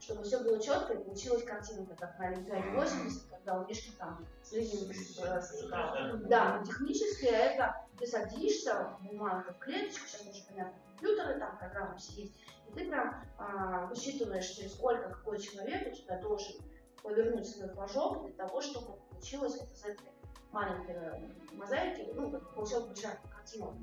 чтобы 0.00 0.24
все 0.24 0.42
было 0.42 0.60
четко 0.60 0.94
и 0.94 1.04
получилась 1.04 1.44
картинка, 1.44 1.94
как 1.94 2.18
на 2.18 2.26
Олимпиаде 2.26 2.70
80, 2.70 3.30
когда 3.44 3.60
у 3.60 3.66
Мишки 3.66 3.92
там 3.98 4.26
слезинка 4.42 4.94
стекала. 5.42 6.16
Да, 6.24 6.58
но 6.58 6.64
технически 6.64 7.26
это 7.26 7.86
ты 7.98 8.06
садишься, 8.06 8.96
в 9.00 9.58
клеточку, 9.58 10.06
сейчас 10.06 10.22
уже 10.22 10.44
понятно, 10.48 10.74
компьютеры, 10.88 11.38
там 11.38 11.58
программы 11.58 11.96
все 11.98 12.22
есть, 12.22 12.34
и 12.68 12.72
ты 12.72 12.88
прям 12.88 13.22
а, 13.38 13.86
высчитываешь, 13.86 14.48
через 14.48 14.72
сколько 14.72 15.10
какой 15.10 15.38
человек 15.38 15.92
у 15.92 15.94
тебя 15.94 16.18
должен 16.20 16.56
повернуть 17.02 17.46
свой 17.46 17.68
флажок 17.68 18.26
для 18.26 18.34
того, 18.34 18.60
чтобы 18.60 18.96
получилось 19.10 19.58
вот 19.60 19.70
из 19.72 19.84
этой 19.84 20.08
маленькой 20.50 21.30
мозаики, 21.52 22.10
ну, 22.14 22.30
как 22.30 22.54
получилась 22.54 22.86
большая 22.86 23.20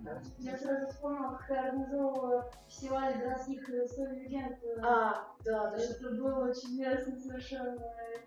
Да? 0.04 0.22
Я 0.38 0.58
сразу 0.58 0.88
вспомнила, 0.88 1.38
как 1.38 1.50
я 1.50 1.64
организовывала 1.70 2.52
фестиваль 2.68 3.18
городских 3.20 3.68
легенд. 3.70 4.58
А, 4.84 5.28
да, 5.46 5.70
да. 5.70 5.78
Это 5.78 6.10
было 6.10 6.50
очень 6.50 6.74
интересно, 6.74 7.20
совершенно 7.20 7.78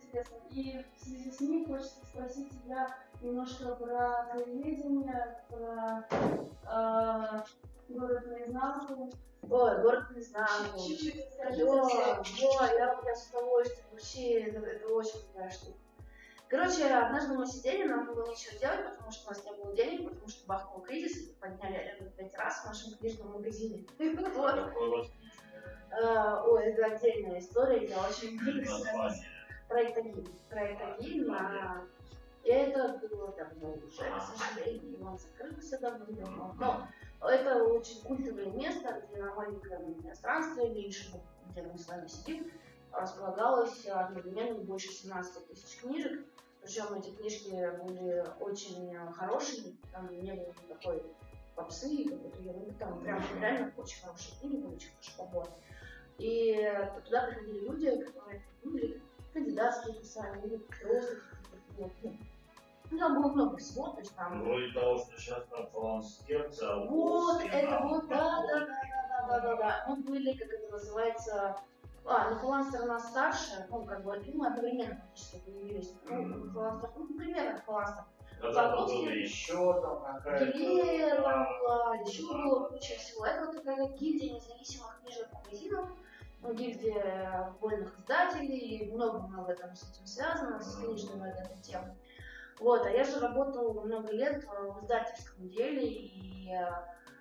интересно. 0.03 0.37
И 0.51 0.85
в 0.97 1.05
связи 1.05 1.31
с 1.31 1.41
ним 1.41 1.67
хочется 1.67 2.05
спросить 2.07 2.51
тебя 2.51 2.89
немножко 3.21 3.75
про 3.75 4.27
телевидение, 4.35 5.45
про 5.49 6.07
э, 6.67 7.43
город 7.89 8.27
наизнанку. 8.27 9.11
Ой, 9.43 9.83
город 9.83 10.11
наизнанку. 10.11 10.79
Чуть-чуть 10.79 11.27
расскажи 11.27 11.67
совсем. 11.67 12.49
ой, 12.49 12.69
я, 12.79 13.01
я 13.05 13.15
с 13.15 13.29
удовольствием. 13.29 13.87
Вообще, 13.91 14.41
это, 14.41 14.65
это 14.67 14.89
очень 14.89 15.21
крутая 15.21 15.51
штука. 15.51 15.79
Короче, 16.49 16.87
однажды 16.87 17.35
мы 17.35 17.47
сидели, 17.47 17.89
нам 17.89 18.07
было 18.07 18.29
нечего 18.29 18.59
делать, 18.59 18.91
потому 18.91 19.11
что 19.11 19.27
у 19.27 19.31
нас 19.31 19.45
не 19.45 19.53
было 19.53 19.75
денег, 19.75 20.09
потому 20.11 20.29
что 20.29 20.47
бахнул 20.47 20.83
кризис, 20.83 21.29
и 21.29 21.33
подняли 21.35 21.77
аренду 21.77 22.11
пять 22.17 22.35
раз 22.37 22.63
в 22.63 22.67
нашем 22.67 22.95
книжном 22.99 23.33
магазине. 23.33 23.87
Вот. 24.35 25.09
А, 26.03 26.43
Ой, 26.45 26.65
это 26.65 26.87
отдельная 26.87 27.39
история, 27.39 27.87
я 27.87 27.99
очень 28.09 28.33
люблю 28.33 28.63
название. 28.63 29.27
Проект. 29.69 29.99
Проект 30.49 30.83
Агиль 30.83 31.27
на... 31.27 31.85
Это 32.45 33.01
было 33.09 33.33
давно 33.33 33.73
уже, 33.73 34.03
к 34.03 34.23
сожалению, 34.23 35.07
он 35.07 35.19
закрылся 35.19 35.79
давно-давно. 35.79 36.55
Но 36.59 37.31
это 37.31 37.65
очень 37.65 38.03
культовое 38.03 38.51
место, 38.51 39.03
где 39.09 39.23
на 39.23 39.35
маленьком 39.35 39.95
пространстве, 39.95 40.69
меньше, 40.69 41.23
где 41.51 41.63
мы 41.63 41.79
с 41.79 41.89
вами 41.89 42.07
сидим, 42.07 42.51
располагалось 42.93 43.87
одновременно 43.87 44.59
больше 44.59 44.89
17 44.89 45.49
тысяч 45.49 45.81
книжек. 45.81 46.21
Причем 46.65 46.95
эти 46.95 47.11
книжки 47.11 47.51
были 47.83 48.25
очень 48.41 48.97
хорошие, 49.13 49.75
там 49.93 50.09
не 50.19 50.33
было 50.33 50.55
никакой 50.67 51.03
попсы, 51.55 52.05
какой-то 52.05 52.41
ерунды, 52.41 52.73
там 52.79 53.01
прям 53.01 53.23
реально 53.39 53.71
очень 53.77 54.01
хорошие 54.01 54.35
книги, 54.41 54.65
очень 54.65 54.89
хороший 54.89 55.19
подбор. 55.19 55.49
И 56.17 56.73
туда 57.05 57.27
приходили 57.27 57.59
люди, 57.69 58.05
которые 58.05 58.43
были 58.63 59.03
кандидатские 59.35 59.97
писали, 59.97 60.47
или 60.47 60.57
просто 60.57 61.17
ну, 61.77 61.91
ну, 62.91 62.99
там 62.99 63.21
было 63.21 63.33
много 63.33 63.57
всего, 63.59 63.89
то 63.89 64.01
есть 64.01 64.15
там 64.15 64.43
Вроде 64.43 64.73
того, 64.73 64.99
что 64.99 65.19
сейчас 65.19 65.45
там 65.51 65.69
баланс 65.75 66.23
сердца. 66.27 66.77
вот, 66.77 66.89
волосы, 66.89 67.47
это 67.47 67.79
а, 67.79 67.87
вот, 67.87 68.09
да, 68.09 68.43
да, 68.47 68.61
да, 68.61 68.67
да, 68.67 69.27
да, 69.29 69.41
да, 69.41 69.57
да. 69.57 69.85
Мы 69.89 69.97
были, 69.97 70.33
как 70.33 70.49
это 70.49 70.73
называется, 70.73 71.57
а, 72.07 72.31
ну, 72.31 72.37
Фаланстер 72.37 72.83
у 72.83 72.87
нас 72.87 73.09
старше, 73.11 73.67
ну, 73.71 73.85
как 73.85 74.05
бы, 74.05 74.23
ну, 74.33 74.45
одновременно 74.45 74.97
практически 74.97 75.41
появились. 75.41 75.95
Ну, 76.05 76.51
Фаланстер, 76.53 76.91
ну, 76.97 77.17
примерно 77.17 77.61
Фаланстер. 77.63 78.05
Было 78.43 79.09
еще 79.09 79.81
там 79.81 80.03
какая-то... 80.03 80.53
Гилея 80.53 81.23
там 81.23 81.47
была, 81.61 81.97
еще 81.97 82.23
было 82.27 82.69
куча 82.69 82.95
всего. 82.97 83.25
Это 83.25 83.47
вот 83.47 83.57
такая 83.57 83.89
гильдия 83.97 84.35
независимых 84.35 85.01
книжных 85.01 85.33
магазинов, 85.33 85.89
ну, 86.43 86.53
гильдия 86.53 87.55
вольных 87.61 87.99
издателей, 87.99 88.91
много-много 88.93 89.55
там 89.55 89.75
с 89.75 89.91
этим 89.91 90.07
связано, 90.07 90.61
с 90.61 90.77
книжной 90.77 91.17
вот 91.17 91.29
этой 91.29 91.57
темой. 91.63 91.95
Вот, 92.61 92.85
а 92.85 92.91
я 92.91 93.05
же 93.05 93.19
работала 93.19 93.81
много 93.81 94.13
лет 94.13 94.45
в 94.45 94.83
издательском 94.83 95.49
деле, 95.49 95.87
и, 95.87 96.51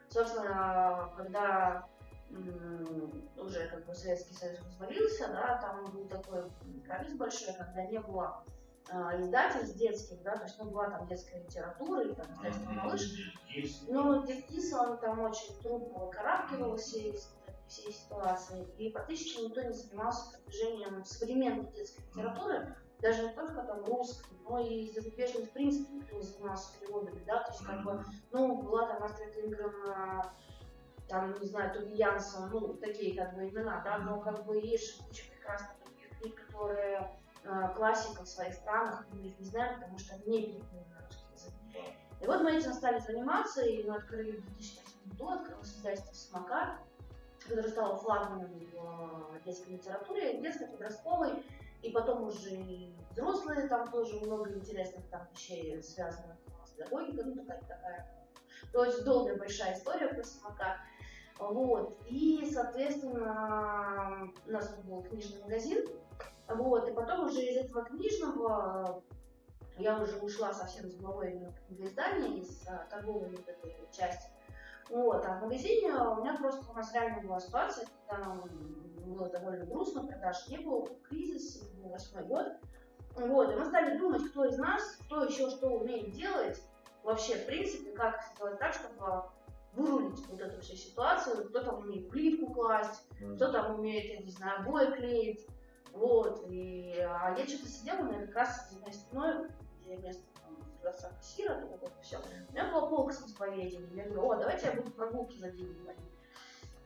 собственно, 0.10 1.12
когда 1.16 1.88
уже 3.38 3.68
как 3.68 3.86
бы 3.86 3.94
Советский 3.94 4.34
Союз 4.34 4.60
развалился, 4.66 5.28
да, 5.28 5.60
там 5.62 5.92
был 5.92 6.08
такой 6.08 6.44
кризис 6.86 7.18
большой, 7.18 7.54
когда 7.54 7.86
не 7.86 8.00
было 8.00 8.44
а, 8.90 9.20
издательств 9.20 9.78
детских, 9.78 10.22
да, 10.24 10.36
то 10.36 10.44
есть, 10.44 10.58
ну, 10.60 10.70
была 10.70 10.90
там 10.90 11.08
детская 11.08 11.42
литература, 11.42 12.02
или 12.02 12.14
там 12.14 12.32
издательство 12.34 12.72
«Малыш», 12.72 13.02
но 13.88 14.26
Диккис, 14.26 14.74
он 14.74 14.98
там 14.98 15.20
очень 15.22 15.58
трудно 15.62 16.06
выкарабкивался 16.06 16.98
из 16.98 17.34
всей 17.68 17.94
ситуации, 17.94 18.68
и 18.78 18.90
практически 18.90 19.42
никто 19.42 19.62
не 19.62 19.74
занимался 19.74 20.32
продвижением 20.32 21.04
современной 21.06 21.72
детской 21.72 22.04
литературы, 22.10 22.76
даже 23.02 23.24
не 23.24 23.34
только 23.34 23.62
там 23.64 23.84
русской, 23.86 24.34
но 24.48 24.60
и 24.60 24.92
зарубежной, 24.92 25.46
в 25.46 25.52
принципе, 25.52 25.94
никто 25.94 26.16
не 26.16 26.22
занимался 26.22 26.80
переводами, 26.80 27.24
да, 27.26 27.44
то 27.44 27.52
есть, 27.52 27.66
как 27.66 27.84
бы, 27.84 28.06
ну, 28.32 28.62
была 28.62 28.88
там 28.88 29.04
Астрид 29.04 29.36
Лингрен, 29.38 29.74
а, 29.90 30.34
там, 31.14 31.40
не 31.40 31.46
знаю, 31.46 31.72
Туби 31.72 31.96
Янсон, 31.96 32.50
ну, 32.50 32.74
такие, 32.74 33.16
как 33.16 33.36
бы, 33.36 33.48
имена, 33.48 33.84
да, 33.86 34.00
но, 34.00 34.20
как 34.20 34.44
бы, 34.46 34.58
есть 34.58 34.98
куча 34.98 35.30
прекрасных 35.30 35.78
таких 35.84 36.10
книг, 36.18 36.48
которые 36.48 37.16
э, 37.44 37.70
классика 37.76 38.24
в 38.24 38.28
своих 38.28 38.56
странах, 38.56 39.06
мы 39.12 39.28
их 39.28 39.38
не 39.38 39.46
знаем, 39.46 39.80
потому 39.80 40.00
что 40.00 40.16
они 40.16 40.26
не 40.26 40.42
переведены 40.42 40.86
на 40.90 41.06
русский 41.06 41.34
язык. 41.36 41.54
И 42.20 42.26
вот 42.26 42.42
мы 42.42 42.54
этим 42.54 42.74
стали 42.74 42.98
заниматься, 42.98 43.62
и 43.62 43.88
мы 43.88 43.98
открыли 43.98 44.38
в 44.38 44.46
2008 44.58 45.12
году, 45.12 45.30
открылось 45.30 45.76
издательство 45.76 46.16
«Самокат», 46.16 46.80
которое 47.44 47.70
стало 47.70 47.96
флагманом 47.98 48.52
в 48.52 49.46
детской 49.46 49.74
литературе, 49.74 50.42
детской, 50.42 50.66
подростковой, 50.66 51.46
и 51.84 51.92
потом 51.92 52.24
уже 52.24 52.56
и 52.56 52.96
взрослые, 53.12 53.68
там 53.68 53.92
тоже 53.92 54.20
много 54.22 54.52
интересных 54.52 55.08
там 55.12 55.28
вещей 55.32 55.80
связанных 55.84 56.38
с 56.66 56.72
педагогикой, 56.72 57.26
ну 57.26 57.36
такая, 57.36 57.62
такая 57.62 58.24
то 58.72 58.86
есть 58.86 59.04
долгая 59.04 59.38
большая 59.38 59.76
история 59.76 60.08
про 60.08 60.24
самокат. 60.24 60.78
Вот. 61.40 61.98
И, 62.08 62.50
соответственно, 62.52 64.30
у 64.48 64.52
нас 64.52 64.76
был 64.84 65.02
книжный 65.04 65.42
магазин. 65.42 65.88
Вот. 66.48 66.90
И 66.90 66.94
потом 66.94 67.28
уже 67.28 67.42
из 67.42 67.58
этого 67.58 67.84
книжного 67.86 69.02
я 69.78 70.00
уже 70.00 70.18
ушла 70.18 70.54
совсем 70.54 70.90
с 70.90 70.96
головой 70.96 71.32
именно 71.32 71.50
в 71.50 71.68
книгоиздание, 71.68 72.40
из 72.40 72.68
а, 72.68 72.86
торговой 72.90 73.30
вот 73.30 73.48
этой 73.48 73.76
части. 73.92 74.30
Вот. 74.90 75.26
А 75.26 75.40
в 75.40 75.42
магазине 75.42 75.92
у 75.92 76.22
меня 76.22 76.36
просто 76.38 76.70
у 76.70 76.74
нас 76.74 76.94
реально 76.94 77.22
была 77.22 77.40
ситуация, 77.40 77.88
нам 78.08 78.44
было 79.06 79.30
довольно 79.30 79.66
грустно, 79.66 80.06
продаж 80.06 80.48
не 80.48 80.58
было, 80.58 80.82
был 80.82 81.00
кризис, 81.04 81.64
восьмой 81.82 82.24
год. 82.26 82.48
Вот. 83.16 83.52
И 83.52 83.56
мы 83.56 83.66
стали 83.66 83.98
думать, 83.98 84.24
кто 84.30 84.46
из 84.46 84.58
нас, 84.58 84.98
кто 85.06 85.24
еще 85.24 85.50
что 85.50 85.70
умеет 85.70 86.12
делать, 86.12 86.62
вообще, 87.04 87.36
в 87.36 87.46
принципе, 87.46 87.92
как 87.92 88.22
сделать 88.36 88.60
так, 88.60 88.74
чтобы 88.74 89.24
вырулить 89.76 90.26
вот 90.28 90.40
эту 90.40 90.62
всю 90.62 90.76
ситуацию. 90.76 91.50
Кто 91.50 91.64
там 91.64 91.80
умеет 91.80 92.10
плитку 92.10 92.54
класть, 92.54 93.04
кто 93.36 93.52
там 93.52 93.80
умеет, 93.80 94.20
я 94.20 94.26
не 94.26 94.32
знаю, 94.32 94.62
обои 94.62 94.92
клеить. 94.92 95.48
Вот. 95.94 96.46
И, 96.50 96.96
а 97.00 97.36
я 97.38 97.46
что-то 97.48 97.68
сидела, 97.68 98.04
меня 98.04 98.26
как 98.26 98.36
раз 98.36 98.72
за 98.72 98.80
моей 98.80 98.94
спиной, 98.94 99.48
где 99.82 99.98
место 99.98 100.24
там, 100.42 100.56
продавца 100.82 101.10
кассира, 101.10 101.66
вот 101.68 101.84
это 101.84 102.02
все. 102.02 102.18
У 102.20 102.54
меня 102.54 102.72
была 102.72 102.88
полка 102.88 103.14
с 103.14 103.26
исповедением. 103.26 103.96
Я 103.96 104.06
говорю, 104.06 104.30
о, 104.30 104.36
давайте 104.36 104.68
я 104.68 104.74
буду 104.74 104.92
прогулки 104.92 105.38
за 105.38 105.52
день. 105.52 105.76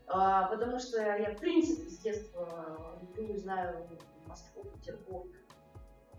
А, 0.09 0.47
потому 0.47 0.79
что 0.79 1.01
я, 1.01 1.35
в 1.35 1.37
принципе, 1.37 1.89
с 1.89 1.97
детства 1.99 2.97
люблю, 3.01 3.37
знаю 3.37 3.87
Москву, 4.25 4.63
Петербург, 4.63 5.27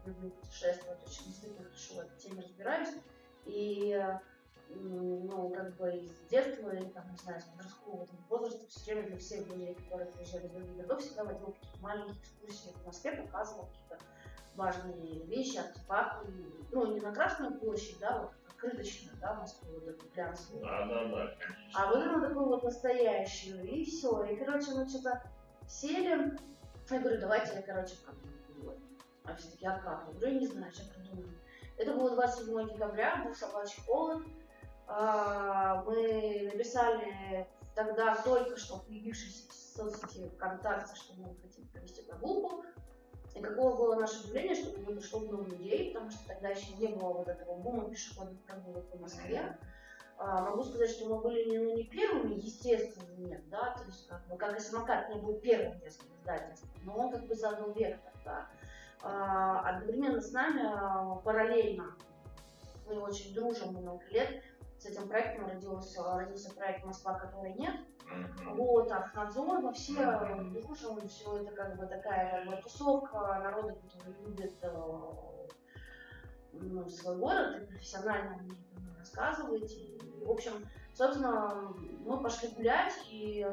люблю 0.05 0.31
путешествовать, 0.31 1.03
очень 1.07 1.25
действительно 1.25 1.65
хорошо 1.65 1.95
в 1.95 1.99
этой 2.01 2.19
теме 2.19 2.43
разбираюсь. 2.43 2.95
И, 3.47 3.99
ну, 4.71 5.51
как 5.51 5.77
бы 5.77 5.91
из 5.97 6.11
детства, 6.31 6.71
или, 6.71 6.85
там, 6.89 7.11
не 7.11 7.19
знаю, 7.19 7.41
с 7.41 7.45
подросткового 7.45 8.07
там, 8.07 8.17
возраста, 8.29 8.67
все 8.69 8.95
время 8.95 9.09
для 9.09 9.19
всех 9.19 9.47
людей, 9.49 9.75
которые 9.75 10.11
приезжали 10.11 10.47
из 10.47 10.53
других 10.53 10.77
городов, 10.77 11.01
всегда 11.01 11.25
водил 11.25 11.53
какие-то 11.53 11.81
маленькие 11.81 12.17
экскурсии 12.23 12.73
в 12.73 12.87
Москве, 12.87 13.13
показывал 13.13 13.67
какие-то 13.67 13.99
важные 14.55 15.25
вещи, 15.27 15.59
артефакты. 15.59 16.33
Ну, 16.73 16.95
не 16.95 17.01
на 17.01 17.13
Красную 17.13 17.59
площадь, 17.59 17.99
да, 18.01 18.23
вот 18.23 18.33
открыточную, 18.49 19.17
да, 19.21 19.35
Москву, 19.35 19.73
вот 19.75 19.89
эту 19.89 20.07
глянцевую. 20.13 20.65
Да, 20.65 20.87
да, 20.87 21.05
да, 21.05 21.37
конечно. 21.39 21.81
А 21.81 21.87
вот 21.93 22.05
эту 22.05 22.21
такую 22.21 22.47
вот 22.47 22.65
настоящую, 22.65 23.65
и 23.65 23.85
все. 23.85 24.25
И, 24.25 24.37
короче, 24.37 24.73
мы 24.73 24.89
что-то 24.89 25.23
сели. 25.67 26.37
Я 26.91 27.01
говорю, 27.01 27.21
давайте 27.21 27.55
я, 27.55 27.63
короче, 27.63 27.95
как 28.05 28.15
А 29.25 29.35
все 29.35 29.51
таки 29.51 29.67
а 29.67 29.79
как? 29.79 30.07
Я 30.09 30.13
говорю, 30.15 30.35
я 30.35 30.41
не 30.41 30.47
знаю, 30.47 30.73
сейчас 30.73 30.89
придумаю. 30.89 31.39
Это 31.77 31.95
было 31.95 32.11
27 32.11 32.75
декабря, 32.75 33.23
был 33.25 33.35
собачий 33.35 33.81
холод. 33.83 34.25
А, 34.89 35.83
Мы 35.85 36.51
написали 36.53 37.47
тогда 37.75 38.17
только 38.17 38.57
что 38.57 38.79
появившиеся 38.79 39.49
в 39.49 39.53
соцсети 39.53 40.29
ВКонтакте, 40.31 40.97
что 40.97 41.13
мы 41.19 41.37
хотим 41.43 41.69
провести 41.69 42.03
прогулку. 42.03 42.65
И 43.35 43.41
какого 43.41 43.77
было 43.77 43.95
наше 44.01 44.25
удивление, 44.25 44.57
что 44.57 44.73
к 44.73 44.79
нам 44.79 44.97
пришло 44.97 45.21
много 45.21 45.51
людей, 45.51 45.93
потому 45.93 46.11
что 46.11 46.27
тогда 46.27 46.49
еще 46.49 46.73
не 46.75 46.89
было 46.89 47.13
вот 47.13 47.29
этого 47.29 47.57
бума 47.57 47.89
пешеходных 47.89 48.43
прогулок 48.45 48.85
в 48.93 49.01
Москве. 49.01 49.57
А, 50.17 50.43
Могу 50.43 50.65
сказать, 50.65 50.91
что 50.91 51.07
мы 51.07 51.21
были 51.21 51.49
не, 51.49 51.59
ну, 51.59 51.77
не 51.77 51.85
первыми, 51.85 52.35
естественно, 52.35 53.15
нет, 53.19 53.49
да, 53.51 53.77
то 53.77 53.85
есть 53.85 54.09
как, 54.09 54.27
бы, 54.27 54.37
как 54.37 54.57
и 54.57 54.61
самокат 54.61 55.15
не 55.15 55.21
был 55.21 55.35
первым 55.35 55.79
детским 55.79 56.09
издательством, 56.17 56.71
но 56.83 56.97
он 56.97 57.13
как 57.13 57.27
бы 57.27 57.35
задал 57.37 57.73
вектор, 57.73 58.13
да. 58.25 58.49
А, 59.03 59.61
Одновременно 59.69 60.21
с 60.21 60.33
нами, 60.33 60.63
а, 60.65 61.15
параллельно, 61.17 61.95
мы 62.89 62.99
очень 63.01 63.33
дружим 63.33 63.75
много 63.75 64.03
лет, 64.11 64.43
с 64.79 64.87
этим 64.87 65.09
проектом 65.09 65.47
родился, 65.47 66.03
родился 66.03 66.55
проект 66.55 66.85
«Москва, 66.85 67.15
которой 67.15 67.53
нет», 67.55 67.75
вот, 68.55 68.91
Архнадзор, 68.91 69.61
мы 69.61 69.73
все 69.73 69.95
дружим, 70.53 71.07
все 71.09 71.43
это 71.43 71.53
как 71.53 71.77
бы 71.77 71.87
такая 71.87 72.45
как 72.45 72.57
бы, 72.57 72.63
тусовка 72.63 73.19
народа, 73.43 73.75
который 73.75 74.15
любит 74.25 74.55
э, 74.63 75.49
ну, 76.53 76.89
свой 76.89 77.17
город 77.17 77.57
и 77.61 77.67
профессионально 77.67 78.39
мне 78.39 78.57
рассказывать. 78.99 79.71
И, 79.73 80.01
в 80.25 80.31
общем, 80.31 80.67
собственно, 80.95 81.75
мы 82.05 82.21
пошли 82.23 82.49
гулять, 82.49 82.95
и 83.11 83.47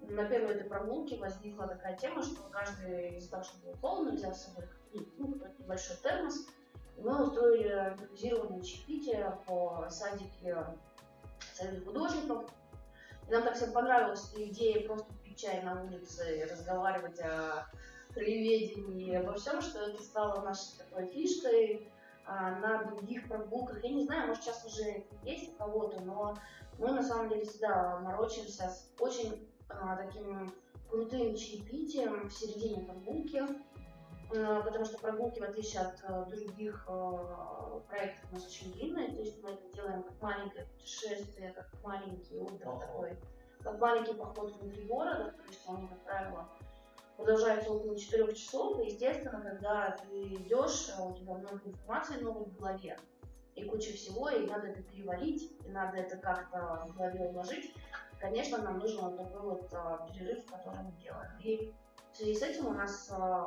на 0.00 0.24
первой 0.24 0.54
этой 0.54 0.68
прогулке 0.68 1.18
возникла 1.18 1.66
такая 1.66 1.96
тема, 1.96 2.22
что 2.22 2.48
каждый 2.50 3.16
из 3.16 3.28
того, 3.28 3.42
что 3.42 3.58
было 3.58 3.76
холодно, 3.78 4.12
взял 4.12 4.32
с 4.32 4.44
собой 4.44 4.68
ну, 5.18 5.34
небольшой 5.58 5.96
термос, 5.96 6.46
и 6.96 7.02
мы 7.02 7.22
устроили 7.22 7.90
импровизированное 7.90 8.62
чаепитие 8.62 9.38
по 9.46 9.86
садике 9.90 10.56
Союза 11.54 11.84
художников. 11.84 12.44
И 13.28 13.32
нам 13.32 13.42
так 13.42 13.54
всем 13.54 13.72
понравилась 13.72 14.32
идея 14.36 14.86
просто 14.86 15.12
пить 15.24 15.38
чай 15.38 15.62
на 15.62 15.82
улице, 15.82 16.48
разговаривать 16.50 17.20
о 17.20 17.66
краеведении, 18.14 19.14
обо 19.14 19.34
всем, 19.34 19.60
что 19.60 19.80
это 19.80 20.02
стало 20.02 20.42
нашей 20.42 20.78
такой 20.78 21.06
фишкой 21.06 21.90
а, 22.24 22.58
на 22.60 22.84
других 22.84 23.28
прогулках. 23.28 23.82
Я 23.84 23.90
не 23.90 24.04
знаю, 24.04 24.28
может 24.28 24.42
сейчас 24.42 24.64
уже 24.64 25.04
есть 25.22 25.52
у 25.52 25.56
кого-то, 25.56 26.00
но 26.02 26.36
мы 26.78 26.92
на 26.92 27.02
самом 27.02 27.28
деле 27.28 27.44
всегда 27.44 27.98
морочимся 28.00 28.68
с 28.68 28.90
очень 28.98 29.48
а, 29.68 29.96
таким 29.96 30.52
крутым 30.88 31.34
чаепитием 31.34 32.28
в 32.28 32.32
середине 32.32 32.84
прогулки, 32.84 33.42
потому 34.28 34.84
что 34.84 34.98
прогулки, 34.98 35.40
в 35.40 35.44
отличие 35.44 35.82
от 35.82 35.94
а, 36.04 36.24
других 36.24 36.84
а, 36.88 37.80
проектов, 37.88 38.30
у 38.30 38.34
нас 38.34 38.46
очень 38.46 38.72
длинные, 38.72 39.08
то 39.08 39.20
есть 39.20 39.42
мы 39.42 39.50
это 39.50 39.72
делаем 39.74 40.02
как 40.02 40.20
маленькое 40.20 40.66
путешествие, 40.66 41.52
как 41.52 41.68
маленький 41.82 42.38
отдых 42.38 42.80
такой, 42.80 43.16
как 43.62 43.78
маленький 43.78 44.14
поход 44.14 44.52
внутри 44.56 44.84
города, 44.84 45.32
то 45.32 45.44
есть 45.46 45.60
они, 45.68 45.88
как 45.88 46.00
правило, 46.04 46.48
продолжается 47.16 47.70
около 47.72 47.98
4 47.98 48.34
часов, 48.34 48.80
и, 48.80 48.86
естественно, 48.86 49.40
когда 49.40 49.96
ты 50.02 50.22
идешь, 50.34 50.90
у 50.98 51.14
тебя 51.14 51.34
много 51.34 51.60
информации 51.64 52.20
новой 52.20 52.46
в 52.46 52.56
голове, 52.56 52.98
и 53.54 53.64
куча 53.64 53.92
всего, 53.92 54.28
и 54.28 54.46
надо 54.46 54.68
это 54.68 54.82
переварить, 54.82 55.52
и 55.64 55.68
надо 55.70 55.96
это 55.98 56.16
как-то 56.18 56.84
в 56.88 56.96
голове 56.96 57.20
уложить, 57.20 57.72
конечно, 58.20 58.58
нам 58.58 58.78
нужен 58.78 59.00
вот 59.00 59.16
такой 59.16 59.40
вот 59.40 59.72
а, 59.72 60.06
перерыв, 60.08 60.44
который 60.46 60.82
мы 60.82 60.92
делаем. 61.00 61.30
И 61.40 61.72
в 62.16 62.18
связи 62.18 62.34
с 62.34 62.42
этим 62.42 62.68
у 62.68 62.72
нас 62.72 63.10
а, 63.12 63.46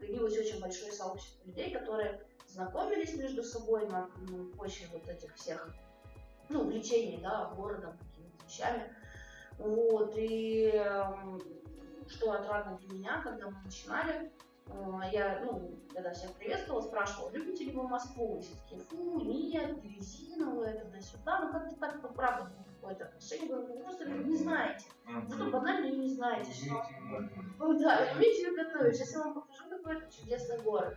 появилось 0.00 0.38
очень 0.38 0.60
большое 0.60 0.90
сообщество 0.92 1.44
людей, 1.44 1.70
которые 1.70 2.22
знакомились 2.46 3.14
между 3.14 3.42
собой 3.42 3.86
на 3.86 4.08
м, 4.30 4.50
почве 4.56 4.86
вот 4.90 5.06
этих 5.06 5.34
всех, 5.34 5.74
ну, 6.48 6.62
увлечений, 6.62 7.20
да, 7.20 7.52
городом, 7.54 7.98
какими-то 7.98 8.44
вещами. 8.46 8.94
Вот, 9.58 10.14
и 10.16 10.70
эм, 10.72 11.42
что 12.08 12.32
отрадно 12.32 12.78
для 12.78 12.98
меня, 12.98 13.20
когда 13.22 13.50
мы 13.50 13.62
начинали, 13.62 14.32
э, 14.68 15.00
я, 15.12 15.42
ну, 15.44 15.78
когда 15.92 16.14
всех 16.14 16.32
приветствовала, 16.32 16.80
спрашивала, 16.80 17.30
любите 17.30 17.64
ли 17.64 17.72
вы 17.72 17.86
Москву? 17.86 18.38
И 18.38 18.40
все 18.40 18.54
такие, 18.54 18.80
фу, 18.80 19.20
нет, 19.20 19.84
резиновая, 19.84 20.80
туда-сюда, 20.80 21.40
ну 21.40 21.52
как-то 21.52 21.76
так, 21.78 22.02
ну, 22.02 22.08
правда, 22.08 22.50
какое-то 22.80 23.04
отношение, 23.04 23.54
вы 23.54 23.82
просто 23.82 24.08
не 24.08 24.36
знаете. 24.36 24.86
Зато 25.26 25.50
банально 25.50 25.94
не 25.94 26.08
знаете, 26.08 26.52
что... 26.52 26.82
Ну 27.58 27.78
да, 27.78 28.08
умеете 28.14 28.42
ее 28.42 28.64
готовить, 28.64 28.96
сейчас 28.96 29.12
я 29.12 29.20
вам 29.20 29.34
покажу, 29.34 29.68
какой 29.68 29.96
это 29.96 30.12
чудесный 30.12 30.58
город. 30.60 30.96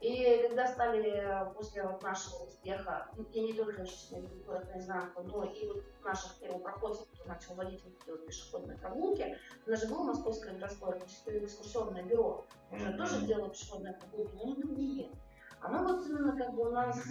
И 0.00 0.46
когда 0.48 0.66
стали 0.66 1.52
после 1.54 1.82
вот 1.82 2.02
нашего 2.02 2.44
успеха, 2.44 3.10
ну, 3.18 3.26
я 3.32 3.42
не 3.42 3.52
только 3.52 3.84
сейчас 3.84 4.08
в 4.08 4.12
виду 4.12 4.44
город 4.46 4.66
наизнанку, 4.72 5.22
но 5.24 5.44
и 5.44 5.66
вот 5.66 5.84
наших 6.02 6.38
первопроходцев, 6.38 7.06
кто 7.12 7.28
начал 7.28 7.54
водить 7.54 7.84
вот 7.84 7.92
эти 8.00 8.10
вот 8.10 8.26
пешеходные 8.26 8.78
прогулки, 8.78 9.36
у 9.66 9.70
нас 9.70 9.82
же 9.82 9.88
было 9.88 10.04
Московское 10.04 10.54
городское 10.54 10.98
экскурсионное 11.26 12.02
бюро, 12.04 12.46
которое 12.70 12.96
тоже 12.96 13.26
делало 13.26 13.50
пешеходные 13.50 13.92
прогулки, 13.92 14.34
но 14.36 14.44
не 14.44 14.54
другие. 14.54 15.10
Оно 15.60 15.82
вот 15.86 16.06
именно 16.06 16.34
как 16.34 16.54
бы 16.54 16.68
у 16.68 16.70
нас... 16.70 17.06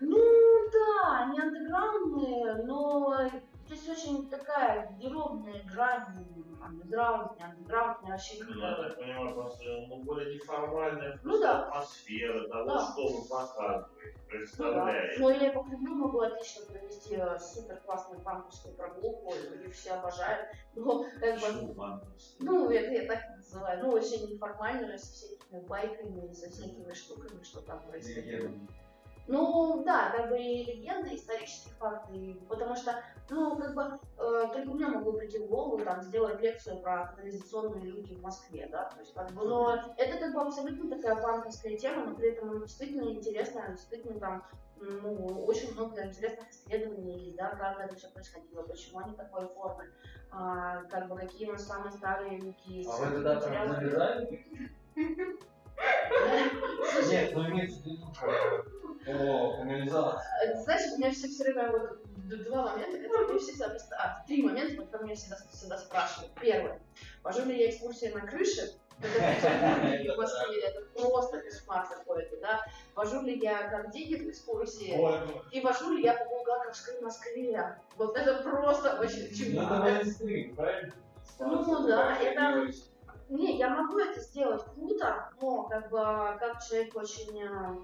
Ну 0.00 0.70
да, 0.72 1.26
не 1.32 1.40
андеграундные, 1.40 2.54
но 2.64 3.28
здесь 3.66 3.88
очень 3.88 4.28
такая 4.30 4.90
неровная 4.98 5.62
грань, 5.70 6.24
андеграунд, 6.62 7.38
не 7.38 7.44
андеграунд, 7.44 8.02
не 8.02 8.10
вообще 8.10 8.42
Ну, 8.44 8.60
я 8.60 8.74
так 8.76 8.98
понимаю, 8.98 9.34
просто 9.34 9.64
ну, 9.88 10.02
более 10.02 10.34
неформальная 10.34 11.20
Ну 11.22 11.38
да. 11.40 11.66
атмосфера 11.66 12.48
того, 12.48 12.64
Да. 12.66 12.80
что 12.92 13.06
вы 13.08 13.28
показываете, 13.28 13.88
Ну 14.06 14.12
да. 14.14 14.28
представляете. 14.30 15.20
Но 15.20 15.30
я 15.30 15.52
по 15.52 15.62
Кремлю 15.64 15.94
могу 15.94 16.20
отлично 16.20 16.64
провести 16.66 17.16
э, 17.16 17.38
супер 17.38 17.76
классную 17.84 18.20
панковскую 18.22 18.74
прогулку, 18.74 19.34
и 19.34 19.70
все 19.70 19.92
обожают. 19.92 20.48
Но 20.74 21.04
как 21.20 21.40
бы, 21.40 21.74
ну, 22.38 22.70
это 22.70 22.92
я 22.92 23.06
так 23.06 23.36
называю, 23.36 23.84
ну, 23.84 23.90
очень 23.90 24.32
неформально, 24.32 24.96
со 24.96 25.12
всякими 25.12 25.60
байками, 25.66 26.32
со 26.32 26.48
всякими 26.50 26.92
штуками, 26.94 27.42
что 27.42 27.60
там 27.60 27.82
происходит. 27.82 28.50
Ну, 29.30 29.84
да, 29.84 30.10
как 30.10 30.28
бы 30.28 30.38
и 30.42 30.64
легенды, 30.64 31.14
исторические 31.14 31.72
факты, 31.74 32.36
потому 32.48 32.74
что, 32.74 33.00
ну, 33.28 33.56
как 33.56 33.74
бы, 33.76 34.00
э, 34.18 34.46
только 34.52 34.70
мне 34.70 34.88
могло 34.88 35.12
прийти 35.12 35.38
в 35.38 35.46
голову, 35.46 35.78
там, 35.84 36.02
сделать 36.02 36.40
лекцию 36.40 36.80
про 36.80 37.06
канализационные 37.14 37.92
люки 37.92 38.14
в 38.14 38.22
Москве, 38.22 38.68
да, 38.72 38.86
то 38.86 38.98
есть, 38.98 39.14
как 39.14 39.30
бы, 39.30 39.44
но 39.44 39.94
это, 39.96 40.18
как 40.18 40.34
бы, 40.34 40.40
абсолютно 40.40 40.90
такая 40.90 41.22
банковская 41.22 41.76
тема, 41.76 42.06
но 42.06 42.16
при 42.16 42.32
этом 42.32 42.50
она 42.50 42.60
действительно 42.62 43.08
интересная, 43.08 43.70
действительно, 43.70 44.18
там, 44.18 44.44
ну, 44.80 45.44
очень 45.46 45.74
много 45.74 46.04
интересных 46.04 46.50
исследований 46.50 47.36
да, 47.38 47.50
как 47.50 47.78
это 47.78 47.94
все 47.94 48.08
происходило, 48.08 48.64
почему 48.64 48.98
они 48.98 49.14
такой 49.14 49.46
формы, 49.46 49.92
а, 50.32 50.82
как 50.86 51.08
бы, 51.08 51.16
какие 51.16 51.48
у 51.48 51.52
нас 51.52 51.68
самые 51.68 51.92
старые 51.92 52.40
люки 52.40 52.68
есть. 52.68 52.90
А 52.90 52.96
вы 52.96 53.22
тогда 53.22 53.40
прям 53.40 53.68
материалы. 53.68 54.44
Нет, 57.08 57.32
ну 57.34 57.48
имеется 57.48 57.80
в 57.80 57.86
виду 57.86 58.06
по 59.06 59.56
канализации. 59.56 60.28
Э, 60.44 60.62
знаешь, 60.62 60.92
у 60.92 60.98
меня 60.98 61.10
все, 61.10 61.28
все 61.28 61.44
время 61.44 61.70
вот 61.70 62.02
два 62.44 62.72
момента, 62.72 62.98
которые 62.98 63.28
мне 63.28 63.38
всегда 63.38 63.76
а, 63.98 64.24
три 64.26 64.42
момента, 64.42 64.76
которые 64.82 65.06
меня 65.06 65.16
всегда, 65.16 65.36
всегда 65.52 65.78
спрашивают. 65.78 66.32
Первое. 66.40 66.80
Вожу 67.22 67.44
ли 67.44 67.58
я 67.58 67.70
экскурсии 67.70 68.08
на 68.08 68.20
крыше? 68.20 68.70
Это 69.02 70.12
в 70.14 70.16
Москве, 70.18 70.60
это 70.60 70.82
просто 70.94 71.40
кошмар 71.40 71.88
какой-то, 71.88 72.36
да. 72.40 72.60
Вожу 72.94 73.22
ли 73.22 73.38
я 73.38 73.68
как 73.68 73.90
деньги 73.90 74.16
в 74.16 74.28
экскурсии? 74.28 74.94
И 75.52 75.60
вожу 75.60 75.96
ли 75.96 76.02
я 76.02 76.14
по 76.14 76.24
Булгаковской 76.26 77.00
Москве? 77.00 77.78
Вот 77.96 78.16
это 78.16 78.42
просто 78.42 79.00
очень 79.00 79.54
Ну 79.54 79.62
это 79.62 79.68
чудо. 79.68 79.82
мейнстрим, 79.82 80.54
правильно? 80.54 80.92
Ну 81.38 81.86
да, 81.88 82.18
это- 82.18 82.70
Не, 83.30 83.56
я 83.58 83.70
могу 83.70 83.98
это 83.98 84.20
сделать 84.20 84.64
круто, 84.74 85.30
но 85.40 85.62
как 85.64 85.88
бы 85.88 85.98
как 85.98 86.62
человек 86.62 86.96
очень 86.96 87.40
э, 87.40 87.76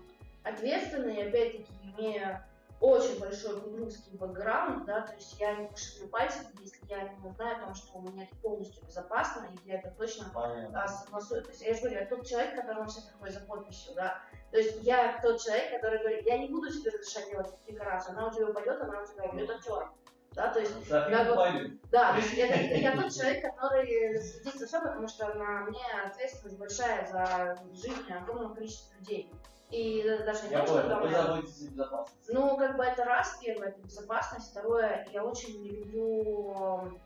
ответственный, 0.42 1.28
опять-таки 1.28 1.72
имея 1.82 2.46
очень 2.80 3.18
большой 3.18 3.60
кудрусский 3.60 4.16
бэкграунд, 4.18 4.84
да, 4.84 5.00
то 5.02 5.14
есть 5.14 5.38
я 5.40 5.54
не 5.54 5.68
пошевелю 5.68 6.08
пальцем, 6.08 6.42
если 6.60 6.84
я 6.88 7.08
не 7.08 7.30
знаю 7.30 7.56
о 7.56 7.66
том, 7.66 7.74
что 7.74 7.98
у 7.98 8.02
меня 8.02 8.24
это 8.24 8.36
полностью 8.36 8.84
безопасно, 8.84 9.46
и 9.46 9.68
я 9.68 9.78
это 9.78 9.90
точно 9.92 10.28
Понятно. 10.34 10.82
а, 10.82 10.88
согласую. 10.88 11.42
То 11.42 11.50
есть 11.50 11.62
я 11.62 11.74
же 11.74 11.80
говорю, 11.80 12.00
я 12.00 12.06
тот 12.06 12.26
человек, 12.26 12.54
которому 12.54 12.88
все 12.88 13.00
приходит 13.02 13.34
за 13.34 13.40
подписью, 13.46 13.94
да. 13.94 14.20
То 14.50 14.58
есть 14.58 14.82
я 14.82 15.18
тот 15.22 15.40
человек, 15.40 15.70
который 15.70 16.00
говорит, 16.00 16.26
я 16.26 16.38
не 16.38 16.48
буду 16.48 16.70
тебе 16.70 16.90
разрешать 16.90 17.30
делать 17.30 17.48
эту 17.48 17.72
декорацию, 17.72 18.16
она 18.16 18.28
у 18.28 18.32
тебя 18.32 18.48
упадет, 18.48 18.80
она 18.80 19.00
у 19.00 19.06
тебя 19.06 19.24
убьет 19.24 19.50
актера. 19.50 19.90
Да, 20.36 20.48
то 20.52 20.60
есть 20.60 20.72
я 20.88 21.24
не 21.24 21.30
вот- 21.30 21.36
пойду. 21.36 21.78
да, 21.90 22.12
то 22.12 22.18
есть 22.18 22.34
это, 22.34 22.54
это 22.54 22.74
я 22.74 22.92
тот 22.94 23.10
человек, 23.12 23.42
который 23.42 24.20
следит 24.20 24.54
за 24.60 24.66
все, 24.66 24.80
потому 24.82 25.08
что 25.08 25.32
на 25.34 25.60
мне 25.62 25.80
ответственность 26.04 26.58
большая 26.58 27.06
за 27.10 27.58
жизнь 27.72 28.12
огромного 28.12 28.54
количества 28.54 28.94
людей. 28.98 29.32
И 29.70 30.02
даже 30.26 30.44
не 30.46 30.50
Я 30.52 30.60
то, 30.60 30.66
что 30.66 30.74
понял, 30.82 30.88
там 30.90 31.02
вы 31.02 31.08
я- 31.08 31.22
заботитесь 31.22 31.66
о 31.66 31.70
безопасности. 31.70 32.32
ну, 32.32 32.56
как 32.58 32.76
бы 32.76 32.84
это 32.84 33.04
раз, 33.04 33.38
первое, 33.42 33.68
это 33.68 33.80
безопасность, 33.80 34.50
второе, 34.50 35.08
я 35.10 35.24
очень 35.24 35.60
не 35.62 35.70
люблю 35.70 36.52
эм, 36.54 37.00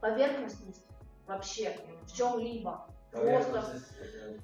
поверхностность 0.00 0.82
вообще 1.26 1.76
в 2.06 2.12
чем-либо. 2.16 2.86
Просто, 3.12 3.64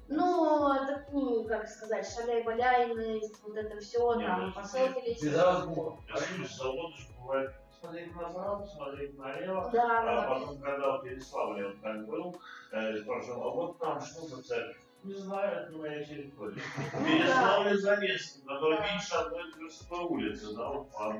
ну, 0.07 0.73
такую, 0.87 1.45
как 1.45 1.67
сказать, 1.67 2.07
шаляй-валяйность, 2.09 3.41
вот 3.43 3.55
это 3.57 3.79
все, 3.79 4.13
там, 4.13 4.47
ну, 4.47 4.53
посылки 4.53 5.17
Без 5.23 5.37
разбора. 5.37 5.97
Я 6.09 6.17
скажу, 6.17 6.45
заводишь, 6.47 7.07
бывает 7.19 7.51
смотреть 7.83 8.15
направо, 8.15 8.65
смотреть 8.65 9.17
налево, 9.17 9.69
Да, 9.73 9.99
а 9.99 10.05
да, 10.05 10.27
потом, 10.29 10.61
когда 10.61 10.97
в 10.97 11.03
Переславле 11.03 11.65
он 11.65 11.77
так 11.81 12.05
был, 12.05 12.41
э, 12.71 12.97
спрашивал, 12.97 13.43
а 13.43 13.49
вот 13.49 13.79
там 13.79 14.01
что 14.01 14.25
за 14.25 14.41
церковь? 14.41 14.77
Не 15.03 15.15
знаю, 15.15 15.63
это 15.63 15.77
моя 15.77 16.01
территория. 16.03 16.61
Ну 16.93 17.05
Переславле 17.05 17.77
Зарецкий, 17.77 18.41
который 18.43 18.79
меньше 18.79 19.15
одной 19.15 19.51
Тверской 19.51 19.99
улицы, 19.99 20.55
да, 20.55 20.69
вот 20.69 20.91
по 20.91 21.13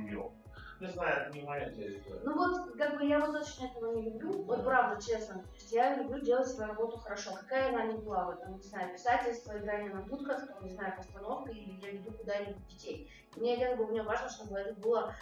не 0.79 0.89
знаю, 0.89 1.27
это 1.27 1.37
не 1.37 1.43
моя 1.43 1.69
история. 1.69 2.19
Ну 2.23 2.35
вот, 2.35 2.75
как 2.77 2.97
бы 2.97 3.05
я 3.05 3.19
вот 3.19 3.33
очень 3.35 3.69
этого 3.69 3.95
не 3.95 4.09
люблю, 4.09 4.43
вот 4.43 4.65
правда, 4.65 5.01
честно. 5.01 5.41
Я 5.69 5.95
люблю 5.95 6.19
делать 6.19 6.47
свою 6.47 6.71
работу 6.71 6.97
хорошо. 6.97 7.31
Какая 7.39 7.69
она 7.69 7.85
ни 7.85 7.97
была, 7.97 8.25
вот, 8.25 8.41
там, 8.41 8.57
не 8.57 8.63
знаю, 8.63 8.91
писательство, 8.91 9.57
играние 9.57 9.93
на 9.93 10.01
дудках, 10.01 10.45
там, 10.45 10.61
не 10.65 10.71
знаю, 10.71 10.93
постановка, 10.97 11.51
или 11.51 11.79
я 11.79 11.91
веду 11.91 12.11
куда-нибудь 12.11 12.67
детей. 12.67 13.09
Мне 13.37 13.57
как 13.57 13.77
бы 13.77 13.87
мне 13.87 14.03
важно, 14.03 14.29
чтобы 14.29 14.59
это 14.59 14.73
было, 14.81 15.13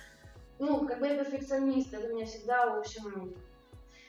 ну, 0.61 0.87
как 0.87 0.99
бы 0.99 1.07
я 1.07 1.23
перфекционист, 1.23 1.91
это 1.91 2.13
меня 2.13 2.25
всегда, 2.25 2.75
в 2.75 2.79
общем, 2.79 3.35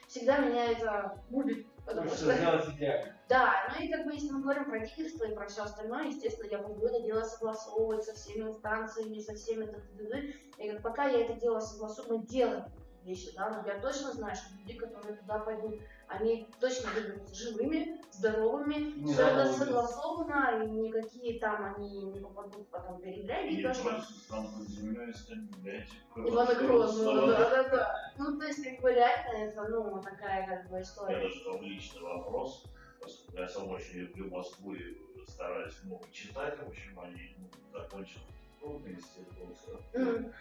всегда 0.07 0.37
меня 0.37 0.71
это 0.71 1.19
губит, 1.31 1.65
потому 1.83 2.07
Хочется 2.07 2.25
что... 2.25 2.37
сделать 2.37 2.69
идеально. 2.69 3.17
Да, 3.27 3.73
ну 3.73 3.83
и 3.83 3.91
как 3.91 4.05
бы 4.05 4.13
если 4.13 4.29
мы 4.29 4.43
говорим 4.43 4.65
про 4.65 4.77
лидерство 4.77 5.23
и 5.25 5.33
про 5.33 5.47
все 5.47 5.63
остальное, 5.63 6.05
естественно, 6.05 6.47
я 6.51 6.59
буду 6.59 6.85
это 6.85 7.01
дело 7.01 7.23
согласовывать 7.23 8.03
со 8.03 8.13
всеми 8.13 8.43
инстанциями, 8.49 9.19
со 9.19 9.33
всеми 9.33 9.65
т.д. 9.65 10.33
И 10.59 10.69
как 10.69 10.83
пока 10.83 11.05
я 11.05 11.25
это 11.25 11.33
дело 11.33 11.59
согласую, 11.59 12.19
мы 12.19 12.25
делаем 12.27 12.65
вещи, 13.03 13.35
да, 13.35 13.49
но 13.49 13.67
я 13.67 13.79
точно 13.79 14.11
знаю, 14.11 14.35
что 14.35 14.55
люди, 14.59 14.75
которые 14.75 15.17
туда 15.17 15.39
пойдут, 15.39 15.79
они 16.19 16.47
точно 16.59 16.91
выберутся 16.91 17.35
живыми, 17.35 18.01
здоровыми, 18.11 18.93
Не 18.99 19.13
все 19.13 19.27
это 19.27 19.51
согласовано, 19.51 20.63
и 20.63 20.69
никакие 20.69 21.39
там 21.39 21.75
они 21.75 22.03
не 22.03 22.19
попадут 22.19 22.67
потом 22.69 22.97
в 22.97 23.01
передряги, 23.01 23.59
И 23.59 23.63
просто 23.63 24.29
там 24.29 24.53
под 24.53 24.67
землей 24.67 25.13
стать 25.13 25.39
библиотекой. 25.39 26.29
Ивана 26.29 26.55
Грозного, 26.55 27.27
да, 27.27 27.49
да, 27.49 27.69
да. 27.69 28.13
Ну, 28.17 28.37
то 28.37 28.45
есть, 28.45 28.63
как 28.63 28.81
бы 28.81 28.93
реально 28.93 29.37
это, 29.37 29.67
ну, 29.67 30.01
такая 30.01 30.47
как 30.47 30.69
бы 30.69 30.81
история. 30.81 31.17
Это 31.17 31.29
же 31.29 31.43
там 31.43 31.61
личный 31.61 32.01
вопрос, 32.01 32.65
поскольку 33.01 33.41
я 33.41 33.47
сам 33.47 33.69
очень 33.69 33.99
люблю 33.99 34.29
Москву 34.29 34.73
и 34.73 34.97
стараюсь 35.27 35.73
много 35.83 36.05
читать, 36.11 36.57
в 36.59 36.67
общем, 36.67 36.99
они 36.99 37.35
ну, 37.37 37.79
закончил 37.79 38.19
трудный 38.59 38.93
институт, 38.93 39.57
Мгм. 39.93 40.31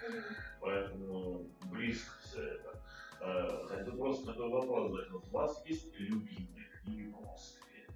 поэтому 0.61 1.47
близко 1.71 2.13
все 2.23 2.43
это. 2.43 2.79
Э, 3.25 3.67
Хотел 3.69 3.97
просто 3.97 4.27
такой 4.33 4.49
вопрос 4.51 4.91
задать. 4.91 5.11
Вот 5.13 5.23
У 5.25 5.31
вас 5.31 5.63
есть 5.67 5.95
любимые 5.99 6.67
книги 6.83 7.11
по 7.13 7.21
Москве? 7.21 7.87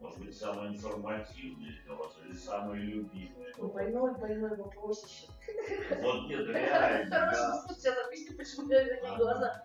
Может 0.00 0.18
быть, 0.20 0.36
самые 0.36 0.74
информативные 0.74 1.72
для 1.84 1.94
вас 1.94 2.16
или 2.24 2.32
самые 2.32 2.82
любимые? 2.82 3.52
Ну, 3.58 3.68
Больной, 3.68 4.14
больной 4.14 4.56
вопросище. 4.56 5.28
Вот 6.00 6.28
нет, 6.28 6.46
реально, 6.48 7.10
Хорошо, 7.14 7.42
да. 7.42 7.62
слушай, 7.66 7.78
сейчас 7.80 8.06
объясню, 8.06 8.36
почему 8.38 8.68
такие 8.68 9.00
Ага. 9.02 9.16
глаза. 9.16 9.64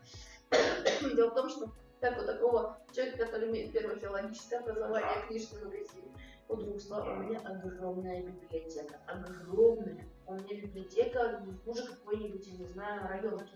Дело 1.15 1.29
в 1.31 1.35
том, 1.35 1.49
что 1.49 1.71
как 2.01 2.21
у 2.21 2.25
такого 2.25 2.77
человека, 2.93 3.25
который 3.25 3.49
имеет 3.49 3.71
первое 3.71 3.95
филологическое 3.95 4.59
образование, 4.59 5.25
книжный 5.27 5.63
магазин, 5.63 6.03
у 6.49 6.55
Другства 6.55 7.03
у 7.03 7.15
меня 7.23 7.39
огромная 7.39 8.23
библиотека. 8.23 8.99
Огромная. 9.07 10.05
У 10.25 10.33
меня 10.33 10.61
библиотека 10.61 11.45
хуже 11.63 11.87
какой-нибудь, 11.87 12.45
я 12.47 12.57
не 12.57 12.65
знаю, 12.65 13.07
районки. 13.07 13.53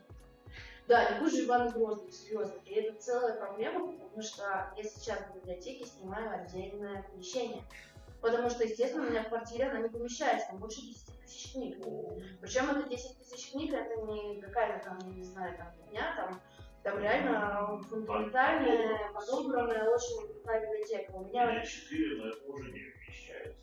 Да, 0.88 1.12
не 1.12 1.20
хуже 1.20 1.46
Ивана 1.46 1.72
Грозного, 1.72 2.12
серьезно. 2.12 2.56
И 2.66 2.74
это 2.74 3.00
целая 3.00 3.38
проблема, 3.38 3.94
потому 3.94 4.22
что 4.22 4.74
я 4.76 4.84
сейчас 4.84 5.20
в 5.20 5.36
библиотеке 5.36 5.86
снимаю 5.86 6.44
отдельное 6.44 7.04
помещение. 7.04 7.64
Потому 8.22 8.50
что, 8.50 8.64
естественно, 8.64 9.06
у 9.06 9.10
меня 9.10 9.24
в 9.24 9.30
квартире 9.30 9.66
она 9.66 9.80
не 9.80 9.90
помещается, 9.90 10.48
там 10.48 10.60
больше 10.60 10.82
10 10.82 11.20
тысяч 11.22 11.54
книг. 11.54 11.78
Причем 12.42 12.70
это 12.70 12.88
10 12.88 13.18
тысяч 13.18 13.52
книг, 13.52 13.74
это 13.74 14.02
не 14.02 14.42
какая-то 14.42 14.90
там, 14.90 15.00
не 15.14 15.24
знаю, 15.24 15.58
там 15.58 15.74
дня, 15.90 16.14
там, 16.16 16.42
там 16.84 17.00
реально 17.00 17.82
фундаментальная, 17.90 19.12
подобранная, 19.14 19.90
очень 19.90 20.28
крутая 20.28 20.62
библиотека. 20.62 21.12
У 21.12 21.26
меня 21.26 21.52
меня 21.52 21.66
четыре, 21.66 22.18
но 22.18 22.30
это 22.30 22.46
уже 22.50 22.72
не 22.72 22.80
вмещается. 22.80 23.58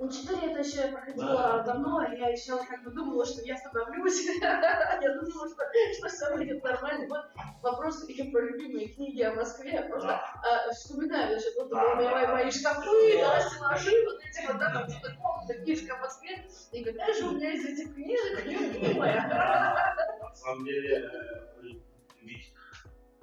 Ну, 0.00 0.10
4 0.10 0.52
это 0.52 0.60
еще 0.60 0.76
я 0.78 0.92
проходила 0.92 1.26
Да. 1.34 1.62
давно, 1.62 2.02
и 2.04 2.18
я 2.18 2.28
еще 2.28 2.56
как 2.56 2.82
бы 2.82 2.90
думала, 2.90 3.26
что 3.26 3.42
я 3.42 3.56
становлюсь. 3.56 4.24
Я 4.40 5.14
думала, 5.14 5.46
что, 5.48 5.62
что 5.98 6.08
все 6.08 6.36
будет 6.36 6.64
нормально. 6.64 7.06
Вот 7.08 7.26
вопрос 7.62 8.08
и 8.08 8.30
про 8.30 8.40
любимые 8.40 8.88
книги 8.88 9.20
о 9.22 9.34
Москве. 9.34 9.72
Я 9.72 9.82
просто 9.82 10.08
Да. 10.08 10.68
а, 10.68 10.72
вспоминаю, 10.72 11.28
значит, 11.38 11.54
вот 11.58 11.68
Да, 11.68 11.94
меня 11.96 12.26
да, 12.26 12.32
мои 12.32 12.50
шкафы, 12.50 13.18
да, 13.20 13.40
стеллажи, 13.40 14.04
вот 14.06 14.20
эти 14.24 14.46
вот, 14.46 14.58
да, 14.58 14.70
там 14.72 14.88
что-то 14.88 15.14
комната, 15.16 15.54
книжка 15.54 15.94
о 15.96 15.98
Москве. 15.98 16.48
И 16.72 16.82
какая 16.84 17.14
же 17.14 17.26
у 17.26 17.32
меня 17.32 17.52
из 17.52 17.64
этих 17.66 17.94
книжек 17.94 18.44
любимая? 18.46 19.28
На 19.28 20.34
самом 20.34 20.64
деле, 20.64 20.96
э, 20.96 21.74
ведь 22.22 22.54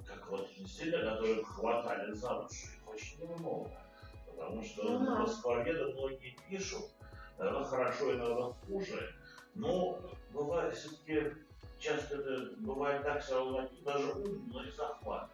как 0.06 0.28
вот 0.30 0.48
действительно, 0.56 1.10
которые 1.14 1.42
хватали 1.44 2.12
за 2.12 2.28
душу, 2.28 2.66
их 2.76 2.88
очень 2.88 3.20
немного. 3.20 3.70
Потому 4.38 4.62
что 4.62 4.82
Ну 4.84 5.04
да. 5.04 5.14
москвоведы 5.16 5.92
многие 5.92 6.36
пишут, 6.48 6.84
иногда 7.38 7.64
хорошо, 7.64 8.14
иногда 8.14 8.52
хуже. 8.66 9.14
Но 9.54 9.98
бывает 10.32 10.76
все-таки, 10.76 11.32
часто 11.78 12.16
это 12.16 12.54
бывает 12.58 13.02
так, 13.02 13.20
что 13.20 13.68
даже 13.84 14.12
ум, 14.12 14.48
но 14.52 14.64
не 14.64 14.70
захватывает. 14.70 15.32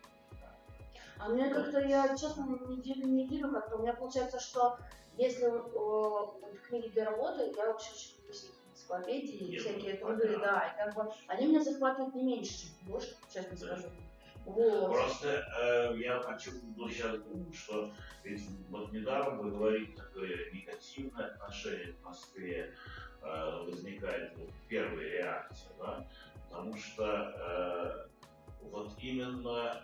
А 1.18 1.28
мне 1.28 1.48
как-то, 1.48 1.80
я 1.80 2.16
честно, 2.16 2.58
неделю 2.66 3.06
неделю 3.06 3.52
как-то, 3.52 3.76
у 3.76 3.82
меня 3.82 3.92
получается, 3.92 4.40
что 4.40 4.78
если 5.16 5.46
э, 5.46 6.56
книги 6.66 6.88
для 6.88 7.10
работы, 7.10 7.52
я 7.56 7.66
вообще 7.66 7.92
очень 7.92 8.16
люблю 8.18 8.32
всякие 8.32 8.62
энциклопедии 8.72 9.54
и 9.54 9.58
всякие 9.58 9.94
труды, 9.96 10.38
да, 10.38 10.72
и 10.72 10.76
как 10.76 10.94
бы 10.94 11.12
они 11.28 11.46
меня 11.46 11.62
захватывают 11.62 12.14
не 12.14 12.24
меньше, 12.24 12.62
чем 12.62 12.70
больше, 12.82 13.16
честно 13.32 13.56
скажу. 13.56 13.88
Вот. 14.44 14.92
Просто 14.92 15.46
э, 15.60 15.96
я 15.98 16.20
хочу 16.20 16.50
ну, 16.76 16.88
сейчас 16.88 17.18
думать, 17.22 17.54
что 17.54 17.90
ведь 18.22 18.42
вот 18.68 18.92
недавно 18.92 19.42
вы 19.42 19.50
говорите 19.50 19.96
такое 19.96 20.50
негативное 20.52 21.26
отношение 21.28 21.92
к 21.94 22.04
Москве 22.04 22.74
э, 23.22 23.62
возникает 23.64 24.36
вот, 24.36 24.50
первая 24.68 25.08
реакция, 25.08 25.72
да, 25.78 26.06
потому 26.48 26.76
что 26.76 27.04
э, 27.04 28.08
вот 28.60 28.92
именно 29.00 29.80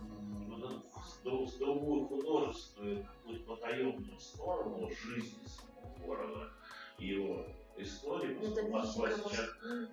вот 0.00 1.48
здоровую 1.50 2.06
художественную 2.06 3.04
какую-то 3.04 3.44
потаенную 3.44 4.18
сторону 4.18 4.90
жизни 4.90 5.46
самого 5.46 5.98
города 5.98 6.50
его 6.98 7.46
истории, 7.76 8.34
Ну, 8.34 8.54
физика, 8.54 8.86
сейчас 8.86 9.50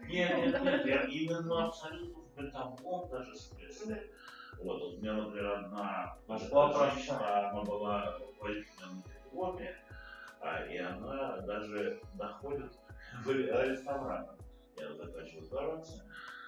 нет, 0.07 0.37
нет, 0.37 0.63
нет, 0.63 0.85
я 0.85 1.03
именно 1.03 1.67
абсолютно 1.67 2.21
в 2.21 2.35
бытовом 2.35 3.09
даже 3.09 3.35
смысле. 3.35 4.11
Вот, 4.59 4.81
у 4.81 4.97
меня, 4.97 5.13
например, 5.13 5.51
одна 5.53 6.17
наша 6.27 6.45
женщина, 6.45 7.49
она 7.49 7.61
была 7.63 8.17
руководителем 8.19 9.03
дипломе, 9.07 9.75
а, 10.41 10.65
и 10.65 10.77
она 10.77 11.37
даже 11.41 12.01
доходит 12.15 12.77
в 13.23 13.31
ресторан. 13.31 14.27
Я 14.77 14.93
заканчиваю 14.93 15.41
ресторации. 15.41 16.01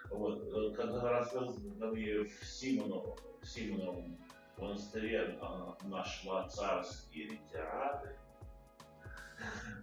Вот, 0.09 0.75
когда 0.75 0.99
она 0.99 1.09
рассказывала, 1.11 1.53
когда 1.53 1.97
я 1.97 2.23
в 2.23 2.45
Симоново, 2.45 3.15
в 3.41 3.45
Симоновом 3.47 4.17
монастыре 4.57 5.38
она 5.41 5.75
нашла 5.84 6.47
царские 6.49 7.29
литераты, 7.29 8.17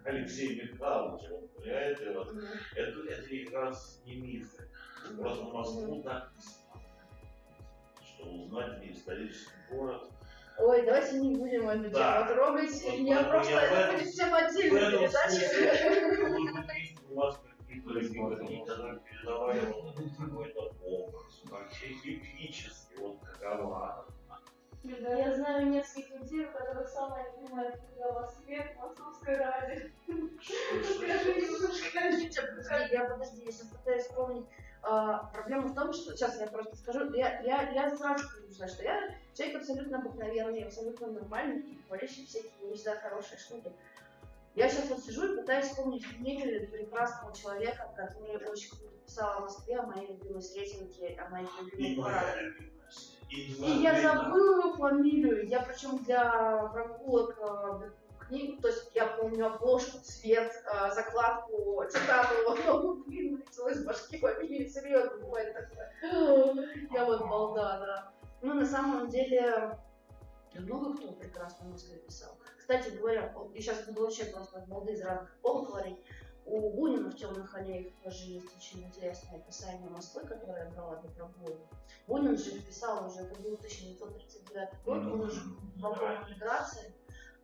Алексей 0.04 0.62
Михайлович, 0.62 1.28
вот, 1.30 1.54
понимаете, 1.54 2.12
вот, 2.12 2.34
это, 2.74 3.00
это 3.08 3.44
как 3.44 3.54
раз 3.54 4.00
не 4.06 4.16
мифы. 4.16 4.68
Просто 5.16 5.44
Москву 5.44 6.02
так 6.02 6.32
что 8.04 8.24
узнать 8.24 8.80
не 8.80 8.92
исторический 8.92 9.50
город. 9.70 10.10
Ой, 10.58 10.84
давайте 10.84 11.20
не 11.20 11.34
будем 11.36 11.68
эту 11.68 11.90
Да. 11.90 12.24
тему 12.24 12.34
трогать. 12.34 12.82
Вот 12.82 12.94
я 12.94 13.24
просто, 13.24 13.52
я 13.52 13.60
в 13.60 13.62
это 13.64 13.78
этом- 13.92 13.96
будет 13.96 14.14
В 14.70 14.72
может 16.30 16.52
быть, 16.66 16.74
есть 16.74 16.96
у 17.08 17.14
вас 17.14 17.40
какие-то 17.60 17.90
любимые, 17.90 18.66
которые 18.66 19.00
передавали 19.00 19.60
вот 19.66 19.94
этот 19.94 20.16
какой-то 20.16 20.74
образ, 20.82 21.42
вообще 21.44 21.86
эпический, 21.92 22.96
вот 22.98 23.18
какова 23.20 24.06
Да, 24.84 25.14
я 25.14 25.34
знаю 25.34 25.66
нескольких 25.66 26.20
людей, 26.20 26.46
у 26.46 26.52
которых 26.52 26.88
самая 26.88 27.26
любимая 27.32 27.72
книга 27.72 28.12
в 28.12 28.14
Москве 28.14 28.76
«Московская 28.80 29.36
ради». 29.36 29.92
Расскажи 30.06 31.34
немножко. 31.34 31.86
Подождите, 31.94 32.42
подожди, 32.42 32.94
я 32.94 33.04
подожди, 33.04 33.44
я 33.44 33.52
сейчас 33.52 33.66
пытаюсь 33.68 34.04
вспомнить. 34.04 34.46
А, 34.82 35.24
проблема 35.32 35.68
в 35.68 35.74
том, 35.74 35.92
что 35.92 36.16
сейчас 36.16 36.40
я 36.40 36.46
просто 36.46 36.76
скажу, 36.76 37.12
я, 37.12 37.40
я, 37.40 37.70
я 37.72 37.96
сразу 37.96 38.28
хочу 38.28 38.52
сказать, 38.52 38.72
что 38.72 38.84
я 38.84 39.14
человек 39.34 39.56
абсолютно 39.56 39.98
обыкновенный, 39.98 40.64
абсолютно 40.64 41.08
нормальный, 41.08 41.78
творящий 41.88 42.26
всякие 42.26 42.68
не 42.68 42.74
всегда 42.74 42.96
хорошие 42.96 43.38
штуки. 43.38 43.72
Я 44.54 44.68
сейчас 44.68 44.88
вот 44.88 45.00
сижу 45.00 45.32
и 45.32 45.36
пытаюсь 45.36 45.66
вспомнить 45.66 46.06
книгу 46.08 46.70
прекрасного 46.70 47.34
человека, 47.34 47.92
который 47.96 48.48
очень 48.48 48.70
круто 48.70 48.94
писал 49.04 49.38
о 49.38 49.40
Москве, 49.40 49.78
о 49.78 49.86
моей 49.86 50.08
любимой 50.08 50.42
Сретенке, 50.42 51.20
о 51.20 51.28
моих 51.28 51.50
любимых 51.62 52.06
городах. 52.06 52.54
И 53.30 53.52
И 53.52 53.82
я 53.82 54.00
забыла 54.00 54.76
фамилию. 54.76 55.46
Я 55.48 55.60
причем 55.60 55.98
для 56.04 56.68
прогулок 56.72 57.38
э, 57.40 57.90
книг, 58.28 58.60
то 58.60 58.68
есть 58.68 58.90
я 58.94 59.06
помню 59.06 59.46
обложку, 59.46 59.98
цвет, 60.02 60.50
э, 60.50 60.94
закладку, 60.94 61.82
читала 61.92 62.32
его, 62.32 62.94
блин, 63.06 63.36
вылетело 63.36 63.68
из 63.68 63.84
башки 63.84 64.18
фамилии, 64.18 64.66
серьезно, 64.66 65.18
бывает 65.18 65.54
такое. 65.54 65.92
Я 66.92 67.04
вот 67.04 67.20
балда, 67.20 67.78
да. 67.80 68.12
Ну, 68.40 68.54
на 68.54 68.66
самом 68.66 69.08
деле, 69.08 69.76
много 70.54 70.96
кто 70.96 71.12
прекрасно 71.12 71.68
Москве 71.68 71.98
писал. 71.98 72.38
Кстати 72.58 72.90
говоря, 72.90 73.34
и 73.54 73.60
сейчас 73.60 73.84
буду 73.86 74.02
вообще 74.02 74.26
просто 74.26 74.64
балды 74.68 74.92
из 74.92 75.02
разных 75.02 75.34
полов 75.40 75.68
говорить. 75.68 75.98
У 76.50 76.70
Бунина 76.70 77.10
в 77.10 77.14
темных 77.16 77.54
аллеях 77.54 77.92
тоже 78.02 78.24
есть 78.24 78.56
очень 78.56 78.84
интересное 78.84 79.38
описание 79.38 79.90
Москвы, 79.90 80.22
которое 80.22 80.70
брала 80.70 80.96
для 80.96 81.10
пробоя. 81.10 81.58
Бунин 82.06 82.38
же 82.38 82.58
писал 82.62 83.06
уже, 83.06 83.20
это 83.20 83.38
был 83.42 83.52
1939 83.54 84.68
год, 84.82 84.96
он 84.96 85.20
уже 85.20 85.42
попал 85.80 86.24
в 86.24 86.30
миграции. 86.30 86.94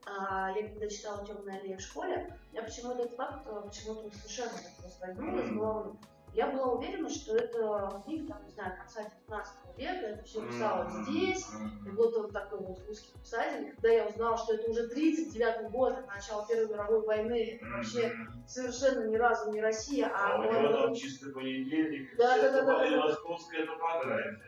А 0.07 0.51
я 0.51 0.69
когда 0.69 0.89
читала 0.89 1.27
«Темные 1.27 1.61
аллеи» 1.61 1.77
в 1.77 1.81
школе, 1.81 2.35
я 2.53 2.63
почему-то 2.63 3.03
этот 3.03 3.17
факт 3.17 3.47
э, 3.47 3.63
почему-то 3.63 4.11
совершенно 4.17 4.53
просто 4.81 5.07
возьму 5.07 5.39
из 5.39 5.51
головы. 5.51 5.97
Я 6.35 6.49
была 6.49 6.73
уверена, 6.73 7.09
что 7.09 7.37
это 7.37 8.03
книга, 8.05 8.35
там, 8.35 8.45
не 8.45 8.51
знаю, 8.51 8.77
конца 8.77 9.03
19 9.29 9.79
века, 9.79 10.07
это 10.07 10.25
все 10.25 10.45
писалось 10.45 10.93
здесь, 11.07 11.47
и 11.87 11.91
вот 11.91 12.17
он 12.17 12.31
такой 12.33 12.59
вот 12.59 12.81
русский 12.89 13.17
писатель. 13.21 13.71
Когда 13.71 13.89
я 13.91 14.07
узнала, 14.07 14.37
что 14.37 14.55
это 14.55 14.69
уже 14.69 14.89
39 14.89 15.71
год, 15.71 15.93
от 15.97 16.09
начала 16.09 16.45
Первой 16.49 16.69
мировой 16.69 17.07
войны, 17.07 17.61
это 17.61 17.71
вообще 17.71 18.13
совершенно 18.49 19.07
ни 19.07 19.17
разу 19.17 19.53
не 19.53 19.61
Россия, 19.61 20.11
а... 20.13 20.35
А 20.35 20.41
у 20.41 20.43
него 20.43 20.73
там 20.73 20.95
чистый 20.95 21.33
понедельник, 21.33 22.17
Да, 22.17 22.37
это 22.37 22.53
да, 22.53 22.63
да, 22.65 22.91
да, 22.91 22.97
московская 22.97 23.67
топография. 23.67 24.41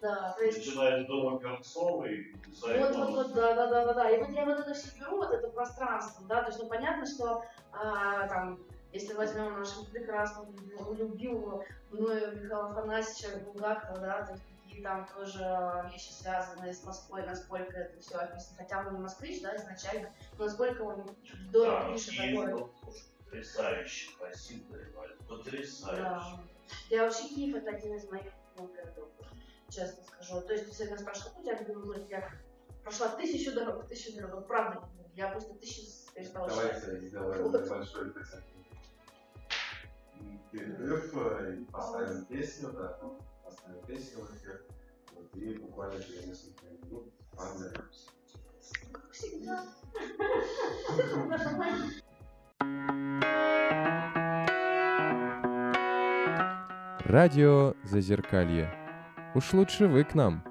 Да, 0.00 0.34
то 0.38 0.44
есть... 0.44 0.66
Начиная 0.66 1.04
с 1.04 1.06
дома 1.06 1.38
Перцовой, 1.38 2.34
Вот, 2.62 2.96
вот, 2.96 3.10
вот, 3.10 3.32
да, 3.34 3.54
да, 3.54 3.66
да, 3.66 3.84
да, 3.84 3.92
да. 3.92 4.10
И 4.10 4.18
вот 4.18 4.30
я 4.30 4.46
вот 4.46 4.58
это 4.60 4.72
все 4.72 4.88
беру, 4.98 5.18
вот 5.18 5.32
это 5.34 5.48
пространство, 5.48 6.24
да, 6.26 6.40
то 6.40 6.48
есть, 6.48 6.62
ну, 6.62 6.68
понятно, 6.70 7.04
что 7.04 7.44
а, 7.72 8.26
там, 8.26 8.58
если 8.92 9.14
возьмем 9.14 9.58
нашего 9.58 9.84
прекрасного, 9.84 10.50
любимого 10.94 11.64
мною 11.90 12.32
Михаила 12.36 12.68
Афанасьевича 12.68 13.38
Булгакова, 13.44 13.98
да, 14.00 14.24
то 14.26 14.32
есть 14.32 14.44
какие 14.64 14.82
там 14.82 15.06
тоже 15.14 15.88
вещи 15.92 16.12
связанные 16.12 16.72
с 16.72 16.82
Москвой, 16.84 17.24
насколько 17.24 17.76
это 17.78 18.00
все 18.00 18.16
описано, 18.16 18.56
хотя 18.58 18.80
он 18.80 18.94
не 18.94 19.00
москвич, 19.00 19.42
да, 19.42 19.56
изначально, 19.56 20.12
но 20.38 20.44
насколько 20.44 20.82
он 20.82 21.08
здорово 21.48 21.86
Да, 21.86 21.92
пишет 21.92 22.10
Киев 22.10 22.44
такое. 22.44 22.68
потрясающе 23.24 24.10
красивый, 24.18 24.86
потрясающе. 25.28 26.02
Да. 26.02 26.40
Я 26.88 27.04
вообще 27.04 27.28
Киев 27.28 27.56
это 27.56 27.70
один 27.70 27.94
из 27.94 28.08
моих 28.10 28.24
любимых 28.56 28.74
городов, 28.76 29.08
честно 29.68 30.02
скажу. 30.04 30.40
То 30.42 30.52
есть, 30.52 30.68
если 30.68 30.86
меня 30.86 30.98
спрашивают, 30.98 31.38
у 31.38 31.42
тебя 31.42 31.58
любимый 31.58 31.84
город, 31.84 32.06
я 32.08 32.30
прошла 32.82 33.08
тысячу 33.08 33.52
дорог, 33.52 33.86
тысячу 33.86 34.16
дорог, 34.16 34.46
правда, 34.46 34.82
я 35.14 35.28
просто 35.28 35.54
тысячу 35.54 36.12
перестала 36.14 36.48
считать. 36.48 36.80
Давайте 36.80 37.08
сделаем 37.08 37.52
небольшой 37.52 38.10
такой 38.10 38.59
перерыв 40.50 41.14
э, 41.14 41.56
и 41.60 41.64
поставим 41.64 42.24
песню, 42.26 42.72
да, 42.72 42.98
поставим 43.44 43.82
песню 43.86 44.24
в 44.24 44.36
эфир. 44.36 44.64
Вот, 45.14 45.34
и 45.36 45.54
буквально 45.58 46.02
через 46.02 46.26
несколько 46.26 46.66
минут 46.66 47.12
пообщаемся. 47.36 48.10
Как 48.92 49.10
всегда. 49.12 49.64
Радио 57.04 57.74
Зазеркалье. 57.82 58.72
Уж 59.34 59.52
лучше 59.52 59.86
вы 59.88 60.04
к 60.04 60.14
нам. 60.14 60.49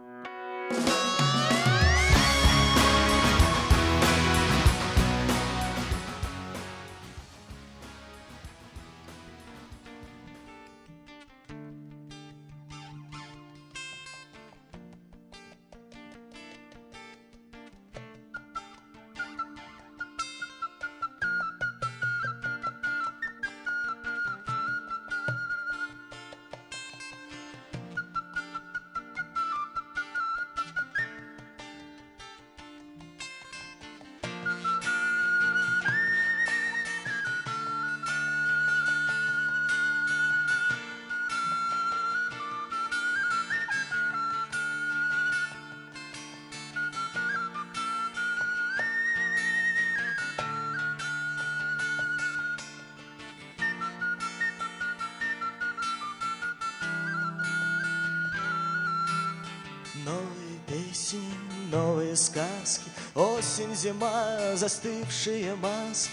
Зима, 64.79 65.05
застывшие 65.05 65.55
маски, 65.55 66.11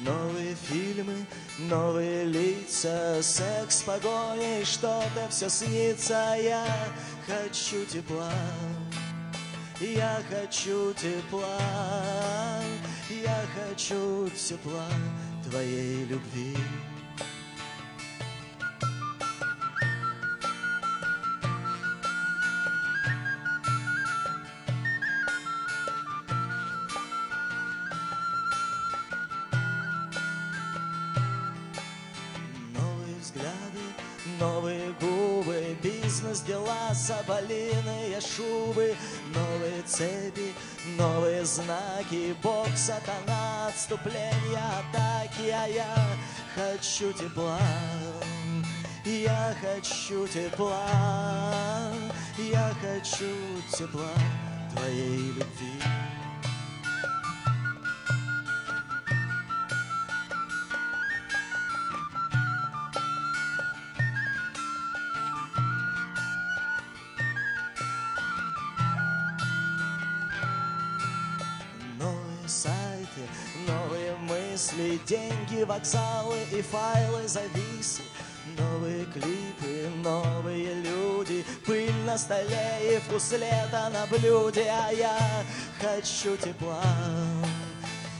новые 0.00 0.54
фильмы, 0.54 1.26
новые 1.58 2.24
лица, 2.24 3.22
секс, 3.22 3.82
погоня 3.82 4.60
и 4.60 4.64
что-то 4.64 5.28
все 5.30 5.48
снится. 5.48 6.36
Я 6.40 6.66
хочу 7.26 7.84
тепла, 7.86 8.32
я 9.80 10.20
хочу 10.30 10.92
тепла, 10.94 12.62
я 13.10 13.44
хочу 13.54 14.28
тепла 14.30 14.88
твоей 15.44 16.04
любви. 16.04 16.56
Знаки, 42.08 42.34
бог, 42.42 42.68
сатана, 42.76 43.68
отступление, 43.68 44.62
атаки, 44.78 45.50
а 45.50 45.66
я 45.66 45.96
хочу 46.54 47.12
тепла, 47.12 47.58
я 49.04 49.54
хочу 49.60 50.26
тепла, 50.26 51.92
я 52.38 52.72
хочу 52.80 53.34
тепла 53.76 54.12
твоей 54.74 55.32
любви. 55.32 56.17
Деньги, 75.48 75.64
вокзалы 75.64 76.38
и 76.52 76.62
файлы 76.62 77.26
зависли. 77.26 78.04
Новые 78.58 79.04
клипы, 79.06 79.88
новые 80.02 80.74
люди, 80.82 81.44
пыль 81.66 81.92
на 82.06 82.16
столе 82.16 82.94
и 82.94 82.98
вкус 82.98 83.32
лета 83.32 83.90
на 83.92 84.06
блюде, 84.06 84.66
а 84.70 84.90
я 84.90 85.18
хочу 85.80 86.36
тепла, 86.36 86.82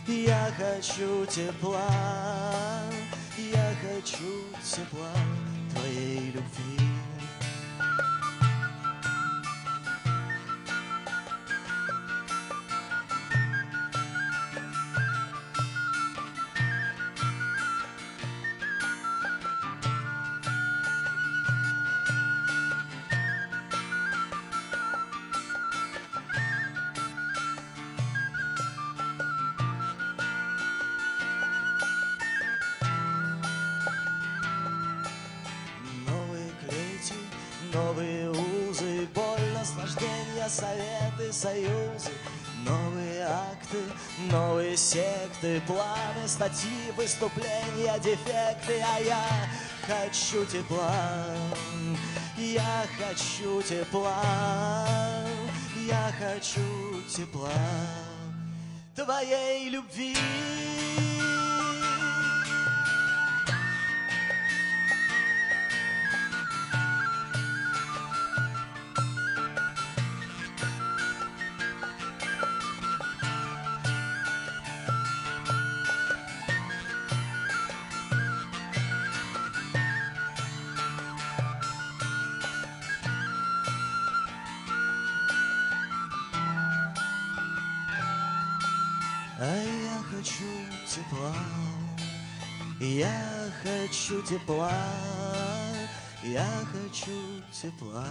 я 0.07 0.51
хочу 0.57 1.25
тепла, 1.27 1.89
я 3.39 3.75
хочу 3.83 4.45
тепла 4.63 5.13
твоей 5.75 6.31
любви. 6.31 6.98
Секты, 45.49 45.61
планы, 45.67 46.27
статьи, 46.27 46.93
выступления, 46.97 47.99
дефекты, 47.99 48.83
а 48.95 49.01
я 49.01 49.25
хочу 49.87 50.45
тепла, 50.45 51.27
я 52.37 52.85
хочу 52.99 53.63
тепла, 53.63 54.23
я 55.89 56.13
хочу 56.19 57.03
тепла 57.09 57.51
твоей 58.95 59.69
любви. 59.71 60.17
Хочу 93.89 94.23
тепла, 94.23 94.71
я 96.23 96.47
хочу 96.73 97.43
тепла 97.63 98.07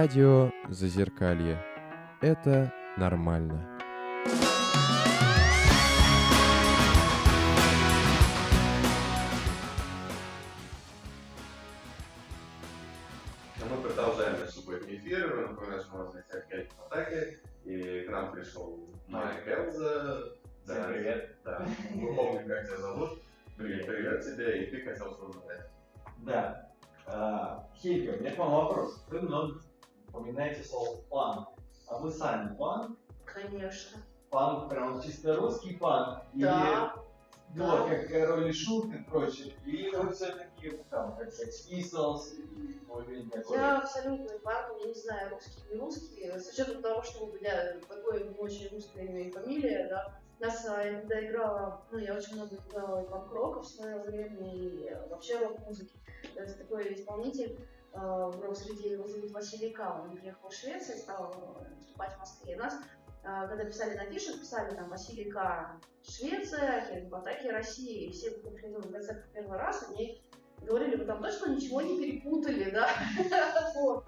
Радио 0.00 0.52
Зазеркалье. 0.68 1.58
Это 2.20 2.72
нормально. 2.98 3.77
И 43.06 43.30
такой? 43.30 43.56
Я 43.56 43.78
абсолютно 43.78 44.38
панк, 44.38 44.80
я 44.80 44.88
не 44.88 44.94
знаю, 44.94 45.30
русский 45.30 45.62
не 45.70 45.78
русский. 45.78 46.30
С 46.38 46.52
учетом 46.52 46.82
того, 46.82 47.02
что 47.02 47.26
у 47.26 47.32
меня 47.32 47.76
такое 47.88 48.24
не 48.24 48.34
очень 48.36 48.68
русское 48.70 49.06
имя 49.06 49.28
и 49.28 49.30
фамилия, 49.30 49.88
да. 49.88 50.20
Нас, 50.40 50.64
а, 50.68 50.82
я 50.82 51.00
когда 51.00 51.24
играла, 51.24 51.82
ну, 51.90 51.98
я 51.98 52.14
очень 52.14 52.36
много 52.36 52.56
играла 52.56 53.02
и 53.02 53.08
панк-рока 53.08 53.60
в 53.60 53.66
свое 53.66 53.98
время, 53.98 54.54
и 54.54 54.88
вообще 55.10 55.38
рок-музыки. 55.38 55.98
Это 56.36 56.54
такой 56.54 56.94
исполнитель, 56.94 57.58
э, 57.92 57.98
в 57.98 58.40
рок-среде 58.40 58.92
его 58.92 59.08
зовут 59.08 59.32
Василий 59.32 59.70
Кал. 59.70 60.02
Он 60.02 60.16
приехал 60.16 60.48
в 60.48 60.54
Швецию, 60.54 60.98
стал 60.98 61.34
э, 61.60 61.74
выступать 61.74 62.14
в 62.14 62.18
Москве. 62.18 62.56
Нас, 62.56 62.74
э, 63.24 63.48
когда 63.48 63.64
писали 63.64 63.96
на 63.96 64.04
фишах, 64.04 64.38
писали 64.38 64.74
там 64.76 64.88
Василий 64.88 65.28
К. 65.28 65.76
Швеция, 66.04 66.86
Хельга 66.86 67.08
Батаки 67.08 67.50
Россия. 67.50 68.08
И 68.08 68.12
все, 68.12 68.30
кто 68.30 68.50
приходил 68.50 68.78
на 68.78 68.92
концерт 68.92 69.24
в 69.24 69.32
первый 69.32 69.58
раз, 69.58 69.88
они 69.88 70.22
говорили, 70.62 70.96
вы 70.96 71.04
там 71.04 71.22
точно 71.22 71.54
ничего 71.54 71.80
не 71.80 71.98
перепутали, 71.98 72.70
да? 72.70 72.88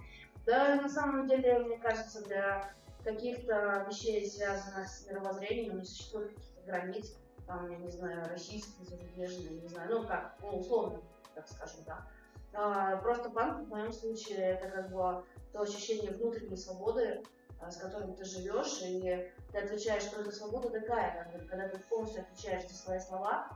Да, 0.46 0.76
на 0.76 0.88
самом 0.88 1.28
деле, 1.28 1.58
мне 1.58 1.78
кажется, 1.78 2.24
для 2.24 2.72
каких-то 3.04 3.86
вещей, 3.88 4.28
связанных 4.28 4.88
с 4.88 5.06
мировоззрением, 5.06 5.78
не 5.78 5.84
существует 5.84 6.30
каких-то 6.30 6.62
границ, 6.66 7.14
там, 7.46 7.70
я 7.70 7.76
не 7.76 7.90
знаю, 7.90 8.26
российские, 8.28 8.86
зарубежные, 8.86 9.60
не 9.60 9.68
знаю, 9.68 9.90
ну 9.90 10.06
как, 10.06 10.36
ну 10.40 10.58
условно, 10.58 11.00
так 11.34 11.48
скажем, 11.48 11.84
да. 11.86 12.06
А, 12.52 12.96
просто 12.96 13.30
панк 13.30 13.66
в 13.66 13.68
моем 13.68 13.92
случае 13.92 14.38
это 14.38 14.68
как 14.68 14.90
бы 14.90 15.24
то 15.52 15.60
ощущение 15.60 16.12
внутренней 16.12 16.56
свободы, 16.56 17.22
а, 17.60 17.70
с 17.70 17.76
которым 17.76 18.14
ты 18.14 18.24
живешь, 18.24 18.80
и 18.82 19.30
ты 19.52 19.58
отвечаешь, 19.58 20.02
что 20.04 20.20
эта 20.20 20.32
свобода 20.32 20.70
такая, 20.70 21.30
когда 21.48 21.68
ты 21.68 21.78
полностью 21.78 22.22
отвечаешь 22.22 22.68
за 22.68 22.74
свои 22.74 22.98
слова, 22.98 23.48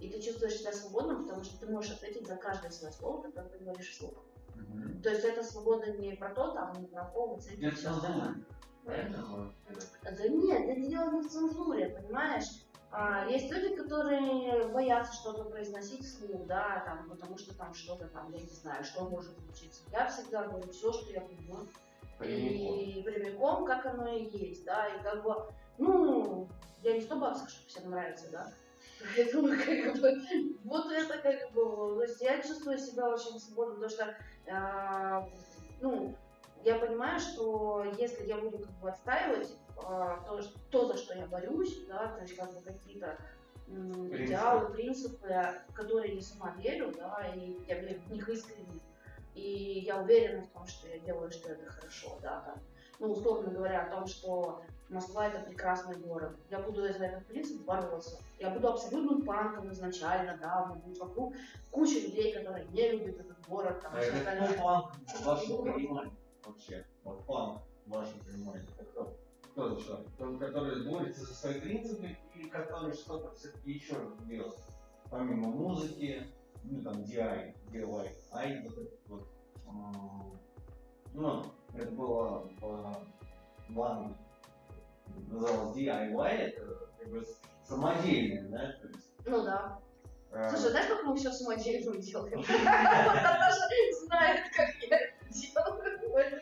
и 0.00 0.08
ты 0.08 0.20
чувствуешь 0.20 0.56
себя 0.56 0.72
свободным, 0.72 1.24
потому 1.24 1.44
что 1.44 1.58
ты 1.58 1.72
можешь 1.72 1.92
ответить 1.92 2.26
за 2.26 2.36
каждое 2.36 2.70
свое 2.70 2.92
слово, 2.92 3.22
которое 3.22 3.48
ты 3.48 3.58
говоришь 3.58 3.90
вслух. 3.90 4.24
То 5.02 5.10
есть 5.10 5.24
эта 5.24 5.42
свобода 5.42 5.90
не 5.92 6.14
про 6.14 6.34
то, 6.34 6.52
там, 6.52 6.80
не 6.80 6.86
про 6.86 7.04
пол, 7.04 7.38
цвет, 7.38 7.58
Нет, 7.58 7.74
ну, 7.82 7.90
остальное. 7.90 8.34
Правильно? 8.84 9.52
Да 10.02 10.28
нет, 10.28 10.68
это 10.68 10.80
дело 10.88 11.10
не 11.12 11.20
в 11.20 11.28
цензуре, 11.28 11.88
понимаешь? 11.88 12.46
А, 12.92 13.26
есть 13.26 13.50
люди, 13.50 13.76
которые 13.76 14.66
боятся 14.68 15.12
что-то 15.12 15.44
произносить 15.44 16.04
вслух, 16.04 16.46
да, 16.46 16.82
там, 16.84 17.08
потому 17.08 17.38
что 17.38 17.54
там 17.56 17.72
что-то 17.72 18.08
там, 18.08 18.32
я 18.32 18.40
не 18.40 18.46
знаю, 18.46 18.82
что 18.82 19.08
может 19.08 19.38
случиться. 19.38 19.82
Я 19.92 20.08
всегда 20.08 20.48
говорю 20.48 20.70
все, 20.72 20.92
что 20.92 21.12
я 21.12 21.20
думаю. 21.20 21.68
И 22.22 23.02
прямиком, 23.04 23.64
как 23.64 23.86
оно 23.86 24.08
и 24.08 24.24
есть, 24.24 24.64
да, 24.64 24.88
и 24.88 25.02
как 25.02 25.22
бы, 25.22 25.34
ну, 25.78 26.48
я 26.82 26.94
не 26.94 27.00
100 27.00 27.16
баксов, 27.16 27.48
чтобы 27.48 27.68
всем 27.68 27.90
нравится, 27.90 28.28
да. 28.30 28.52
Поэтому, 29.16 29.48
как 29.48 30.00
бы, 30.00 30.22
вот 30.64 30.92
это 30.92 31.18
как 31.18 31.52
бы, 31.52 31.96
то 31.96 32.02
есть 32.02 32.20
я 32.20 32.42
чувствую 32.42 32.78
себя 32.78 33.08
очень 33.08 33.38
свободно, 33.38 33.74
потому 33.74 33.90
что, 33.90 34.16
а, 34.50 35.28
ну, 35.80 36.14
я 36.64 36.76
понимаю, 36.76 37.18
что 37.18 37.84
если 37.98 38.26
я 38.26 38.36
буду 38.36 38.58
как 38.58 38.80
бы 38.80 38.90
отстаивать 38.90 39.56
а, 39.78 40.22
то, 40.26 40.42
то, 40.70 40.86
за 40.88 40.96
что 40.96 41.14
я 41.14 41.26
борюсь, 41.26 41.86
да, 41.86 42.08
то 42.08 42.20
есть 42.20 42.36
как 42.36 42.52
бы 42.52 42.60
какие-то 42.60 43.16
Принципы. 43.66 44.24
идеалы, 44.24 44.72
принципы, 44.72 45.28
в 45.68 45.72
которые 45.74 46.16
я 46.16 46.20
сама 46.20 46.54
верю, 46.58 46.92
да, 46.96 47.32
и 47.34 47.56
я 47.68 47.80
верю 47.80 48.00
в 48.00 48.12
них 48.12 48.28
искренне. 48.28 48.80
И 49.34 49.80
я 49.86 49.98
уверена 50.02 50.42
в 50.42 50.48
том, 50.48 50.66
что 50.66 50.88
я 50.88 50.98
делаю, 50.98 51.30
что 51.30 51.52
это 51.52 51.70
хорошо, 51.70 52.18
да, 52.20 52.40
там. 52.40 52.58
Ну, 52.98 53.12
условно 53.12 53.50
говоря, 53.52 53.84
о 53.84 53.90
том, 53.94 54.06
что 54.06 54.62
Москва 54.90 55.28
это 55.28 55.40
прекрасный 55.48 55.96
город. 55.96 56.36
Я 56.50 56.58
буду 56.60 56.82
за 56.82 56.88
этот 56.88 57.26
принцип 57.26 57.64
бороться. 57.64 58.18
Я 58.38 58.50
буду 58.50 58.68
абсолютным 58.68 59.22
панком 59.24 59.70
изначально, 59.72 60.36
да, 60.38 60.64
у 60.64 60.66
меня 60.74 60.84
будет 60.84 60.98
вокруг 60.98 61.34
куча 61.70 62.00
людей, 62.00 62.32
которые 62.34 62.66
не 62.68 62.90
любят 62.90 63.20
этот 63.20 63.46
город, 63.46 63.80
там, 63.80 63.92
А 63.94 64.00
это 64.00 64.16
остальное. 64.16 64.58
панк 64.58 64.92
в 64.94 65.24
вашем 65.24 65.58
понимании 65.62 66.12
вообще? 66.44 66.84
Вот 67.04 67.24
панк 67.24 67.62
в 67.86 67.90
вашем 67.90 68.18
понимании. 68.20 68.68
Это 68.78 68.84
кто? 68.90 69.16
Кто 69.52 69.68
за 69.68 69.80
человек? 69.80 70.08
Тот, 70.18 70.38
который 70.40 70.84
борется 70.84 71.20
за 71.20 71.34
свои 71.34 71.60
принципы 71.60 72.16
и 72.34 72.44
который 72.48 72.92
что-то 72.92 73.32
все-таки 73.36 73.72
еще 73.72 73.94
делает. 74.26 74.58
Помимо 75.08 75.48
музыки, 75.50 76.26
ну 76.64 76.82
там 76.82 77.02
DI, 77.02 77.54
DIY, 77.72 78.10
ай, 78.32 78.62
вот 78.64 78.78
это 78.78 78.96
вот. 79.08 79.28
Ну, 81.12 81.44
это 81.74 81.90
было 81.92 82.48
в, 82.60 83.04
в 83.68 83.82
Англии. 83.82 84.16
Называлось 85.28 85.76
DIY, 85.76 86.28
это 86.28 86.66
как 86.98 87.08
бы 87.08 87.26
самодельное, 87.64 88.48
да? 88.48 88.72
То 88.80 88.88
есть, 88.88 89.12
Ну 89.26 89.42
да. 89.44 89.78
э, 90.32 90.50
Слушай, 90.50 90.70
знаешь, 90.70 90.88
как 90.88 91.02
мы 91.04 91.16
все 91.16 91.30
самодельным 91.30 92.00
делаем? 92.00 92.38
Наташа 92.64 93.68
знает, 94.06 94.44
как 94.56 94.68
я 94.88 94.98
это 94.98 95.14
делаю. 95.30 95.80
Это. 96.16 96.40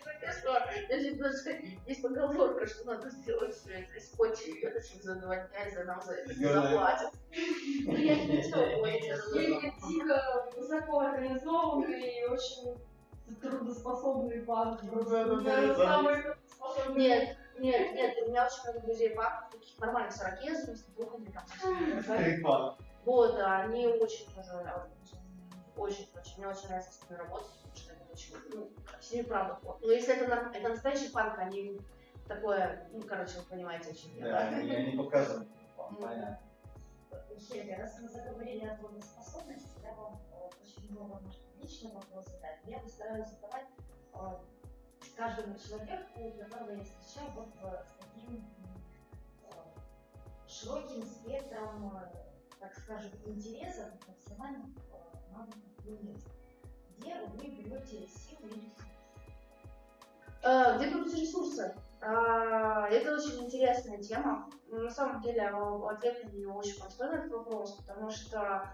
Я 0.88 1.00
сейчас 1.00 1.16
даже- 1.18 1.62
Есть 1.86 2.02
поговорка, 2.02 2.66
что 2.66 2.86
надо 2.86 3.10
сделать 3.10 3.54
все 3.54 3.72
это 3.72 3.96
из 3.96 4.10
скотча, 4.10 4.44
и 4.44 4.60
это 4.64 4.80
за 5.02 5.14
два 5.16 5.36
дня, 5.36 5.64
и 5.66 5.74
за 5.74 5.84
нам 5.84 6.00
за 6.02 6.14
это 6.14 6.32
заплатят. 6.34 7.10
Ну, 7.84 7.92
я 7.96 8.14
не 8.24 8.42
знаю, 8.42 8.82
дико 9.88 10.48
высоко 10.56 11.00
организованный 11.00 12.20
и 12.20 12.24
очень 12.24 12.76
трудоспособный 13.40 14.40
банк. 14.42 14.82
Наверное, 14.82 15.74
самый 15.76 16.22
трудоспособный. 16.22 17.02
Нет, 17.02 17.36
нет, 17.58 17.94
нет, 17.94 18.16
у 18.22 18.30
меня 18.30 18.46
очень 18.46 18.62
много 18.64 18.80
друзей 18.86 19.10
папа, 19.10 19.48
таких 19.50 19.78
нормальных 19.78 20.12
сорокезов, 20.12 20.76
с 20.76 20.84
двухами 20.84 21.30
там. 21.30 22.02
Скрипа. 22.02 22.76
Вот, 23.04 23.36
да, 23.36 23.60
они 23.60 23.86
очень 23.86 24.26
тоже, 24.34 24.50
очень, 25.76 26.08
очень, 26.14 26.38
мне 26.38 26.48
очень 26.48 26.68
нравится 26.68 26.92
с 26.92 27.08
ними 27.08 27.18
работать, 27.18 27.50
потому 27.62 27.76
что 27.76 27.92
это 27.92 28.04
очень, 28.12 28.34
ну, 28.54 28.70
с 29.00 29.12
ними 29.12 29.22
правда 29.22 29.58
вот. 29.62 29.80
Но 29.80 29.92
если 29.92 30.14
это, 30.14 30.50
это 30.52 30.68
настоящий 30.68 31.10
панк, 31.10 31.38
они 31.38 31.80
такое, 32.26 32.88
ну, 32.92 33.02
короче, 33.02 33.38
вы 33.38 33.44
понимаете, 33.44 33.90
о 33.90 33.94
чем 33.94 34.14
я. 34.16 34.24
Да, 34.24 34.50
я 34.58 34.90
не 34.90 34.96
показываю. 34.96 35.46
Понятно. 35.76 36.40
Хельга, 37.38 37.76
раз 37.76 37.98
мы 38.00 38.08
заговорили 38.08 38.66
о 38.66 38.76
трудоспособности, 38.76 39.80
я 39.82 39.94
вам 39.94 40.20
э, 40.32 40.50
очень 40.60 40.90
много 40.90 41.20
может, 41.22 41.40
личный 41.62 41.92
вопрос 41.92 42.26
задать. 42.26 42.58
Я 42.66 42.80
постараюсь 42.80 43.28
задавать 43.28 43.66
э, 44.14 44.18
каждому 45.18 45.58
человеку, 45.58 46.38
которого 46.38 46.70
я 46.70 46.84
встречаю, 46.84 47.32
вот 47.34 47.48
э, 47.60 47.82
с 47.82 47.92
таким 47.98 48.44
э, 49.42 49.48
широким 50.46 51.02
спектром, 51.04 51.96
э, 51.96 52.08
так 52.60 52.72
скажем, 52.78 53.10
интересов 53.26 53.86
профессиональных 53.98 54.66
э, 54.66 55.32
навыков. 55.32 55.60
Где 56.98 57.14
вы 57.20 57.36
берете 57.36 58.06
силы 58.06 58.50
и 58.50 58.70
Где 60.76 60.90
берутся 60.90 61.16
ресурсы? 61.16 61.74
Это 62.00 63.14
очень 63.14 63.46
интересная 63.46 63.98
тема. 64.02 64.50
На 64.68 64.90
самом 64.90 65.20
деле, 65.22 65.48
ответ 65.48 66.24
на 66.24 66.28
нее 66.28 66.48
очень 66.48 66.78
простой 66.78 67.08
на 67.10 67.16
этот 67.16 67.32
вопрос, 67.32 67.76
потому 67.76 68.10
что 68.10 68.72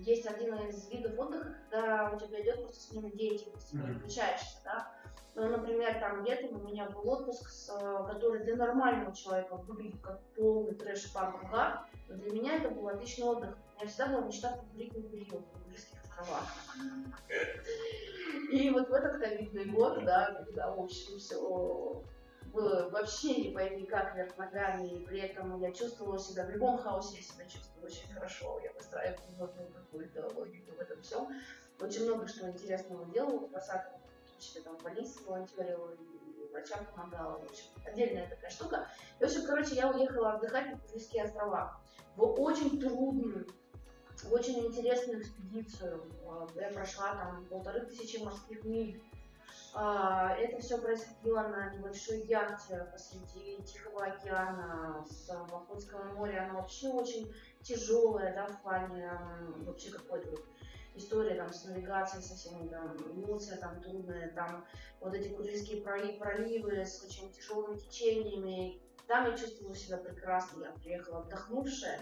есть 0.00 0.26
один 0.26 0.54
из 0.54 0.88
видов 0.90 1.18
отдыха, 1.18 1.54
когда 1.70 2.10
у 2.14 2.18
тебя 2.18 2.42
идет 2.42 2.62
просто 2.62 2.80
смена 2.80 3.10
деятельности, 3.10 3.72
ты 3.72 3.76
Мгм. 3.78 3.86
переключаешься, 3.86 4.58
да. 4.64 4.92
Ну, 5.34 5.48
например, 5.50 6.00
там 6.00 6.24
летом 6.24 6.62
у 6.62 6.66
меня 6.66 6.88
был 6.88 7.06
отпуск, 7.10 7.50
с, 7.50 7.68
э, 7.68 8.06
который 8.10 8.42
для 8.44 8.56
нормального 8.56 9.14
человека 9.14 9.56
выглядит 9.56 10.00
как 10.00 10.18
полный 10.34 10.74
трэш 10.74 11.12
панк 11.12 11.44
угар, 11.44 11.86
но 12.08 12.16
для 12.16 12.30
меня 12.30 12.56
это 12.56 12.70
был 12.70 12.88
отличный 12.88 13.26
отдых. 13.26 13.58
У 13.74 13.78
меня 13.78 13.86
всегда 13.86 14.06
была 14.06 14.26
мечта 14.26 14.52
покурить 14.52 14.96
на 14.96 15.02
период 15.02 15.44
в 15.44 15.62
Курильских 15.62 16.02
островах. 16.02 16.44
И 18.50 18.70
вот 18.70 18.88
в 18.88 18.92
этот 18.94 19.20
ковидный 19.20 19.66
год, 19.66 20.04
да, 20.06 20.42
когда, 20.46 20.70
в 20.74 20.80
общем, 20.80 21.18
все 21.18 22.02
было 22.56 22.88
вообще 22.88 23.36
не 23.36 23.50
пойми 23.50 23.84
как 23.84 24.14
вверх 24.14 24.36
ногами, 24.38 24.88
и 24.88 25.06
при 25.06 25.20
этом 25.20 25.60
я 25.60 25.70
чувствовала 25.72 26.18
себя, 26.18 26.46
в 26.46 26.50
любом 26.50 26.78
хаосе 26.78 27.16
я 27.16 27.22
себя 27.22 27.44
чувствую 27.44 27.86
очень 27.86 28.12
хорошо, 28.12 28.58
я 28.64 28.72
внутреннюю 29.36 29.72
какую-то 29.74 30.26
логику 30.34 30.72
в 30.74 30.80
этом 30.80 31.00
всем. 31.02 31.28
Очень 31.78 32.04
много 32.04 32.26
что 32.26 32.48
интересного 32.48 33.04
делала, 33.12 33.46
том 34.36 34.40
числе 34.40 34.62
там 34.62 34.78
в 34.78 34.82
больнице 34.82 35.22
волонтерила, 35.26 35.92
и 35.92 36.48
врачам 36.50 36.84
помогала, 36.86 37.38
в 37.38 37.44
общем, 37.44 37.66
отдельная 37.84 38.28
такая 38.28 38.50
штука. 38.50 38.88
И, 39.20 39.22
в 39.22 39.26
общем, 39.26 39.46
короче, 39.46 39.74
я 39.74 39.90
уехала 39.90 40.32
отдыхать 40.32 40.72
на 40.72 40.78
Курильские 40.78 41.24
острова 41.24 41.78
в 42.16 42.40
очень 42.40 42.80
трудную, 42.80 43.46
в 44.22 44.32
очень 44.32 44.66
интересную 44.66 45.20
экспедицию. 45.20 46.02
А, 46.26 46.46
Я 46.54 46.70
прошла 46.70 47.14
там 47.14 47.44
полторы 47.46 47.84
тысячи 47.84 48.16
морских 48.16 48.64
миль. 48.64 49.02
А, 49.78 50.34
Это 50.38 50.58
все 50.62 50.78
происходило 50.78 51.42
на 51.42 51.74
небольшой 51.74 52.22
яхте 52.22 52.88
посреди 52.90 53.62
Тихого 53.62 54.04
океана 54.04 55.04
с 55.06 55.28
Охотского 55.28 56.04
моря. 56.14 56.46
Оно 56.48 56.60
вообще 56.60 56.88
очень 56.88 57.30
тяжелое, 57.60 58.32
да, 58.32 58.46
в 58.46 58.62
плане 58.62 59.10
вообще 59.66 59.90
какой-то 59.90 60.30
вот 60.30 60.44
история 60.94 61.34
там 61.34 61.52
с 61.52 61.66
навигацией 61.66 62.22
со 62.22 62.36
всеми 62.36 62.68
там 62.68 62.96
эмоции 63.12 63.56
там 63.56 63.82
трудные, 63.82 64.28
там 64.28 64.64
вот 64.98 65.12
эти 65.12 65.28
Курильские 65.28 65.82
проли- 65.82 66.18
проливы 66.18 66.86
с 66.86 67.04
очень 67.04 67.30
тяжелыми 67.32 67.76
течениями. 67.76 68.80
Там 69.06 69.30
я 69.30 69.36
чувствовала 69.36 69.76
себя 69.76 69.98
прекрасно, 69.98 70.64
я 70.64 70.70
приехала 70.70 71.18
отдохнувшая, 71.20 72.00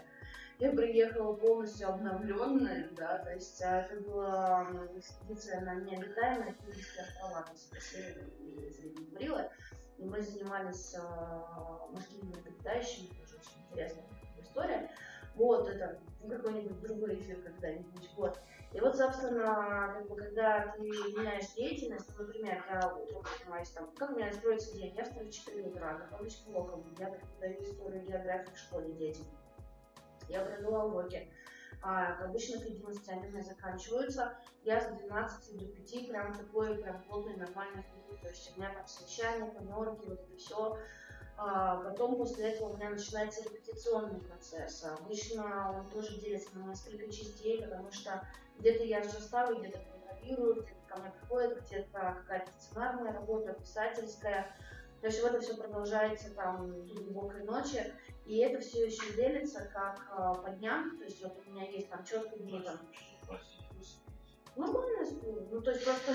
я 0.58 0.70
приехала 0.70 1.34
полностью 1.34 1.88
обновленная, 1.88 2.88
да, 2.92 3.18
то 3.18 3.32
есть 3.32 3.60
а, 3.62 3.82
это 3.82 4.00
была 4.08 4.68
экспедиция 4.96 5.60
на 5.62 5.74
необитаемые 5.74 6.54
Курильские 6.54 7.04
острова, 7.04 7.42
то 7.42 7.52
есть 7.52 9.10
говорила, 9.10 9.50
и 9.98 10.04
мы 10.04 10.20
занимались 10.22 10.94
а, 10.96 11.88
морскими 11.90 12.22
млекопитающими, 12.22 13.08
тоже 13.08 13.36
очень 13.36 13.66
интересная 13.68 14.04
история. 14.40 14.90
Вот, 15.34 15.68
это 15.68 15.98
какой-нибудь 16.28 16.80
другой 16.80 17.16
эфир 17.16 17.40
когда-нибудь, 17.42 18.10
вот. 18.16 18.38
И 18.72 18.80
вот, 18.80 18.96
собственно, 18.96 19.92
как 19.94 20.08
бы, 20.08 20.16
когда 20.16 20.74
ты 20.76 20.82
меняешь 20.82 21.52
деятельность, 21.54 22.08
ну, 22.16 22.24
например, 22.24 22.64
я 22.68 22.88
утром 22.92 23.22
поднимаюсь, 23.22 23.70
там, 23.70 23.90
как 23.92 24.10
у 24.10 24.16
меня 24.16 24.32
строится 24.32 24.76
день, 24.76 24.94
я 24.96 25.04
встаю 25.04 25.28
в 25.28 25.32
4 25.32 25.62
утра, 25.62 25.94
готовлюсь 25.94 26.36
к 26.36 26.48
урокам, 26.48 26.84
я 26.98 27.08
преподаю 27.08 27.62
историю 27.62 28.02
и 28.02 28.06
географию 28.06 28.54
в 28.54 28.58
школе 28.58 28.92
детям, 28.94 29.26
я 30.28 30.40
провела 30.40 30.84
уроки. 30.84 31.30
А, 31.82 32.24
обычно, 32.24 32.60
к 32.60 32.66
11 32.66 33.08
они 33.10 33.26
у 33.26 33.30
меня 33.30 33.42
заканчиваются. 33.42 34.38
Я 34.62 34.80
с 34.80 34.86
12 34.86 35.58
до 35.58 35.66
5 35.66 36.08
прям 36.08 36.34
такой 36.34 36.76
прям 36.76 37.02
плотный 37.02 37.36
нормальный 37.36 37.84
круг. 37.84 38.20
То 38.22 38.28
есть 38.28 38.52
у 38.54 38.58
меня 38.58 38.72
там 38.72 38.86
совещания, 38.86 39.50
планерки, 39.50 40.06
вот 40.06 40.20
это 40.20 40.36
все. 40.36 40.78
А, 41.36 41.76
потом 41.82 42.16
после 42.16 42.52
этого 42.52 42.70
у 42.70 42.76
меня 42.76 42.90
начинается 42.90 43.42
репетиционный 43.44 44.20
процесс. 44.20 44.84
А 44.84 44.94
Обычно 44.94 45.78
он 45.78 45.90
тоже 45.90 46.18
делится 46.20 46.56
на 46.56 46.70
несколько 46.70 47.12
частей, 47.12 47.60
потому 47.62 47.90
что 47.90 48.26
где-то 48.58 48.84
я 48.84 49.04
ставлю, 49.04 49.60
где-то 49.60 49.80
контролирую, 49.80 50.62
где-то 50.62 50.86
ко 50.86 51.00
мне 51.00 51.10
приходит, 51.10 51.66
где-то 51.66 51.90
какая-то 51.92 52.50
сценарная 52.58 53.12
работа, 53.12 53.52
писательская. 53.54 54.56
То 55.04 55.08
есть 55.08 55.22
вот 55.22 55.32
это 55.32 55.40
все 55.42 55.54
продолжается 55.54 56.34
там 56.34 56.86
до 56.86 56.94
глубокой 56.94 57.44
ночи. 57.44 57.92
И 58.24 58.38
это 58.38 58.58
все 58.60 58.86
еще 58.86 59.12
делится 59.12 59.70
как 59.70 60.00
а, 60.10 60.32
по 60.32 60.48
дням. 60.52 60.96
То 60.96 61.04
есть 61.04 61.22
вот 61.22 61.38
у 61.46 61.50
меня 61.50 61.68
есть 61.68 61.90
там 61.90 62.02
четко 62.06 62.38
дни 62.38 62.58
там. 62.64 62.78
Нормально 64.56 65.04
сплю. 65.04 65.46
Ну, 65.50 65.60
то 65.60 65.72
есть 65.72 65.84
просто... 65.84 66.14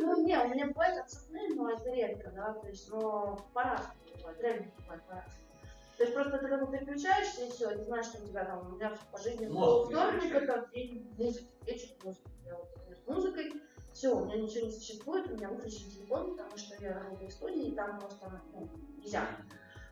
Ну, 0.00 0.24
не, 0.24 0.38
у 0.38 0.48
меня 0.48 0.68
бывает 0.68 0.98
отцепные, 0.98 1.50
но 1.50 1.72
это 1.72 1.90
редко, 1.90 2.30
да, 2.30 2.54
то 2.54 2.66
есть, 2.68 2.88
но 2.90 3.46
по-разному 3.52 3.92
бывает, 4.16 4.40
реально 4.40 4.72
бывает 4.78 5.02
по-разному. 5.04 5.44
То 5.98 6.02
есть 6.04 6.14
просто 6.14 6.38
ты 6.38 6.48
как 6.48 6.64
бы 6.64 6.72
переключаешься 6.72 7.44
и 7.44 7.50
все, 7.50 7.68
ты 7.68 7.84
знаешь, 7.84 8.06
что 8.06 8.22
у 8.22 8.26
тебя 8.26 8.46
там, 8.46 8.66
у 8.66 8.76
меня 8.76 8.96
по 9.12 9.18
жизни 9.18 9.46
был 9.46 9.84
вторник, 9.84 10.34
это 10.34 10.70
день 10.72 11.12
музыки, 11.18 11.48
вечер 11.66 11.88
музыки. 12.02 12.30
Я 12.46 12.54
вот 12.54 12.70
занимаюсь 12.70 13.06
музыкой, 13.06 13.52
все, 13.98 14.16
у 14.16 14.24
меня 14.24 14.36
ничего 14.36 14.66
не 14.66 14.72
существует, 14.72 15.28
у 15.28 15.34
меня 15.34 15.48
выключен 15.48 15.90
телефон, 15.90 16.36
потому 16.36 16.56
что 16.56 16.80
я 16.80 16.94
работаю 16.94 17.28
в 17.28 17.32
студии, 17.32 17.70
и 17.70 17.74
там 17.74 17.98
просто 17.98 18.40
ну, 18.52 18.68
нельзя. 18.96 19.26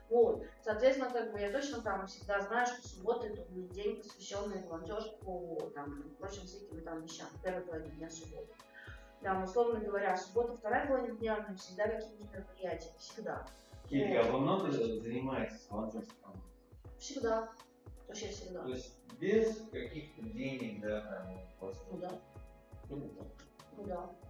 Вот. 0.09 0.45
Соответственно, 0.63 1.11
как 1.11 1.33
бы 1.33 1.39
я 1.41 1.51
точно 1.51 1.81
там 1.81 2.07
всегда 2.07 2.39
знаю, 2.39 2.67
что 2.67 2.87
суббота 2.87 3.27
это 3.27 3.45
меня 3.51 3.67
день, 3.67 3.97
посвященный 3.97 4.65
волонтерству, 4.65 5.73
там, 5.75 6.03
прочим 6.19 6.43
всяким 6.43 6.81
там 6.83 7.01
вещам. 7.01 7.27
Первая 7.43 7.65
половина 7.65 7.93
дня 7.95 8.09
субботы. 8.09 8.47
Там, 9.21 9.43
условно 9.43 9.81
говоря, 9.81 10.15
суббота, 10.15 10.55
вторая 10.55 10.87
половина 10.87 11.17
дня, 11.17 11.35
у 11.35 11.41
меня 11.41 11.57
всегда 11.57 11.89
какие-нибудь 11.89 12.31
мероприятия. 12.31 12.93
Всегда. 12.97 13.45
Келька, 13.89 14.25
а 14.25 14.31
вы 14.31 14.39
много 14.39 14.71
занимаетесь 14.71 15.67
волонтерством? 15.69 16.41
Всегда. 16.97 17.51
Вообще 18.07 18.29
всегда. 18.29 18.63
То 18.63 18.69
есть 18.69 18.95
без 19.19 19.67
каких-то 19.69 20.21
денег, 20.21 20.79
да, 20.79 21.01
там, 21.01 21.41
просто... 21.59 21.83
Ну 21.91 21.97
да. 21.97 22.11
Ну 22.89 23.11
да. 23.19 23.46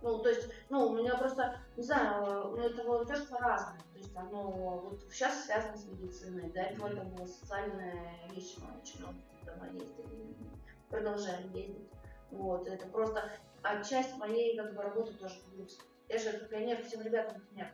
Ну, 0.01 0.19
то 0.19 0.29
есть, 0.29 0.49
ну, 0.69 0.87
у 0.87 0.95
меня 0.95 1.15
просто, 1.15 1.59
не 1.75 1.83
знаю, 1.83 2.51
у 2.51 2.57
меня 2.57 2.67
это 2.67 2.83
волонтерство 2.83 3.39
разное. 3.39 3.79
То 3.93 3.97
есть 3.97 4.15
оно 4.15 4.51
вот 4.51 5.03
сейчас 5.11 5.45
связано 5.45 5.77
с 5.77 5.85
медициной. 5.85 6.51
До 6.51 6.61
этого 6.61 6.87
это 6.87 7.01
была 7.01 7.25
социальная 7.25 8.29
вещь, 8.31 8.55
мы 8.57 8.79
очень 8.79 8.99
много 8.99 9.17
дома 9.45 9.67
ездили. 9.73 10.35
Продолжаем 10.89 11.51
ездить. 11.53 11.89
Вот, 12.31 12.67
это 12.67 12.85
просто 12.87 13.31
а 13.63 13.83
часть 13.83 14.15
моей 14.17 14.57
как 14.57 14.75
бы 14.75 14.81
работы 14.81 15.13
тоже 15.13 15.35
плюс. 15.51 15.77
Я 16.07 16.17
же 16.17 16.31
как 16.31 16.49
пионер 16.49 16.81
всем 16.83 17.01
ребятам 17.01 17.41
пример. 17.41 17.69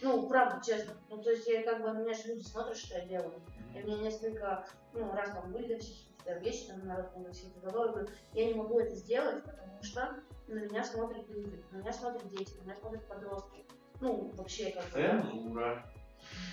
Ну, 0.00 0.28
правда, 0.28 0.60
честно. 0.64 0.94
Ну, 1.08 1.22
то 1.22 1.30
есть 1.30 1.46
я 1.46 1.62
как 1.62 1.80
бы 1.80 1.92
меня 1.92 2.12
же 2.12 2.28
люди 2.28 2.42
смотрят, 2.42 2.76
что 2.76 2.98
я 2.98 3.04
делаю. 3.04 3.40
И 3.74 3.78
мне 3.78 3.98
несколько, 3.98 4.66
ну, 4.92 5.12
раз 5.12 5.30
там 5.30 5.52
были 5.52 5.74
какие-то 5.74 6.32
вещи, 6.40 6.66
там, 6.66 6.86
народные 6.86 7.26
какие-то 7.26 7.60
говорю, 7.60 8.08
я 8.32 8.46
не 8.46 8.54
могу 8.54 8.80
это 8.80 8.94
сделать, 8.96 9.44
потому 9.44 9.82
что 9.82 10.16
на 10.48 10.60
меня 10.60 10.84
смотрят 10.84 11.28
люди, 11.28 11.62
на 11.70 11.76
меня 11.78 11.92
смотрят 11.92 12.26
дети, 12.28 12.52
на 12.58 12.64
меня 12.64 12.76
смотрят 12.76 13.06
подростки. 13.06 13.64
Ну, 14.00 14.32
вообще 14.36 14.70
как 14.70 14.84
бы. 14.84 14.90
Цензура. 14.90 15.92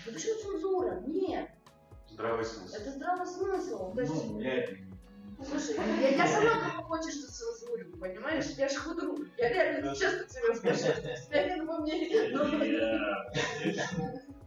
Да 0.06 0.12
почему 0.12 0.42
цензура? 0.42 1.00
Нет, 1.08 1.50
Здравый 2.10 2.46
смысл. 2.46 2.76
это 2.76 2.92
здравый 2.92 3.26
смысл. 3.26 3.94
То 3.94 4.02
есть, 4.02 4.14
Ну, 4.28 4.40
я 4.40 4.68
Слушай, 5.44 5.76
я, 5.76 6.10
я 6.16 6.28
сама 6.28 6.62
как 6.62 6.86
хочешь 6.86 7.16
что 7.16 7.28
цензурю, 7.30 7.92
понимаешь? 7.98 8.46
Я 8.58 8.70
же 8.70 8.78
худру. 8.78 9.18
Я 9.38 9.50
реально 9.50 9.94
честно 9.94 10.24
тебе 10.26 10.56
скажу. 10.56 11.02
Я 11.32 11.58
как 11.58 11.68
бы 11.68 11.80
мне... 11.82 12.30
ну, 12.32 12.64
Я 12.64 13.88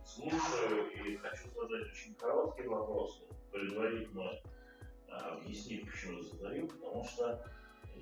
слушаю 0.06 0.90
и 1.04 1.16
хочу 1.16 1.50
задать 1.54 1.90
очень 1.92 2.14
короткий 2.14 2.66
вопрос, 2.66 3.22
предварительно 3.52 4.30
а, 5.10 5.34
объяснить, 5.36 5.90
почему 5.90 6.22
задаю, 6.22 6.66
потому 6.68 7.04
что 7.04 7.44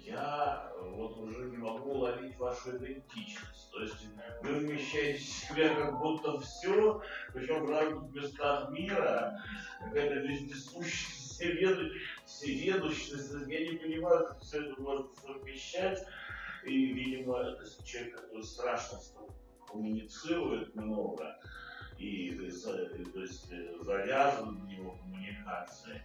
я 0.05 0.73
вот 0.81 1.17
уже 1.19 1.51
не 1.51 1.57
могу 1.57 1.93
ловить 1.93 2.37
вашу 2.39 2.77
идентичность. 2.77 3.71
То 3.73 3.83
есть 3.83 4.07
вы 4.43 4.55
вмещаете 4.61 5.19
в 5.19 5.23
себя 5.23 5.75
как 5.75 5.99
будто 5.99 6.41
все, 6.41 7.01
причем 7.33 7.67
в 7.67 7.71
разных 7.71 8.15
местах 8.15 8.71
мира, 8.71 9.43
какая-то 9.81 10.15
вездесущая 10.27 11.17
всеведу- 11.17 11.91
всеведущность. 12.25 13.33
Я 13.49 13.73
не 13.73 13.79
понимаю, 13.79 14.27
как 14.27 14.41
все 14.41 14.63
это 14.63 14.81
можно 14.81 15.09
совмещать. 15.15 16.03
И, 16.65 16.93
видимо, 16.95 17.39
это 17.39 17.65
человек, 17.85 18.21
который 18.21 18.43
страшно 18.43 18.99
коммуницирует 19.71 20.75
много, 20.75 21.39
и, 21.99 22.49
за- 22.51 22.87
и, 22.87 23.05
то 23.05 23.21
есть 23.21 23.53
э, 23.53 23.77
завязан 23.83 24.61
в 24.61 24.67
него 24.67 24.93
коммуникации. 24.93 26.03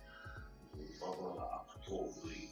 Вопрос, 1.00 1.38
а 1.39 1.66
кто 1.66 2.04
вы? 2.04 2.50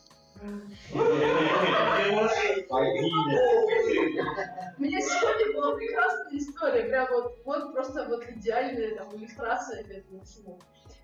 Меня 4.78 5.02
сегодня 5.02 5.54
была 5.54 5.76
прекрасная 5.76 6.38
история, 6.38 6.84
прям 6.84 7.10
вот, 7.12 7.42
вот 7.44 7.74
просто 7.74 8.08
вот 8.08 8.24
идеальная 8.30 8.96
там 8.96 9.14
иллюстрация 9.16 9.84
к 9.84 9.90
этому 9.90 10.24
всему. 10.24 10.60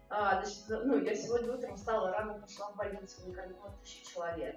А, 0.09 0.41
значит, 0.41 0.63
ну, 0.69 0.97
я 0.99 1.13
сегодня 1.15 1.53
утром 1.53 1.75
встала 1.75 2.11
рано, 2.11 2.39
пошла 2.39 2.71
в 2.71 2.77
больницу, 2.77 3.23
было 3.25 3.73
тысяча 3.83 4.13
человек. 4.13 4.55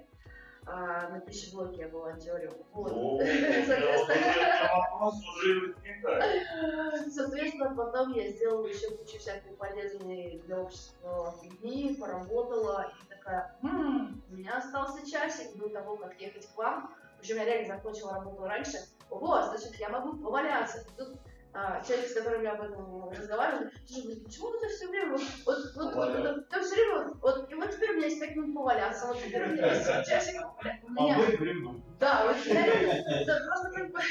А, 0.65 1.09
на 1.09 1.19
пищеблоке 1.19 1.81
я 1.81 1.87
волонтерю. 1.87 2.53
Вот. 2.73 2.91
О, 2.91 3.17
Соответственно, 3.19 4.13
это 4.13 4.75
вопрос 4.75 5.15
уже 5.23 5.59
возникает. 5.73 7.13
Соответственно, 7.13 7.75
потом 7.75 8.13
я 8.13 8.29
сделала 8.29 8.67
еще 8.67 8.91
кучу 8.91 9.17
всякой 9.17 9.53
полезной 9.53 10.41
для 10.45 10.59
общества 10.61 11.33
фигни, 11.41 11.95
поработала 11.95 12.91
и 13.01 13.09
такая, 13.09 13.55
«М, 13.63 14.21
у 14.29 14.33
меня 14.35 14.57
остался 14.57 15.09
часик 15.09 15.55
до 15.57 15.69
того, 15.69 15.97
как 15.97 16.19
ехать 16.21 16.47
к 16.47 16.57
вам. 16.57 16.93
Причем 17.19 17.37
я 17.37 17.45
реально 17.45 17.75
закончила 17.75 18.13
работу 18.13 18.43
раньше. 18.43 18.77
Ого, 19.09 19.41
значит, 19.43 19.75
я 19.75 19.89
могу 19.89 20.17
поваляться. 20.17 20.85
Тут 20.97 21.17
а, 21.53 21.83
человек, 21.83 22.07
с 22.09 22.13
которым 22.13 22.43
я 22.43 22.51
об 22.51 22.61
этом 22.61 23.09
разговаривала, 23.09 23.69
блин, 23.89 24.23
почему 24.23 24.51
ты 24.59 24.67
все 24.69 24.87
время 24.87 25.11
вот, 25.11 25.21
вот, 25.45 25.57
вот, 25.75 25.95
вот, 25.95 26.19
вот, 26.19 26.49
ты 26.49 26.61
все 26.61 26.75
время, 26.75 27.13
вот, 27.21 27.51
и 27.51 27.55
вот 27.55 27.71
теперь 27.71 27.91
у 27.91 27.95
меня 27.95 28.05
есть 28.05 28.19
пять 28.19 28.35
минут 28.35 28.55
поваляться, 28.55 29.07
вот 29.07 29.19
теперь 29.21 29.43
у 29.43 29.47
меня 29.53 29.73
есть 29.73 30.09
часик 30.09 30.41
поваляться. 30.41 30.85
У 30.87 30.91
меня- 30.91 31.75
да, 31.99 32.25
вот 32.27 32.45
реально, 32.45 32.91
это 32.91 33.45
просто 33.47 33.71
как 33.71 33.91
бы... 33.91 33.99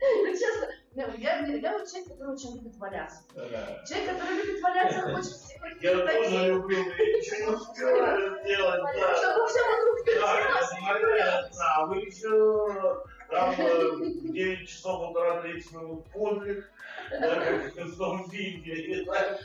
Ну, 0.00 0.26
честно, 0.32 0.68
я, 0.92 1.06
я, 1.18 1.46
я 1.46 1.72
вот 1.76 1.88
человек, 1.88 2.08
который 2.10 2.34
очень 2.34 2.54
любит 2.56 2.76
валяться. 2.76 3.22
Человек, 3.34 4.10
который 4.12 4.36
любит 4.36 4.62
валяться, 4.62 5.00
хочет 5.00 5.32
всех 5.32 5.82
Я 5.82 6.06
тоже 6.06 6.46
люблю, 6.52 6.78
ничего 6.78 7.50
не 7.50 7.56
успеваю 7.56 8.38
сделать, 8.44 8.80
да. 8.80 9.16
Чтобы 9.16 9.48
все 9.48 9.60
вокруг 9.68 10.06
Да, 10.06 10.12
вертелось. 10.12 10.70
понятно. 10.86 11.64
А 11.74 11.86
вы 11.86 11.96
еще 11.96 13.02
там 13.30 13.54
э, 13.58 13.90
в 13.96 14.32
9 14.32 14.68
часов 14.68 15.10
утра 15.10 15.42
30 15.42 15.72
минут 15.72 16.04
подвиг, 16.12 16.70
да, 17.10 17.34
как 17.34 17.74
в 17.74 17.96
том 17.96 18.30
так. 19.06 19.40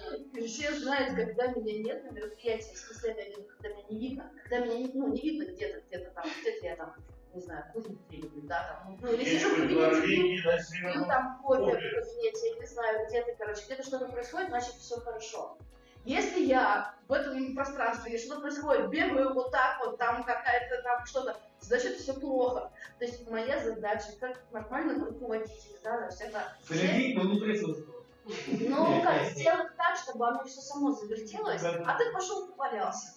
Все 0.46 0.74
знают, 0.74 1.16
когда 1.16 1.48
меня 1.48 1.80
нет 1.80 2.04
на 2.04 2.16
мероприятии, 2.16 2.74
в 2.74 2.78
смысле, 2.78 3.14
когда 3.50 3.70
меня 3.70 3.84
не 3.90 4.00
видно. 4.00 4.32
Когда 4.44 4.66
меня 4.66 4.78
не, 4.78 4.94
ну, 4.94 5.14
не 5.14 5.22
видно 5.22 5.52
где-то, 5.52 5.82
где-то 5.88 6.12
там, 6.12 6.26
где-то 6.42 6.66
я 6.66 6.76
там, 6.76 6.96
не 7.34 7.42
знаю, 7.42 7.66
кухню 7.74 7.98
люблю, 8.10 8.42
да, 8.44 8.84
там, 8.84 8.98
ну, 9.02 9.14
или 9.14 9.26
сижу 9.26 9.50
в 9.50 9.66
Где-нибудь 9.66 10.02
кабинете, 10.02 10.94
пью 10.94 11.06
там 11.06 11.42
кофе 11.44 11.72
в 11.72 11.76
кабинете, 11.76 12.50
я 12.54 12.60
не 12.60 12.68
знаю, 12.68 13.08
где-то, 13.08 13.36
короче, 13.38 13.66
где-то 13.66 13.84
что-то 13.84 14.08
происходит, 14.08 14.50
значит, 14.50 14.74
все 14.76 14.96
хорошо. 14.98 15.58
Если 16.06 16.42
я 16.42 16.96
в 17.08 17.14
этом 17.14 17.56
пространстве, 17.56 18.12
если 18.12 18.28
что-то 18.28 18.42
происходит, 18.42 18.90
бегаю 18.90 19.34
вот 19.34 19.52
так 19.52 19.80
вот, 19.84 19.98
там 19.98 20.24
какая-то 20.24 20.82
там 20.84 21.06
что-то, 21.06 21.38
значит, 21.64 21.98
все 21.98 22.14
плохо. 22.14 22.72
То 23.00 23.06
есть 23.06 23.30
моя 23.30 23.60
задача, 23.64 24.08
как 24.20 24.40
нормального 24.52 25.08
руководителя, 25.08 25.78
да, 25.84 26.10
всегда 26.10 26.54
Следить, 26.66 27.16
но 27.16 27.24
не 27.24 27.40
присутствовать. 27.40 28.06
ну, 28.48 29.02
как 29.02 29.24
сделать 29.32 29.76
так, 29.78 29.98
чтобы 29.98 30.28
оно 30.28 30.44
все 30.46 30.62
само 30.62 30.92
завертелось, 30.92 31.64
а 31.64 31.98
ты 31.98 32.12
пошел 32.12 32.48
повалялся. 32.48 33.16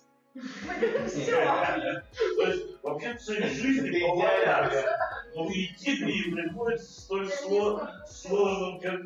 Все. 1.07 2.03
То 2.37 2.43
есть 2.43 2.83
вообще 2.83 3.15
цель 3.15 3.47
жизни 3.49 4.01
поваляться. 4.01 4.99
Но 5.35 5.47
идти 5.49 5.97
к 5.97 6.01
ней 6.07 6.33
приходится 6.33 7.01
столь 7.01 7.29
сло- 7.29 7.89
сложным, 8.07 8.81
как. 8.81 9.01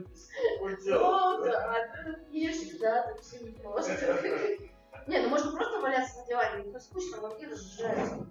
Ну, 0.61 1.45
да, 1.45 1.89
ты 2.05 2.19
не 2.33 2.49
всегда 2.51 3.03
так 3.03 3.21
все 3.21 3.39
непросто. 3.41 3.93
Не, 5.07 5.21
ну 5.21 5.29
можно 5.29 5.53
просто 5.53 5.81
валяться 5.81 6.21
на 6.21 6.27
диване, 6.27 6.65
это 6.69 6.79
скучно, 6.79 7.21
вообще 7.21 7.47
разжижается. 7.47 8.27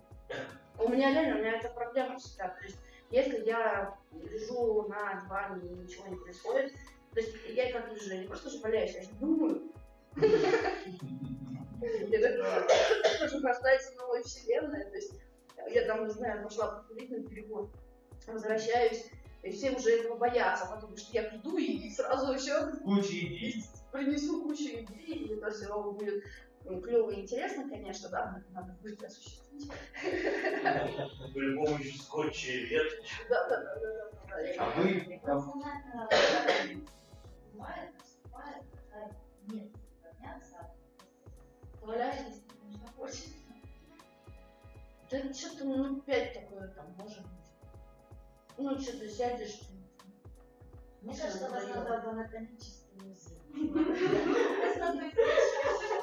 У 0.79 0.87
меня 0.89 1.11
реально, 1.11 1.35
у 1.35 1.39
меня 1.39 1.57
эта 1.57 1.69
проблема 1.69 2.17
всегда. 2.17 2.49
То 2.49 2.63
есть, 2.63 2.77
если 3.11 3.45
я 3.45 3.97
лежу 4.13 4.87
на 4.87 5.21
диване 5.21 5.67
и 5.67 5.75
ничего 5.75 6.07
не 6.07 6.15
происходит, 6.15 6.73
то 7.13 7.19
есть 7.19 7.35
я 7.49 7.71
как 7.71 7.91
лежу, 7.91 8.13
я 8.13 8.21
не 8.21 8.27
просто 8.27 8.49
же 8.49 8.59
валяюсь, 8.61 8.95
я 8.95 9.01
же 9.01 9.09
думаю. 9.19 9.71
Я 11.81 12.21
так 12.21 12.69
хочу 13.19 13.41
рождается 13.41 13.93
новая 13.95 14.21
вселенная, 14.23 14.89
то 14.89 14.95
есть 14.95 15.13
я 15.69 15.85
там, 15.85 16.05
не 16.05 16.11
знаю, 16.11 16.43
пошла 16.43 16.67
покурить 16.67 17.09
на 17.09 17.23
переход, 17.23 17.69
возвращаюсь, 18.27 19.05
и 19.43 19.51
все 19.51 19.71
уже 19.71 19.99
этого 19.99 20.17
боятся, 20.17 20.65
потому 20.65 20.97
что 20.97 21.11
я 21.13 21.23
приду 21.23 21.57
и 21.57 21.89
сразу 21.89 22.33
еще 22.33 22.73
Куча 22.83 23.07
идей. 23.19 23.63
принесу 23.91 24.43
кучу 24.43 24.63
идей, 24.63 25.15
и 25.15 25.33
это 25.35 25.51
все 25.51 25.91
будет 25.91 26.23
клево 26.83 27.11
и 27.11 27.21
интересно, 27.21 27.69
конечно, 27.69 28.09
да, 28.09 28.43
надо 28.51 28.77
быстро 28.81 29.07
осуществить. 29.07 29.48
При 31.33 31.55
помощи 31.55 31.97
скотча 31.97 32.51
и 32.51 32.65
ветки. 32.65 33.11
Да, 33.29 33.49
да, 33.49 33.57
да, 33.57 33.75
да, 33.75 33.91
да. 33.91 34.09
А 34.59 34.69
вы 34.79 35.19
там 35.25 35.61
наступает, 37.97 38.63
когда 38.71 39.09
нет 39.47 39.71
подняться, 40.01 40.71
Валяешься, 41.81 42.41
нужно 42.63 42.87
хочется. 42.95 43.29
Да 45.09 45.33
что-то 45.33 45.65
минут 45.65 46.05
пять 46.05 46.33
такое 46.33 46.67
там 46.69 46.85
может 46.99 47.21
быть. 47.21 47.29
Ну, 48.57 48.79
что-то 48.79 49.09
сядешь. 49.09 49.59
мне 51.01 51.13
Всё, 51.13 51.23
кажется, 51.23 51.49
вас 51.49 51.67
надо 51.67 52.01
в 52.01 52.09
анатомический 52.09 53.01
музей. 53.01 53.39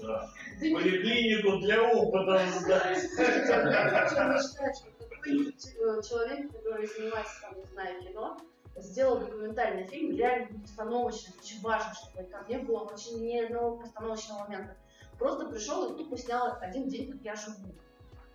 Да. 0.00 0.30
Поликлинику 0.60 1.58
для 1.58 1.82
опытов 1.82 2.40
сдать. 2.60 2.98
Я 3.18 4.08
считаю, 4.08 4.38
что 4.38 4.64
э, 4.64 6.02
человек, 6.02 6.52
который 6.52 6.86
занимается, 6.86 7.40
там, 7.42 7.58
не 7.58 7.64
знаю, 7.64 8.02
кино, 8.02 8.36
сделал 8.76 9.18
документальный 9.18 9.86
фильм, 9.86 10.16
реально 10.16 10.60
постановочный, 10.60 11.34
очень 11.40 11.60
важно, 11.60 11.92
чтобы 11.94 12.28
там 12.28 12.46
не 12.48 12.58
было 12.58 12.84
вообще 12.84 13.14
ни 13.14 13.38
одного 13.38 13.78
постановочного 13.78 14.44
момента. 14.44 14.76
Просто 15.18 15.48
пришел 15.48 15.92
и 15.92 15.98
тупо 15.98 16.16
снял 16.16 16.56
один 16.60 16.88
день, 16.88 17.10
как 17.12 17.20
я 17.22 17.34
живу. 17.34 17.74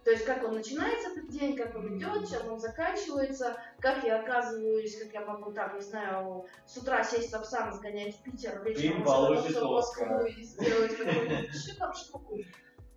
То 0.04 0.12
есть, 0.12 0.26
как 0.26 0.43
он 0.43 0.56
начинается 0.56 1.12
этот 1.12 1.30
день, 1.30 1.56
как 1.56 1.76
он 1.76 1.97
идет, 1.97 2.30
чем 2.30 2.51
он 2.51 2.60
заканчивается, 2.60 3.58
как 3.80 4.04
я 4.04 4.20
оказываюсь, 4.20 4.97
как 5.01 5.14
я 5.14 5.22
могу 5.26 5.51
там, 5.54 5.76
не 5.76 5.82
знаю, 5.82 6.45
с 6.66 6.76
утра 6.78 7.04
сесть 7.04 7.30
в 7.30 7.32
Сапсан, 7.32 7.74
сгонять 7.74 8.16
в 8.16 8.24
Питер, 8.24 8.62
вечером 8.64 9.04
в. 9.04 9.72
Москву 9.72 10.26
и 10.26 10.43
сделать 10.43 10.97
там 11.80 11.93
штуку. 11.93 12.38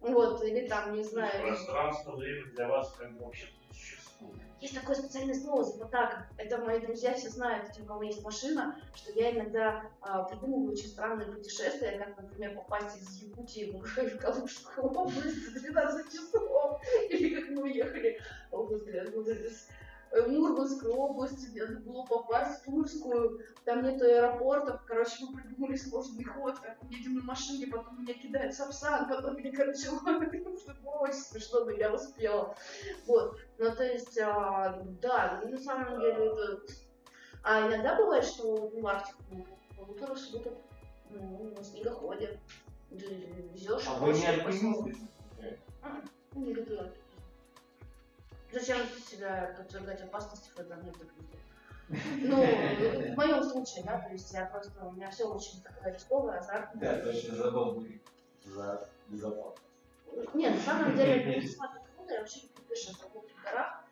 Вот, 0.01 0.43
или 0.45 0.67
там, 0.67 0.95
не 0.95 1.03
знаю, 1.03 1.47
Пространство, 1.47 2.17
время 2.17 2.47
для 2.53 2.69
вас 2.69 2.93
как 2.93 3.13
бы 3.17 3.25
вообще. 3.25 3.47
Есть 4.67 4.75
такое 4.81 4.97
специальное 4.97 5.35
слово 5.35 5.63
«запотака». 5.63 6.27
Это 6.37 6.59
мои 6.59 6.81
друзья 6.81 7.15
все 7.15 7.29
знают, 7.29 7.71
у 7.81 7.85
кого 7.85 8.03
есть 8.03 8.23
машина, 8.23 8.77
что 8.95 9.13
я 9.13 9.31
иногда 9.31 9.85
а, 10.01 10.25
придумываю 10.25 10.73
очень 10.73 10.89
странные 10.89 11.29
путешествия, 11.29 11.99
как, 11.99 12.17
например, 12.17 12.57
попасть 12.57 12.97
из 12.97 13.23
Якутии 13.23 13.71
в 13.71 13.77
в 13.77 14.19
Калужскую 14.19 14.89
область 14.89 15.53
за 15.53 15.61
12 15.61 16.13
часов. 16.13 16.83
Или 17.11 17.41
как 17.41 17.51
мы 17.51 17.63
уехали 17.63 18.19
из, 18.51 18.89
э, 18.89 19.09
в 20.11 20.29
Мурманскую 20.29 20.95
область, 20.95 21.55
надо 21.55 21.81
было 21.81 22.05
попасть 22.05 22.61
в 22.61 22.65
Тульскую, 22.65 23.41
там 23.65 23.83
нет 23.83 24.01
аэропортов, 24.01 24.85
короче, 24.87 25.25
мы 25.25 25.41
придумали 25.41 25.77
сложный 25.77 26.25
ход, 26.25 26.59
как 26.59 26.83
мы 26.83 26.95
едем 26.95 27.17
на 27.17 27.25
машине, 27.25 27.67
потом 27.67 28.03
меня 28.03 28.15
кидают 28.15 28.55
в 28.55 28.57
Сапсан, 28.57 29.09
потом 29.09 29.37
меня, 29.37 29.53
короче, 29.55 29.91
ловят, 30.05 30.33
очень 31.01 31.15
смешно, 31.15 31.65
но 31.65 31.71
я 31.73 31.93
успела. 31.93 32.55
Вот. 33.07 33.39
Ну, 33.59 33.75
то 33.75 33.85
есть, 33.85 34.19
а, 34.19 34.83
да, 35.01 35.41
ну, 35.45 35.51
на 35.51 35.59
самом 35.59 36.01
деле 36.01 36.27
это... 36.27 36.61
А 37.43 37.69
иногда 37.69 37.97
бывает, 37.97 38.25
что 38.25 38.69
в 38.69 38.87
Арктику 38.87 39.47
полутора 39.77 40.17
суток 40.17 40.55
ну, 41.11 41.55
на 41.57 41.63
снегоходе 41.63 42.41
везешь 42.91 43.85
А 43.87 43.99
вы 43.99 44.13
не 44.13 44.27
альпинисты? 44.27 44.97
Не 46.35 46.53
альпинизм. 46.55 47.06
Зачем 48.59 48.89
себя 48.89 49.55
подвергать 49.55 50.01
опасности, 50.01 50.51
когда 50.57 50.77
нет 50.77 50.95
альпинизма? 50.99 51.41
Ну, 52.17 53.13
в 53.13 53.17
моем 53.17 53.43
случае, 53.45 53.85
да, 53.85 54.01
то 54.01 54.11
есть 54.11 54.33
я 54.33 54.47
просто, 54.47 54.83
у 54.87 54.93
меня 54.93 55.11
все 55.11 55.25
очень 55.27 55.63
такое 55.63 55.93
рисковое, 55.93 56.39
азартное. 56.39 56.81
Да, 56.81 57.05
точно 57.05 57.37
забыл 57.37 57.75
бы 57.75 58.01
за 58.47 58.89
безопасность. 59.09 59.63
Нет, 60.33 60.55
на 60.55 60.61
самом 60.63 60.97
деле, 60.97 61.13
альпинизм 61.13 61.63
это 61.65 61.85
круто, 61.95 62.15
я 62.15 62.21
вообще 62.21 62.49
пешие 62.67 62.97
прогулки 62.97 63.33
в 63.35 63.45
горах. 63.45 63.85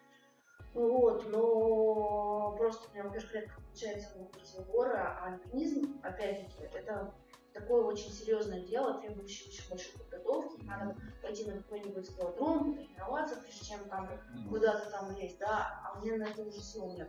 Вот, 0.72 1.30
но 1.30 2.56
просто 2.56 2.88
у 2.88 2.94
меня, 2.94 3.04
во-первых, 3.04 3.34
редко 3.34 3.60
получается 3.60 4.18
выбраться 4.18 4.62
в 4.62 4.70
горы, 4.70 4.96
а 4.96 5.26
альпинизм, 5.26 6.00
опять-таки, 6.02 6.64
это 6.72 7.12
такое 7.54 7.82
очень 7.84 8.12
серьезное 8.12 8.60
дело, 8.60 9.00
требующее 9.00 9.48
очень 9.48 9.68
большой 9.70 9.92
подготовки. 9.94 10.62
Надо 10.64 10.96
пойти 11.22 11.44
на 11.46 11.56
какой-нибудь 11.56 12.06
скалодром, 12.06 12.74
тренироваться, 12.74 13.36
прежде 13.36 13.64
чем 13.64 13.88
там 13.88 14.10
куда-то 14.50 14.90
там 14.90 15.16
лезть, 15.16 15.38
да, 15.38 15.80
а 15.84 15.96
у 15.96 16.04
меня 16.04 16.18
на 16.18 16.24
это 16.24 16.42
уже 16.42 16.60
сил 16.60 16.92
нет. 16.92 17.08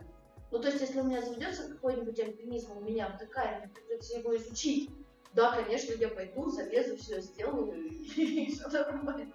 Ну, 0.52 0.60
то 0.60 0.68
есть, 0.68 0.80
если 0.80 1.00
у 1.00 1.04
меня 1.04 1.20
заведется 1.20 1.68
какой-нибудь 1.68 2.18
альпинизм, 2.20 2.76
у 2.76 2.80
меня 2.80 3.08
в 3.08 3.18
ДК, 3.18 3.38
и 3.44 3.58
мне 3.58 3.68
придется 3.68 4.18
его 4.18 4.36
изучить, 4.36 4.90
да, 5.34 5.52
конечно, 5.52 5.92
я 5.94 6.08
пойду, 6.08 6.48
залезу, 6.48 6.96
все 6.96 7.20
сделаю, 7.20 7.74
и 8.16 8.54
все 8.54 8.68
нормально 8.68 9.02
будет. 9.02 9.28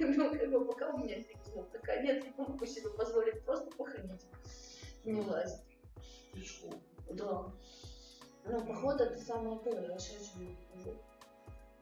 Ну, 0.00 0.30
как 0.30 0.50
бы, 0.50 0.64
пока 0.64 0.90
у 0.90 0.98
меня 0.98 1.16
альпинизма 1.16 1.62
в 1.62 1.70
ДК 1.70 1.88
нет, 2.02 2.24
я 2.24 2.44
могу 2.44 2.64
себе 2.64 2.88
позволить 2.90 3.44
просто 3.44 3.70
походить, 3.76 4.26
не 5.04 5.20
лазить. 5.20 5.60
Пешком. 6.32 6.82
Да. 7.10 7.52
Ну, 8.44 8.60
поход 8.64 9.00
это 9.00 9.16
самое 9.18 9.58
то, 9.60 9.70
я 9.70 9.94
очень 9.94 10.18
люблю 10.18 10.56
поход. 10.74 11.02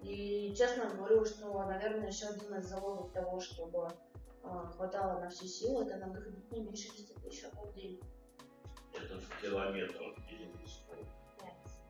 И 0.02 0.54
честно 0.56 0.90
говорю, 0.90 1.24
что, 1.24 1.64
наверное, 1.64 2.08
еще 2.08 2.26
один 2.26 2.54
из 2.54 2.66
залогов 2.66 3.12
того, 3.12 3.40
чтобы 3.40 3.88
а, 4.42 4.66
хватало 4.66 5.20
на 5.20 5.28
все 5.28 5.46
силы, 5.46 5.84
это 5.84 5.96
надо 5.96 6.20
ходить 6.20 6.50
не 6.52 6.60
меньше 6.60 6.90
10 6.96 7.22
тысяч 7.22 7.42
шагов 7.42 7.70
в 7.70 7.74
день. 7.74 8.00
Это 8.94 9.18
в 9.18 9.40
километрах 9.40 10.16
или 10.30 10.50
в. 10.52 11.06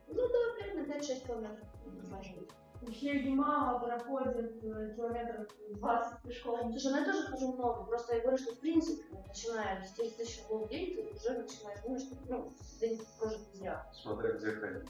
Ну 0.08 0.28
да, 0.28 0.54
примерно 0.58 0.92
5-6 0.92 1.26
километров 1.26 1.68
может 2.08 2.36
быть. 2.80 2.94
Хельгима 2.96 3.78
проходит 3.78 4.60
километров 4.60 5.46
20 5.68 6.22
пешком. 6.22 6.70
Слушай, 6.72 6.92
ну 6.92 6.98
я 6.98 7.04
тоже 7.04 7.26
хожу 7.26 7.52
много, 7.52 7.84
просто 7.84 8.16
я 8.16 8.20
говорю, 8.22 8.38
что 8.38 8.54
в 8.54 8.58
принципе, 8.58 9.04
начиная 9.26 9.84
с 9.84 9.92
10 9.94 10.16
тысяч 10.16 10.42
шагов 10.42 10.66
в 10.66 10.70
день, 10.70 10.94
ты 10.94 11.02
уже 11.14 11.38
начинаешь 11.38 11.80
думать, 11.80 12.02
что 12.02 12.16
ну, 12.28 12.52
день 12.80 13.00
прожит 13.18 13.40
не 13.52 13.58
зря. 13.58 13.90
Смотря 13.92 14.32
где 14.32 14.52
ходить. 14.52 14.88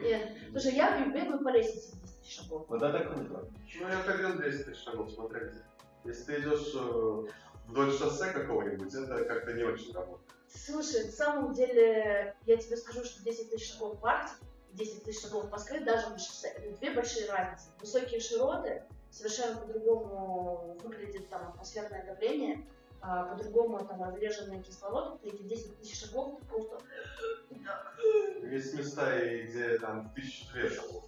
Нет, 0.00 0.32
слушай, 0.50 0.74
я 0.74 1.06
бегаю 1.06 1.42
по 1.42 1.48
лестнице 1.50 1.96
10 1.96 2.20
тысяч 2.22 2.36
шагов. 2.40 2.66
Вот 2.68 2.82
это 2.82 3.04
круто. 3.04 3.48
Ну, 3.80 3.88
я 3.88 3.96
ходил 3.96 4.38
10 4.38 4.66
тысяч 4.66 4.82
шагов, 4.82 5.10
смотря 5.10 5.40
где. 5.40 5.62
Если 6.04 6.24
ты 6.24 6.40
идешь 6.40 6.72
э, 6.74 7.26
вдоль 7.66 7.92
шоссе 7.92 8.32
какого-нибудь, 8.32 8.94
это 8.94 9.24
как-то 9.24 9.52
не 9.52 9.64
очень 9.64 9.92
работает. 9.92 10.30
Слушай, 10.48 11.04
на 11.04 11.12
самом 11.12 11.52
деле, 11.52 12.34
я 12.46 12.56
тебе 12.56 12.76
скажу, 12.76 13.04
что 13.04 13.22
10 13.22 13.50
тысяч 13.50 13.72
шагов 13.72 14.00
в 14.00 14.06
Арктике 14.06 14.46
и 14.46 14.59
10 14.72 15.04
тысяч 15.04 15.22
шагов 15.22 15.46
в 15.46 15.50
Москве 15.50 15.80
даже 15.80 16.10
на 16.10 16.18
шоссе, 16.18 16.48
это 16.48 16.76
две 16.78 16.92
большие 16.92 17.30
разницы. 17.30 17.70
Высокие 17.80 18.20
широты, 18.20 18.84
совершенно 19.10 19.60
по-другому 19.60 20.76
выглядит 20.82 21.28
там 21.28 21.48
атмосферное 21.48 22.04
давление, 22.04 22.66
а 23.02 23.24
по-другому 23.24 23.78
там 23.78 24.02
разреженный 24.02 24.62
кислород, 24.62 25.20
эти 25.24 25.42
10 25.42 25.78
тысяч 25.78 26.00
шагов 26.00 26.38
ты 26.38 26.46
просто... 26.46 26.78
Есть 28.42 28.74
места, 28.74 29.18
где 29.18 29.78
там 29.78 30.08
в 30.08 30.14
тысячу 30.14 30.52
две 30.52 30.68
шагов. 30.68 31.04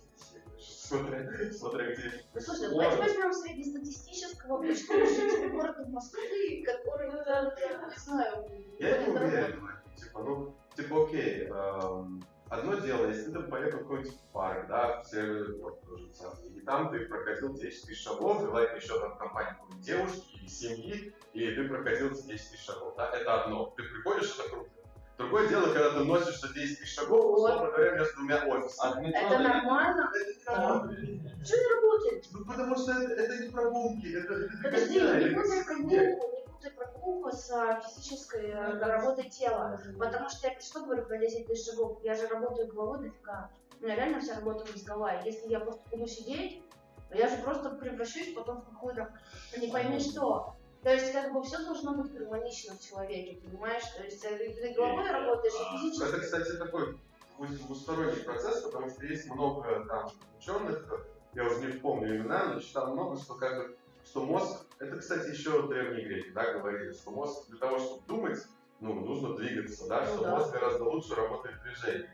Смотря, 0.58 1.52
смотря 1.52 1.94
где. 1.94 2.12
Ну, 2.34 2.40
слушай, 2.40 2.68
давайте 2.68 2.96
возьмем 2.98 3.32
среднестатистического 3.32 4.58
обычного 4.58 5.06
жителя 5.06 5.48
города 5.48 5.86
Москвы, 5.88 6.62
который, 6.64 7.10
да, 7.10 7.54
не 7.88 7.98
знаю, 7.98 8.48
Я 8.78 8.98
не 8.98 9.08
уверен, 9.08 9.68
типа, 9.96 10.22
ну, 10.22 10.54
типа, 10.76 11.04
окей, 11.04 11.48
эм, 11.48 12.22
одно 12.52 12.74
дело, 12.74 13.06
если 13.06 13.32
ты 13.32 13.40
поехал 13.40 13.78
в 13.78 13.82
какой-нибудь 13.82 14.20
парк, 14.32 14.66
да, 14.68 15.02
в 15.02 15.06
Северный 15.06 15.58
порт 15.58 15.80
тоже 15.82 16.12
самое, 16.12 16.50
и 16.54 16.60
там 16.60 16.90
ты 16.90 17.00
проходил 17.06 17.54
10 17.54 17.86
тысяч 17.86 18.02
шагов, 18.02 18.42
желательно 18.42 18.76
еще 18.76 19.00
там 19.00 19.14
в 19.14 19.18
компании 19.18 19.52
какой-нибудь 19.52 19.84
девушки 19.84 20.36
или 20.36 20.46
семьи, 20.46 21.14
и 21.32 21.50
ты 21.54 21.68
проходил 21.68 22.12
эти 22.12 22.26
10 22.26 22.50
тысяч 22.50 22.64
шагов, 22.64 22.94
да, 22.96 23.10
это 23.10 23.42
одно. 23.42 23.72
Ты 23.76 23.84
приходишь, 23.84 24.34
это 24.38 24.48
круто. 24.50 24.70
Другое 25.18 25.48
дело, 25.48 25.72
когда 25.72 25.90
ты 25.90 26.04
носишься 26.04 26.52
10 26.52 26.78
тысяч 26.78 26.94
шагов, 26.94 27.38
условно 27.38 27.70
говоря, 27.70 27.92
между 27.92 28.16
двумя 28.16 28.44
офисами. 28.44 29.08
Это 29.08 29.38
нормально? 29.38 30.10
Это 30.14 30.50
не 30.50 30.56
работает. 30.56 31.46
Что 31.46 31.56
не 31.56 31.74
работает? 31.74 32.26
Ну, 32.32 32.44
потому 32.44 32.76
что 32.76 32.92
это, 32.92 33.12
это 33.14 33.44
не 33.44 33.50
прогулки, 33.50 34.14
это, 34.14 34.34
это 34.34 34.58
Подожди, 34.62 34.94
не 34.94 35.00
это 35.00 35.34
прогулку, 35.34 35.72
не 35.74 36.16
путай 36.16 36.41
прогулку 36.70 37.30
с 37.32 37.50
а, 37.50 37.80
физической 37.80 38.46
э, 38.46 38.78
работой 38.78 39.28
тела. 39.28 39.80
Потому 39.98 40.28
что 40.28 40.48
я 40.48 40.60
что 40.60 40.80
говорю 40.80 41.04
про 41.04 41.18
10 41.18 41.46
тысяч 41.46 41.70
шагов? 41.70 41.98
Я 42.02 42.14
же 42.14 42.26
работаю 42.28 42.68
головой 42.68 43.00
дофига. 43.00 43.50
У 43.80 43.84
меня 43.84 43.96
реально 43.96 44.20
вся 44.20 44.36
работа 44.36 44.64
мозговая. 44.70 45.24
Если 45.24 45.48
я 45.48 45.60
просто 45.60 45.82
буду 45.90 46.06
сидеть, 46.06 46.62
я 47.10 47.28
же 47.28 47.42
просто 47.42 47.70
превращусь 47.70 48.32
потом 48.34 48.62
в 48.62 48.64
какую-то 48.70 49.12
не 49.58 49.68
пойми 49.68 49.98
что. 49.98 50.56
То 50.82 50.92
есть 50.92 51.12
как 51.12 51.32
бы 51.32 51.42
все 51.42 51.58
должно 51.64 51.94
быть 51.94 52.12
гармонично 52.12 52.74
в 52.74 52.80
человеке, 52.80 53.40
понимаешь? 53.40 53.84
То 53.96 54.02
есть 54.02 54.24
э, 54.24 54.36
ты 54.36 54.74
головой 54.74 55.08
работаешь, 55.10 55.54
и 55.54 55.62
Это, 55.62 55.78
физически. 55.78 56.20
кстати, 56.20 56.56
такой 56.56 56.98
двусторонний 57.38 58.22
процесс, 58.22 58.62
потому 58.62 58.88
что 58.90 59.04
есть 59.06 59.28
много 59.30 59.84
там 59.86 60.10
ученых, 60.38 61.08
я 61.34 61.44
уже 61.44 61.60
не 61.66 61.72
помню 61.78 62.16
имена, 62.16 62.46
но 62.46 62.60
читал 62.60 62.92
много, 62.92 63.16
что 63.16 63.34
как 63.34 63.56
бы, 63.56 63.76
что 64.04 64.24
мозг, 64.24 64.66
это, 64.78 64.96
кстати, 64.98 65.30
еще 65.30 65.66
древние 65.68 66.04
греки, 66.06 66.30
да, 66.30 66.52
говорили, 66.52 66.92
что 66.92 67.10
мозг 67.10 67.48
для 67.48 67.58
того, 67.58 67.78
чтобы 67.78 68.02
думать, 68.06 68.38
ну, 68.80 68.94
нужно 68.94 69.36
двигаться, 69.36 69.86
да, 69.88 70.00
Ну 70.06 70.14
что 70.14 70.22
да. 70.24 70.30
мозг 70.36 70.52
гораздо 70.52 70.84
лучше 70.84 71.14
работает 71.14 71.56
в 71.56 71.62
движении. 71.62 72.10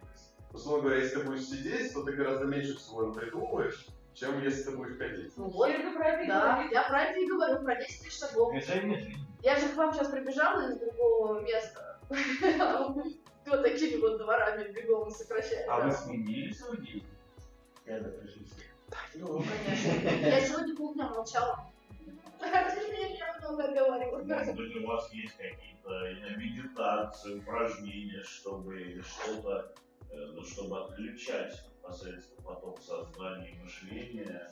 Условно 0.52 0.82
говоря, 0.84 1.02
если 1.02 1.16
ты 1.20 1.26
будешь 1.26 1.44
сидеть, 1.44 1.92
то 1.92 2.02
ты 2.02 2.12
гораздо 2.12 2.44
меньше 2.46 2.76
всего 2.76 3.12
придумаешь, 3.12 3.86
чем 4.14 4.42
если 4.42 4.62
ты 4.64 4.76
будешь 4.76 4.96
ходить. 4.98 5.32
Ну 5.36 5.48
вот, 5.48 5.70
Только 5.70 5.92
про 5.98 6.08
это 6.08 6.22
и 6.24 6.28
да, 6.28 6.52
говорит. 6.54 6.72
я 6.72 6.88
про 6.88 7.02
это 7.04 7.20
и 7.20 7.26
говорю, 7.26 7.62
про 7.64 7.74
10 7.76 8.02
тысяч 8.02 8.18
шагов. 8.18 8.52
Движение 8.52 8.98
жизни. 8.98 9.16
Я 9.42 9.56
же 9.56 9.68
к 9.68 9.76
вам 9.76 9.92
сейчас 9.92 10.08
прибежала 10.08 10.68
из 10.68 10.78
другого 10.78 11.40
места. 11.40 12.00
А 12.60 12.94
Вот 13.46 13.62
такими 13.62 13.98
вот 14.00 14.18
дворами 14.18 14.70
бегом 14.72 15.10
сокращаете. 15.10 15.64
А 15.70 15.80
вы 15.80 15.90
сменили 15.92 16.52
свой 16.52 16.76
день? 16.78 17.06
Ну, 19.14 19.42
конечно. 19.42 20.26
Я 20.26 20.40
сегодня 20.40 20.76
полдня 20.76 21.08
молчала. 21.08 21.67
Говорила. 23.74 24.38
Может 24.38 24.56
быть, 24.56 24.76
у 24.76 24.86
вас 24.86 25.12
есть 25.12 25.36
какие-то 25.36 26.38
медитации, 26.38 27.38
упражнения, 27.38 28.22
чтобы 28.22 29.02
что-то, 29.02 29.74
э, 30.10 30.16
ну, 30.34 30.42
чтобы 30.42 30.84
отключать 30.84 31.64
посредством 31.82 32.44
поток 32.44 32.80
сознания 32.80 33.50
и 33.50 33.58
мышления 33.58 34.50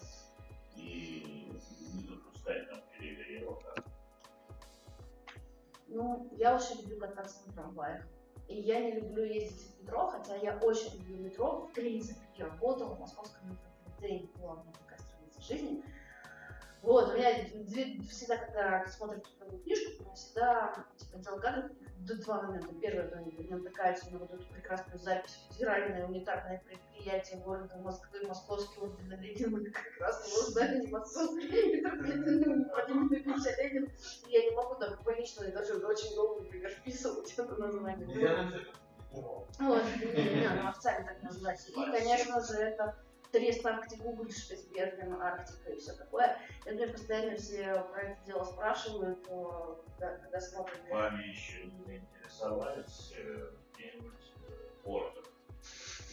и 0.76 1.52
не 1.94 2.08
допускать 2.08 2.68
там 2.70 2.80
перегрева. 2.98 3.62
Ну, 5.88 6.28
я 6.36 6.56
очень 6.56 6.82
люблю 6.82 6.98
кататься 6.98 7.46
на 7.46 7.52
трамваях. 7.52 8.04
И 8.48 8.60
я 8.60 8.80
не 8.80 9.00
люблю 9.00 9.24
ездить 9.24 9.74
в 9.74 9.82
метро, 9.82 10.08
хотя 10.08 10.36
я 10.36 10.56
очень 10.58 10.98
люблю 10.98 11.16
метро. 11.24 11.66
В 11.66 11.72
принципе, 11.72 12.20
я 12.36 12.46
работала 12.46 12.94
в 12.94 13.00
московском 13.00 13.50
метрополитене, 13.50 14.28
была 14.38 14.54
у 14.54 14.62
меня 14.62 14.72
такая 14.72 14.98
страница 14.98 15.42
жизни. 15.42 15.84
Вот, 16.86 17.08
у 17.12 17.16
меня 17.16 17.32
две- 17.64 18.00
всегда, 18.08 18.36
когда 18.36 18.86
смотрят 18.86 19.26
какую 19.40 19.60
книжку, 19.60 19.90
у 19.98 20.04
меня 20.04 20.14
всегда 20.14 20.84
типа, 20.96 21.18
отдел 21.18 21.40
кадров 21.40 21.70
до 21.98 22.14
два 22.22 22.42
момента. 22.42 22.72
Первое, 22.80 23.06
это 23.06 23.16
они 23.18 23.48
натыкаются 23.50 24.08
на 24.12 24.18
вот 24.20 24.30
эту 24.32 24.44
прекрасную 24.44 24.96
запись 25.00 25.36
Федеральное 25.50 26.06
унитарное 26.06 26.62
предприятие 26.64 27.40
города 27.40 27.76
Москвы, 27.78 28.24
Московский 28.28 28.78
орден 28.78 29.20
Ленина, 29.20 29.68
как 29.72 30.00
раз 30.00 30.28
его 30.28 30.42
здание 30.42 30.88
московский 30.88 31.48
Ленин. 31.50 32.70
Я 34.28 34.44
не 34.44 34.50
могу 34.54 34.76
там 34.76 34.96
больничную 35.02 35.52
даже 35.52 35.74
очень 35.84 36.14
долго, 36.14 36.44
например, 36.44 36.70
вписывать 36.70 37.34
это 37.36 37.56
название. 37.56 38.06
Вот, 39.58 39.82
официально 39.82 41.08
так 41.08 41.22
называется. 41.24 41.72
И, 41.72 41.74
конечно 41.74 42.40
же, 42.44 42.54
это 42.58 42.96
Трест 43.36 43.66
Арктик 43.66 44.02
Уголь, 44.02 44.32
Шпицберген, 44.32 45.12
Арктика 45.20 45.70
и 45.70 45.78
все 45.78 45.92
такое. 45.92 46.38
И 46.64 46.70
мне 46.70 46.86
постоянно 46.86 47.36
все 47.36 47.86
про 47.92 48.02
это 48.02 48.24
дело 48.24 48.44
спрашивают, 48.44 49.18
когда, 49.26 50.16
когда 50.16 50.40
смотрят. 50.40 50.80
Вами 50.90 51.22
еще 51.24 51.64
не 51.66 51.84
заинтересовались 51.84 53.12
э, 53.14 53.50
где-нибудь 53.74 54.32
э, 54.48 54.52
портом. 54.82 55.24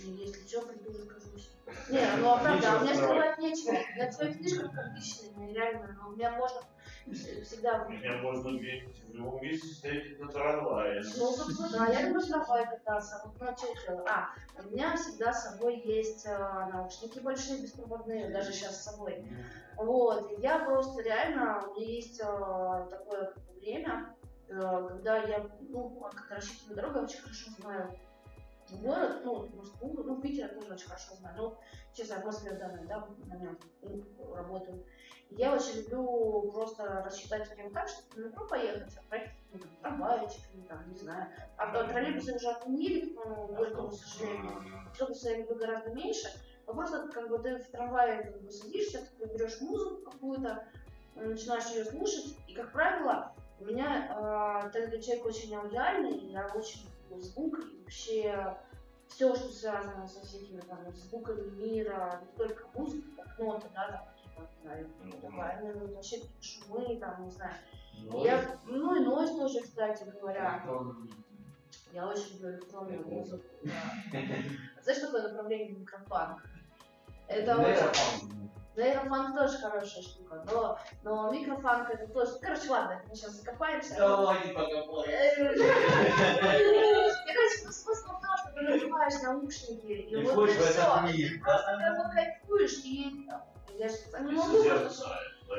И 0.04 0.08
если 0.10 0.46
что, 0.46 0.64
приду, 0.64 0.90
расскажусь. 0.90 1.50
Не, 1.90 2.06
ну 2.18 2.34
а 2.34 2.40
правда, 2.40 2.74
а 2.74 2.78
у 2.80 2.84
меня 2.84 2.94
скрывать 2.94 3.38
нечего. 3.40 3.78
Я 3.96 4.10
в 4.10 4.14
своих 4.14 4.38
книжках 4.40 4.78
отличные, 4.78 5.54
реально. 5.54 5.98
Но 6.02 6.10
у 6.10 6.12
меня 6.12 6.32
можно... 6.32 6.60
всегда... 7.12 7.86
Меня 7.86 8.18
можно 8.22 8.58
где-нибудь 8.58 9.04
в 9.08 9.14
любом 9.14 9.42
месте 9.42 9.68
встретить 9.68 10.20
на 10.20 10.28
трамвае. 10.30 11.02
Ну, 11.18 11.32
собственно, 11.32 11.70
да, 11.72 11.88
я 11.88 12.08
люблю 12.08 12.22
с 12.22 12.28
трамвае 12.28 12.66
кататься. 12.68 13.22
Вот, 13.26 13.36
ну, 13.40 13.58
что 13.58 13.68
я 13.68 13.74
делаю? 13.86 14.06
А, 14.10 14.30
у 14.62 14.70
меня 14.70 14.96
всегда 14.96 15.34
с 15.34 15.52
собой 15.52 15.82
есть 15.82 16.26
э, 16.26 16.38
наушники 16.72 17.20
большие, 17.20 17.62
беспроводные, 17.62 18.30
даже 18.30 18.54
сейчас 18.54 18.82
с 18.82 18.84
собой. 18.84 19.26
Вот, 19.78 20.32
и 20.32 20.42
я 20.42 20.60
просто 20.60 21.02
реально, 21.02 21.64
у 21.68 21.80
меня 21.80 21.92
есть 21.92 22.20
э, 22.20 22.24
такое 22.24 23.34
время, 23.60 24.16
э, 24.48 24.88
когда 24.88 25.18
я, 25.18 25.50
ну, 25.62 25.90
как 26.14 26.32
рассчитываю 26.32 26.76
дорогу, 26.76 26.98
я 27.00 27.04
очень 27.04 27.22
хорошо 27.22 27.52
знаю 27.60 28.00
город, 28.82 29.22
ну, 29.24 29.48
Москву, 29.56 30.04
ну, 30.04 30.22
Питер 30.22 30.48
я 30.48 30.48
тоже 30.50 30.74
очень 30.74 30.88
хорошо 30.88 31.16
знаю, 31.16 31.36
ну, 31.38 31.58
сейчас 31.94 32.10
я 32.10 32.18
в 32.18 32.58
данный 32.58 32.86
да, 32.88 33.08
момент 33.26 33.62
ну, 33.82 34.34
работаю. 34.34 34.84
Я 35.30 35.56
очень 35.56 35.82
люблю 35.82 36.52
просто 36.52 37.02
рассчитать 37.04 37.50
время 37.50 37.72
так, 37.72 37.88
чтобы 37.90 38.22
на 38.22 38.28
метро 38.28 38.46
поехать, 38.46 38.94
а 38.98 39.10
проехать 39.10 39.36
ну, 39.52 39.60
там, 39.60 39.70
трамвайчиками, 39.82 40.62
там, 40.68 40.90
не 40.92 40.98
знаю. 40.98 41.28
А 41.58 41.72
троллейбусы 41.88 42.36
уже 42.36 42.50
отменили, 42.52 43.16
ну, 43.16 43.48
Горькому, 43.48 43.90
к 43.90 43.94
сожалению. 43.94 44.62
Автобусы 44.92 45.30
я 45.30 45.38
люблю 45.38 45.56
гораздо 45.56 45.92
меньше. 45.92 46.28
Но 46.68 46.74
просто 46.74 47.08
как 47.10 47.30
бы 47.30 47.40
ты 47.40 47.58
в 47.58 47.68
трамвае 47.72 48.24
как 48.24 48.42
бы 48.42 48.52
садишься, 48.52 49.08
ты 49.18 49.26
берешь 49.26 49.60
музыку 49.60 50.12
какую-то, 50.12 50.66
начинаешь 51.16 51.70
ее 51.72 51.86
слушать, 51.86 52.38
и, 52.48 52.54
как 52.54 52.72
правило, 52.72 53.36
у 53.60 53.66
меня 53.66 54.70
э, 54.74 54.78
этот 54.78 55.04
человек 55.04 55.26
очень 55.26 55.56
аудиальный, 55.56 56.18
я 56.32 56.48
очень 56.56 56.88
звук, 57.20 57.60
и 57.60 57.82
вообще 57.82 58.58
все, 59.14 59.36
что 59.36 59.50
связано 59.50 60.08
со 60.08 60.22
всякими 60.26 60.62
там 60.62 60.80
звуками 60.96 61.50
мира, 61.52 62.20
не 62.22 62.38
только 62.38 62.66
музыка, 62.74 63.08
как 63.18 63.40
ноты, 63.40 63.68
да, 63.74 63.88
там 63.88 64.88
какие-то, 64.88 65.28
вокальные, 65.28 65.74
ну, 65.76 65.94
вообще 65.94 66.22
шумы, 66.42 66.98
там, 67.00 67.24
не 67.24 67.32
знаю. 67.32 67.54
Я, 68.12 68.58
ну 68.66 68.96
и 68.96 69.00
нойз 69.00 69.32
тоже, 69.32 69.62
кстати 69.62 70.04
говоря. 70.20 70.64
Я 71.92 72.08
очень 72.08 72.34
люблю 72.34 72.50
электронную 72.52 73.08
музыку. 73.08 73.46
Да. 73.64 74.20
Знаешь, 74.82 74.98
что 74.98 75.08
такое 75.08 75.30
направление 75.30 75.78
микрофанк? 75.78 76.44
Это 77.28 77.58
очень... 77.58 78.44
Нейрофанк 78.76 79.38
тоже 79.38 79.60
хорошая 79.60 80.02
штука, 80.02 80.44
но, 80.52 80.80
но 81.04 81.32
микрофанк 81.32 81.92
это 81.92 82.08
тоже... 82.08 82.40
Короче, 82.42 82.72
ладно, 82.72 83.00
мы 83.08 83.16
сейчас 83.16 83.34
закопаемся. 83.34 83.96
Давай 83.96 84.48
не 84.48 84.54
покопаемся. 84.54 85.64
Я 87.28 87.34
хочу 87.36 87.72
смысл 87.72 87.92
в 87.92 88.04
том, 88.04 88.16
что 88.16 88.20
ты 88.20 88.28
надеваешь 88.62 89.22
наушники, 89.22 89.86
и, 89.86 90.12
И 90.12 90.24
вот 90.24 90.50
в 90.50 90.56
все. 90.56 91.40
Просто 91.40 91.80
как 91.80 91.98
бы 91.98 92.14
кайфуешь, 92.14 92.84
и 92.84 93.28
я 93.78 93.90
же 93.90 93.96
не 94.22 94.32
могу 94.34 94.64
просто 94.64 95.10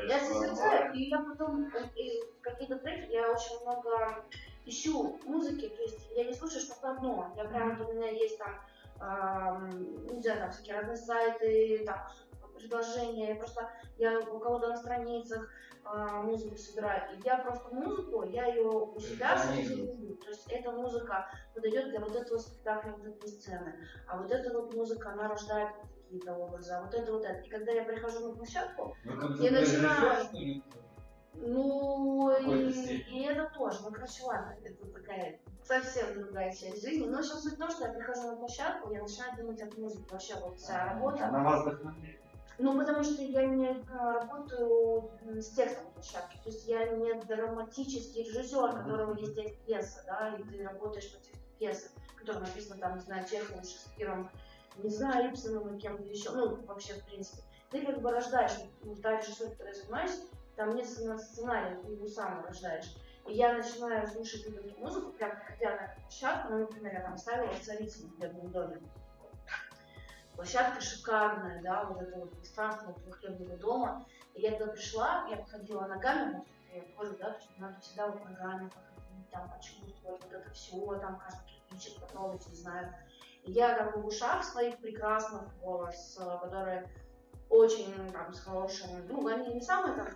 я 0.09 0.21
созерцаю, 0.21 0.93
и 0.95 1.05
я 1.05 1.19
потом 1.19 1.67
э, 1.67 2.21
какие-то 2.41 2.77
треки, 2.79 3.13
я 3.13 3.31
очень 3.31 3.61
много 3.63 4.25
ищу 4.67 5.21
музыки, 5.25 5.69
то 5.69 5.83
есть 5.83 6.09
я 6.17 6.25
не 6.25 6.35
слушаю 6.35 6.61
что-то 6.61 6.93
одно. 6.93 7.33
Я 7.37 7.45
прям, 7.45 7.77
вот 7.77 7.91
у 7.91 7.93
меня 7.93 8.11
есть 8.11 8.39
там, 8.39 8.61
ам, 9.01 10.07
не 10.07 10.23
знаю, 10.23 10.41
там 10.41 10.53
всякие 10.53 10.77
разные 10.77 10.97
сайты, 10.97 11.83
там, 11.87 11.99
предложения, 12.55 13.29
я 13.29 13.35
просто, 13.37 13.71
я 13.99 14.19
у 14.21 14.39
кого-то 14.39 14.69
на 14.69 14.77
страницах 14.77 15.49
а, 15.85 16.23
музыку 16.23 16.57
собираю, 16.57 17.17
и 17.17 17.23
я 17.25 17.39
просто 17.39 17.75
музыку, 17.75 18.23
я 18.25 18.47
ее 18.47 18.69
у 18.69 18.99
себя 18.99 19.37
создаю. 19.37 20.17
То 20.17 20.31
есть 20.31 20.51
эта 20.51 20.71
музыка 20.71 21.29
подойдет 21.55 21.91
для 21.91 22.01
вот 22.01 22.17
этого 22.17 22.39
спектакля, 22.39 22.93
вот 22.93 23.07
этой 23.07 23.29
сцены, 23.29 23.75
а 24.07 24.17
вот 24.17 24.31
эта 24.31 24.53
вот 24.53 24.75
музыка, 24.75 25.11
она 25.13 25.29
рождает 25.29 25.71
какие-то 26.03 26.35
образы, 26.35 26.73
а 26.73 26.83
вот 26.83 26.95
это 26.95 27.13
вот 27.13 27.25
это. 27.25 27.41
И 27.41 27.49
когда 27.49 27.73
я 27.73 27.85
прихожу 27.85 28.29
на 28.29 28.35
площадку, 28.35 28.97
Ну, 29.05 29.35
я 29.37 29.51
начинаю... 29.51 30.29
режиссер? 30.33 30.63
Ну, 31.37 32.31
и, 32.39 32.71
и 33.11 33.25
это 33.25 33.51
тоже. 33.55 33.81
Ну, 33.83 33.91
короче, 33.91 34.23
ладно, 34.25 34.57
это 34.63 34.87
такая 34.87 35.41
совсем 35.65 36.15
другая 36.15 36.51
часть 36.53 36.83
жизни. 36.83 37.07
Но 37.07 37.23
сейчас 37.23 37.43
суть 37.43 37.55
в 37.55 37.59
том, 37.59 37.71
что 37.71 37.87
я 37.87 37.93
прихожу 37.93 38.23
на 38.29 38.37
площадку, 38.37 38.93
я 38.93 39.03
начинаю 39.03 39.37
думать 39.37 39.61
о 39.61 39.81
музыке. 39.81 40.05
Вообще, 40.11 40.35
вот 40.37 40.59
вся 40.59 40.93
работа. 40.93 41.27
Она 41.27 41.43
вас 41.43 41.63
вдохновляет. 41.63 42.21
Ну, 42.59 42.79
потому 42.79 43.03
что 43.03 43.23
я 43.23 43.47
не 43.47 43.85
а, 43.91 44.21
работаю 44.21 45.11
с 45.25 45.49
текстом 45.51 45.91
площадки. 45.93 46.37
То 46.45 46.51
есть 46.51 46.67
я 46.67 46.87
не 46.87 47.13
драматический 47.15 48.25
режиссер, 48.25 48.65
у 48.65 48.73
которого 48.73 49.19
есть 49.19 49.35
текст 49.35 49.59
пьесы, 49.65 50.03
да, 50.07 50.37
и 50.39 50.43
ты 50.45 50.63
работаешь 50.63 51.13
по 51.13 51.19
тексту 51.19 51.39
пьесы, 51.59 51.91
которая 52.17 52.45
написана 52.45 52.81
там, 52.81 52.95
не 52.97 53.01
знаю, 53.01 53.27
Чеховым, 53.29 53.65
Шекспиром, 53.65 54.31
не 54.77 54.91
знаю, 54.91 55.31
Ипсоном 55.31 55.77
и 55.77 55.81
кем-то 55.81 56.05
еще. 56.05 56.31
Ну, 56.31 56.57
вообще, 56.67 56.95
в 56.95 57.05
принципе. 57.05 57.43
Ты 57.71 57.85
как 57.85 58.01
бы 58.01 58.11
рождаешь, 58.13 58.53
ну, 58.83 58.95
та 58.97 59.21
режиссура, 59.21 59.51
которой 59.51 59.75
я 59.75 59.75
занимаюсь, 59.75 60.21
там 60.55 60.77
нет 60.77 60.87
сцена- 60.87 61.19
сценария, 61.19 61.81
ты 61.83 61.93
его 61.93 62.07
сам 62.07 62.45
рождаешь. 62.47 62.95
И 63.27 63.33
я 63.35 63.55
начинаю 63.55 64.07
слушать 64.07 64.47
эту 64.47 64.79
музыку, 64.79 65.13
прям 65.13 65.33
приходя 65.37 65.71
на 65.71 65.95
площадку, 66.03 66.53
ну, 66.53 66.59
например, 66.61 66.93
я 66.93 67.01
там 67.01 67.19
ставила 67.19 67.51
в 67.53 68.19
бедном 68.21 68.51
доме. 68.53 68.81
Площадка 70.37 70.81
шикарная, 70.81 71.63
да, 71.63 71.85
вот 71.85 72.03
это 72.03 72.19
вот 72.19 72.33
пространство 72.33 72.91
этого 72.91 73.13
хлебного 73.13 73.57
дома. 73.57 74.07
И 74.35 74.43
я 74.43 74.53
туда 74.53 74.73
пришла, 74.73 75.27
я 75.31 75.37
походила 75.37 75.87
ногами, 75.87 76.43
я 76.73 76.83
тоже, 76.97 77.13
да, 77.13 77.31
то 77.31 77.39
есть 77.39 77.59
надо 77.59 77.81
всегда 77.81 78.09
вот 78.09 78.25
ногами 78.25 78.71
там 79.31 79.51
почувствовать 79.51 79.95
вот 80.03 80.33
это 80.33 80.51
все, 80.51 80.99
там 80.99 81.19
каждый 81.19 81.47
кирпичик 81.47 82.01
потрогать, 82.01 82.47
не 82.49 82.57
знаю. 82.57 82.95
И 83.45 83.53
я 83.53 83.77
там 83.77 84.01
в 84.01 84.07
ушах 84.07 84.45
своих 84.45 84.79
прекрасных 84.79 85.43
голос, 85.61 86.17
э, 86.19 86.39
которые 86.43 86.89
очень 87.51 88.11
там 88.13 88.33
с 88.33 88.41
хорошим, 88.41 89.07
ну, 89.09 89.27
они 89.27 89.55
не 89.55 89.61
самые 89.61 89.95
там 89.95 90.09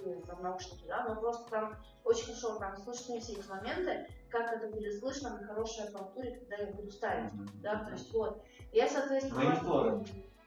крутые, 0.00 0.22
там 0.26 0.42
наушники, 0.42 0.84
да, 0.86 1.04
но 1.04 1.16
просто 1.16 1.48
там 1.50 1.76
очень 2.04 2.26
хорошо 2.26 2.58
там 2.58 2.76
слышны 2.76 3.20
все 3.20 3.34
эти 3.34 3.48
моменты, 3.48 4.06
как 4.28 4.52
это 4.52 4.68
будет 4.68 4.98
слышно 4.98 5.38
на 5.38 5.46
хорошей 5.46 5.84
аппаратуре, 5.84 6.36
когда 6.38 6.56
я 6.56 6.72
буду 6.72 6.90
ставить, 6.90 7.32
да, 7.62 7.84
то 7.84 7.92
есть 7.92 8.12
вот. 8.12 8.42
Я, 8.72 8.88
соответственно... 8.88 9.44
Монитором. 9.44 10.04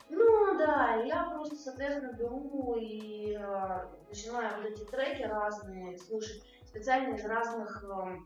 Ну 0.09 0.57
да, 0.57 0.95
я 1.03 1.29
просто, 1.31 1.55
соответственно, 1.55 2.13
беру 2.13 2.75
и 2.79 3.35
э, 3.39 3.85
начинаю 4.09 4.57
вот 4.57 4.65
эти 4.65 4.83
треки 4.83 5.23
разные 5.23 5.97
слушать, 5.97 6.43
специально 6.65 7.15
из 7.15 7.25
разных 7.25 7.83
э, 7.83 8.17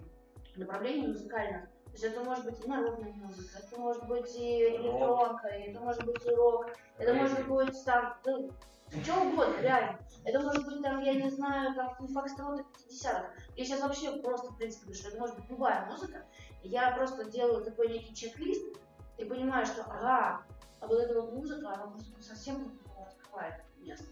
направлений 0.58 1.08
музыкальных. 1.08 1.64
То 1.64 1.92
есть 1.94 2.04
это 2.04 2.24
может 2.24 2.46
быть 2.46 2.64
и 2.64 2.68
народная 2.68 3.14
музыка, 3.14 3.60
это 3.60 3.80
может 3.80 4.06
быть 4.08 4.36
и 4.36 4.66
электронка, 4.66 5.48
это 5.48 5.80
может 5.80 6.06
быть 6.06 6.26
и 6.26 6.30
рок, 6.30 6.68
это 6.98 7.14
может 7.14 7.48
быть 7.48 7.86
там, 7.86 8.16
ну, 8.26 8.52
что 9.04 9.22
угодно, 9.22 9.62
реально. 9.62 10.00
Это 10.24 10.40
может 10.40 10.66
быть 10.66 10.82
там, 10.82 11.02
я 11.02 11.14
не 11.14 11.30
знаю, 11.30 11.74
там 11.76 11.96
фокстроты 12.08 12.64
50-х. 12.64 13.32
Я 13.56 13.66
сейчас 13.66 13.82
вообще 13.82 14.12
просто, 14.22 14.52
в 14.52 14.58
принципе, 14.58 14.86
говорю, 14.86 15.00
что 15.00 15.10
это 15.10 15.20
может 15.20 15.36
быть 15.36 15.50
любая 15.50 15.86
музыка. 15.86 16.26
Я 16.64 16.92
просто 16.92 17.26
делаю 17.26 17.64
такой 17.64 17.90
некий 17.90 18.14
чек-лист 18.14 18.78
и 19.18 19.26
понимаю, 19.26 19.66
что 19.66 19.84
ага, 19.84 20.44
а 20.80 20.88
вот 20.88 21.00
эта 21.00 21.22
вот 21.22 21.34
музыка, 21.34 21.74
она 21.74 21.88
просто 21.88 22.22
совсем 22.22 22.66
по-другому 22.66 23.08
открывает 23.08 23.64
место. 23.78 24.06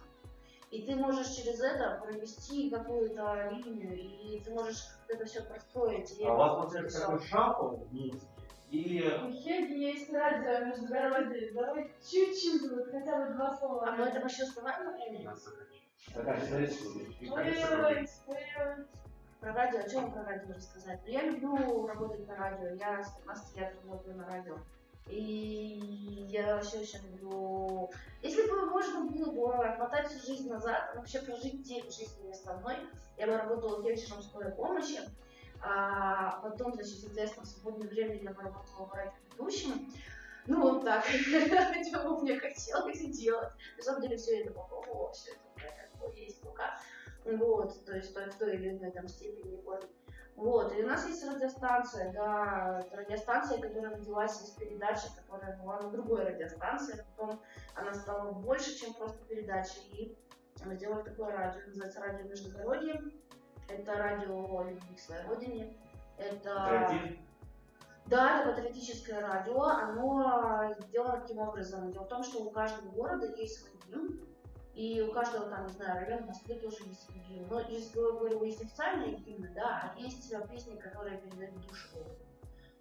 И 0.71 0.85
ты 0.85 0.95
можешь 0.95 1.27
через 1.27 1.61
это 1.61 2.01
провести 2.03 2.69
какую-то 2.69 3.49
линию, 3.51 3.95
и 3.95 4.41
ты 4.41 4.51
можешь 4.51 4.83
это 5.07 5.25
все 5.25 5.41
простроить. 5.43 6.19
А 6.21 6.33
у 6.33 6.37
вас 6.37 6.53
получается 6.55 7.01
такой 7.01 7.19
шафл 7.21 7.75
в 7.77 7.93
музыке? 7.93 8.25
Или 8.75 9.07
У 9.07 9.31
Хеги 9.31 9.79
есть 9.79 10.11
радио 10.11 10.65
междугородие. 10.65 11.53
Давай 11.53 11.91
чуть-чуть, 12.01 12.69
вот 12.69 12.91
хотя 12.91 13.25
бы 13.25 13.33
два 13.33 13.55
слова. 13.55 13.87
А 13.87 13.91
мы 13.95 14.05
это 14.05 14.19
вообще 14.19 14.43
успеваем 14.43 14.85
во 14.85 14.91
времени? 14.91 15.29
такая 16.13 16.41
ой-ой. 18.27 18.85
Про 19.39 19.53
радио, 19.53 19.79
о 19.79 19.89
чем 19.89 20.11
про 20.11 20.23
радио 20.23 20.53
рассказать? 20.53 20.99
Я 21.05 21.23
люблю 21.23 21.87
работать 21.87 22.27
на 22.27 22.35
радио, 22.35 22.75
я 22.75 23.03
с 23.03 23.15
15 23.15 23.57
лет 23.57 23.75
работаю 23.83 24.17
на 24.17 24.27
радио. 24.27 24.57
И 25.07 26.27
я 26.29 26.55
вообще 26.55 26.79
очень 26.79 26.99
люблю... 27.11 27.89
Если 28.23 28.49
бы 28.49 28.65
можно 28.65 29.05
было 29.05 29.31
бы 29.31 29.65
отмотать 29.65 30.07
всю 30.07 30.25
жизнь 30.25 30.49
назад, 30.49 30.95
вообще 30.95 31.19
прожить 31.19 31.61
день 31.61 31.83
жизни 31.83 32.23
вместо 32.23 32.55
одной, 32.55 32.75
я 33.17 33.27
бы 33.27 33.37
работала 33.37 33.83
фельдшером 33.83 34.23
скорой 34.23 34.51
помощи, 34.51 34.99
а 35.67 36.39
потом, 36.41 36.73
значит, 36.73 36.99
соответственно, 36.99 37.45
в 37.45 37.49
свободное 37.49 37.87
время 37.87 38.21
я 38.21 38.33
работала 38.33 38.85
в 38.85 38.93
радиоведущим. 38.93 39.91
Ну, 40.45 40.61
вот 40.61 40.85
так, 40.85 41.03
чего 41.07 42.19
мне 42.19 42.39
хотелось 42.39 42.99
делать. 43.17 43.49
На 43.77 43.83
самом 43.83 44.01
деле, 44.03 44.17
все 44.17 44.41
это 44.41 44.53
попробовала, 44.53 45.11
все 45.11 45.31
это 45.31 45.39
у 46.05 46.09
меня 46.09 46.23
есть 46.23 46.39
пока. 46.41 46.77
Вот, 47.25 47.83
то 47.83 47.95
есть 47.95 48.15
в 48.15 48.37
той 48.37 48.55
или 48.55 48.77
иной 48.77 48.91
там 48.91 49.07
степени 49.07 49.59
форме. 49.61 49.89
Вот, 50.35 50.75
и 50.75 50.83
у 50.83 50.87
нас 50.87 51.07
есть 51.07 51.25
радиостанция, 51.25 52.11
да, 52.11 52.85
радиостанция, 52.91 53.59
которая 53.59 53.95
родилась 53.95 54.43
из 54.43 54.49
передачи, 54.51 55.07
которая 55.15 55.57
была 55.57 55.79
на 55.79 55.89
другой 55.89 56.25
радиостанции, 56.25 56.99
а 56.99 57.03
потом 57.15 57.41
она 57.73 57.93
стала 57.93 58.33
больше, 58.33 58.77
чем 58.77 58.93
просто 58.93 59.17
передача, 59.25 59.79
и 59.93 60.15
мы 60.65 60.75
сделали 60.75 61.03
такое 61.03 61.31
радио, 61.31 61.61
называется 61.67 62.01
радио 62.01 62.27
Междугородье, 62.27 63.01
это 63.67 63.95
радио 63.95 64.63
любви 64.63 64.95
к 64.95 64.99
своей 64.99 65.25
родине, 65.27 65.73
это... 66.17 66.87
Патриотизм? 66.87 67.19
Да, 68.07 68.41
это 68.41 68.51
патриотическое 68.51 69.19
радио, 69.19 69.61
оно 69.63 70.73
сделано 70.79 71.21
таким 71.21 71.39
образом. 71.39 71.91
Дело 71.91 72.03
в 72.03 72.07
том, 72.07 72.23
что 72.23 72.43
у 72.43 72.51
каждого 72.51 72.91
города 72.91 73.25
есть 73.25 73.59
свой 73.59 73.71
гимн, 73.87 74.19
И 74.75 75.01
у 75.01 75.11
каждого 75.11 75.49
там, 75.49 75.65
не 75.67 75.73
знаю, 75.73 76.05
района 76.05 76.23
в 76.23 76.27
Москве 76.27 76.55
тоже 76.55 76.77
есть 76.85 77.09
гимн. 77.27 77.47
Но 77.49 77.61
из, 77.61 77.89
говорю, 77.91 78.43
есть 78.43 78.61
официальные 78.61 79.15
гимны, 79.15 79.49
да, 79.55 79.93
а 79.95 79.99
есть 79.99 80.31
песни, 80.51 80.75
которые 80.75 81.17
передают 81.17 81.55
душу 81.65 81.87
города. 81.95 82.24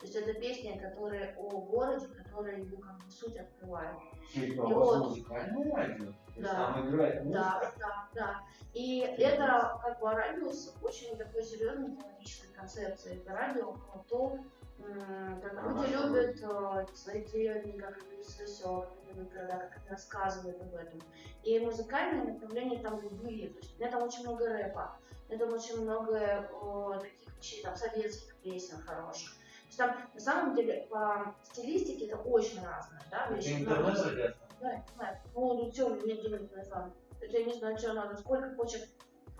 То 0.04 0.08
есть 0.08 0.16
это 0.16 0.34
песни, 0.38 0.78
которые 0.78 1.34
о 1.38 1.48
городе, 1.62 2.08
которые 2.08 2.58
его 2.62 2.76
как 2.76 2.98
бы 2.98 3.10
суть 3.10 3.38
открывают. 3.38 3.98
Типа, 4.34 4.68
И 4.68 4.72
вот- 4.74 4.98
музыкальное 5.08 5.74
радио? 5.74 6.12
Да. 6.36 6.52
Там 6.54 6.90
играет 6.90 7.24
музыка? 7.24 7.40
Да, 7.40 7.72
да, 7.78 8.08
да. 8.14 8.40
И 8.74 8.98
это 9.00 9.80
как 9.82 9.98
бы 10.00 10.10
радио 10.10 10.52
с 10.52 10.76
очень 10.82 11.16
такой 11.16 11.42
серьезной 11.42 11.94
идеологической 11.94 12.50
концепцией. 12.52 13.16
Это 13.16 13.32
радио 13.32 13.72
про 13.72 14.04
то, 14.06 14.38
м, 14.80 15.40
как 15.40 15.64
люди 15.70 15.92
любят 15.92 16.36
э, 16.42 16.86
свои 16.94 17.24
деревни, 17.24 17.78
как 17.78 17.96
они 17.96 18.22
любят 18.22 19.32
города, 19.32 19.56
как 19.56 19.78
они 19.78 19.88
рассказывают 19.88 20.60
об 20.60 20.74
этом. 20.74 21.00
И 21.44 21.58
музыкальные 21.60 22.34
направления 22.34 22.80
там 22.80 23.00
любые. 23.00 23.48
То 23.48 23.58
есть 23.60 23.74
у 23.74 23.78
меня 23.80 23.90
там 23.90 24.02
очень 24.02 24.22
много 24.22 24.48
рэпа, 24.48 24.98
у 25.28 25.32
меня 25.32 25.46
там 25.46 25.54
очень 25.54 25.80
много 25.80 26.18
э, 26.18 26.98
таких 27.00 27.38
вещей, 27.38 27.62
там 27.62 27.74
советских 27.74 28.34
песен 28.42 28.76
хороших. 28.82 29.32
То 29.76 29.84
есть 29.84 29.96
там 29.96 30.10
на 30.14 30.20
самом 30.20 30.54
деле 30.54 30.86
по 30.90 31.34
стилистике 31.42 32.06
это 32.06 32.16
очень 32.18 32.64
разное, 32.64 33.02
да, 33.10 33.26
Это 33.30 33.52
интернет 33.52 34.36
да. 34.60 35.20
Ну, 35.34 35.64
ну 35.64 35.72
что, 35.72 35.86
у 35.86 35.94
меня 35.96 36.16
денег 36.16 36.52
на 36.52 36.60
это. 36.60 36.92
Это 37.20 37.38
я 37.38 37.44
не 37.44 37.52
знаю, 37.52 37.76
что 37.76 37.92
надо, 37.92 38.16
сколько 38.16 38.50
почек, 38.50 38.88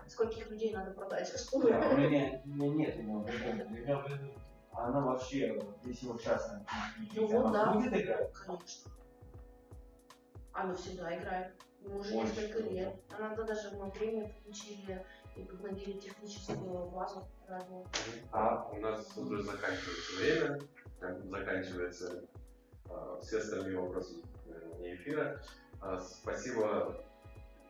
скольких 0.09 0.51
людей 0.51 0.73
надо 0.73 0.91
продать. 0.93 1.33
Да, 1.53 1.59
у 1.59 1.97
меня, 1.97 2.41
у 2.45 2.49
меня 2.49 2.69
нет. 2.69 2.97
У 2.97 3.03
меня 3.03 3.99
в 3.99 4.09
виду, 4.09 4.33
она 4.73 5.01
вообще, 5.01 5.61
если 5.85 6.07
вот 6.09 6.21
сейчас 6.21 6.53
Ну 7.15 7.27
вот, 7.27 7.53
да. 7.53 7.73
будет 7.73 7.93
играть? 7.93 8.33
Конечно. 8.33 8.91
Она 10.53 10.75
всегда 10.75 11.17
играет. 11.17 11.55
Мы 11.81 12.01
уже 12.01 12.17
несколько 12.17 12.61
лет. 12.61 12.95
Она 13.17 13.35
даже 13.37 13.71
мы 13.77 13.91
премию 13.91 14.31
получили 14.43 15.05
и 15.37 15.43
подновили 15.43 15.99
техническую 15.99 16.87
базу. 16.91 17.27
А 18.33 18.69
у 18.73 18.81
нас 18.81 19.07
тут 19.07 19.31
уже 19.31 19.43
заканчивается 19.43 20.17
время, 20.19 20.61
бы 21.21 21.29
заканчивается 21.29 22.25
а, 22.89 23.21
все 23.21 23.39
остальные 23.39 23.79
вопросы 23.79 24.23
наверное, 24.47 24.79
не 24.79 24.95
эфира. 24.95 25.43
А, 25.81 26.01
спасибо, 26.01 27.05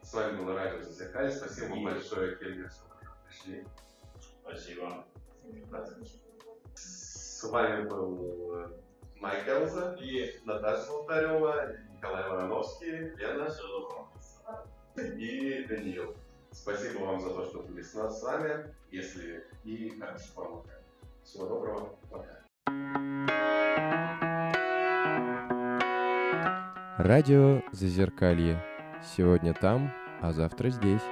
с 0.02 0.12
вами 0.12 0.36
было 0.36 0.54
радио 0.54 0.82
Зазеркалье, 0.82 1.30
спасибо 1.30 1.70
вам 1.70 1.84
большое, 1.84 2.36
Хельга, 2.36 2.68
что 2.68 2.84
вы 2.84 3.06
пришли. 3.26 3.66
Спасибо. 4.42 5.04
С 6.74 7.42
вами 7.44 7.88
был 7.88 8.54
э, 8.54 8.68
Майк 9.20 9.48
Элза 9.48 9.96
и 10.00 10.40
Наташа 10.44 10.90
Волтарева, 10.90 11.74
Николай 11.94 12.28
Вороновский, 12.28 13.14
Лена 13.16 13.48
и 14.96 15.64
Даниил. 15.64 16.14
Спасибо 16.54 17.00
вам 17.00 17.20
за 17.20 17.30
то, 17.30 17.44
что 17.46 17.58
были 17.60 17.82
с 17.82 17.94
нас 17.94 18.20
с 18.20 18.22
вами. 18.22 18.72
Если 18.90 19.44
и 19.64 19.98
хорошо 19.98 20.24
помогали. 20.34 20.84
Всего 21.24 21.46
доброго. 21.46 21.96
Пока. 22.10 22.44
Радио 26.98 27.60
Зазеркалье. 27.72 28.64
Сегодня 29.16 29.52
там, 29.52 29.92
а 30.22 30.32
завтра 30.32 30.70
здесь. 30.70 31.02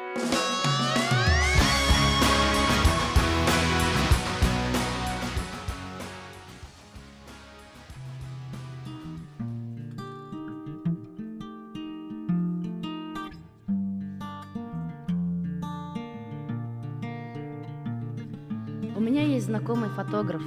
Фотограф. 20.13 20.43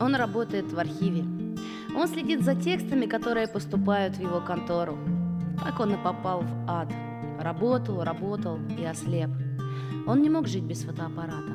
Он 0.00 0.14
работает 0.14 0.72
в 0.72 0.78
архиве. 0.78 1.24
Он 1.96 2.06
следит 2.06 2.44
за 2.44 2.54
текстами, 2.54 3.06
которые 3.06 3.48
поступают 3.48 4.16
в 4.16 4.20
его 4.20 4.40
контору. 4.40 4.96
Так 5.64 5.80
он 5.80 5.94
и 5.94 5.96
попал 5.96 6.42
в 6.42 6.70
ад. 6.70 6.88
Работал, 7.40 8.04
работал 8.04 8.58
и 8.78 8.84
ослеп. 8.84 9.30
Он 10.06 10.22
не 10.22 10.30
мог 10.30 10.46
жить 10.46 10.62
без 10.62 10.82
фотоаппарата. 10.84 11.52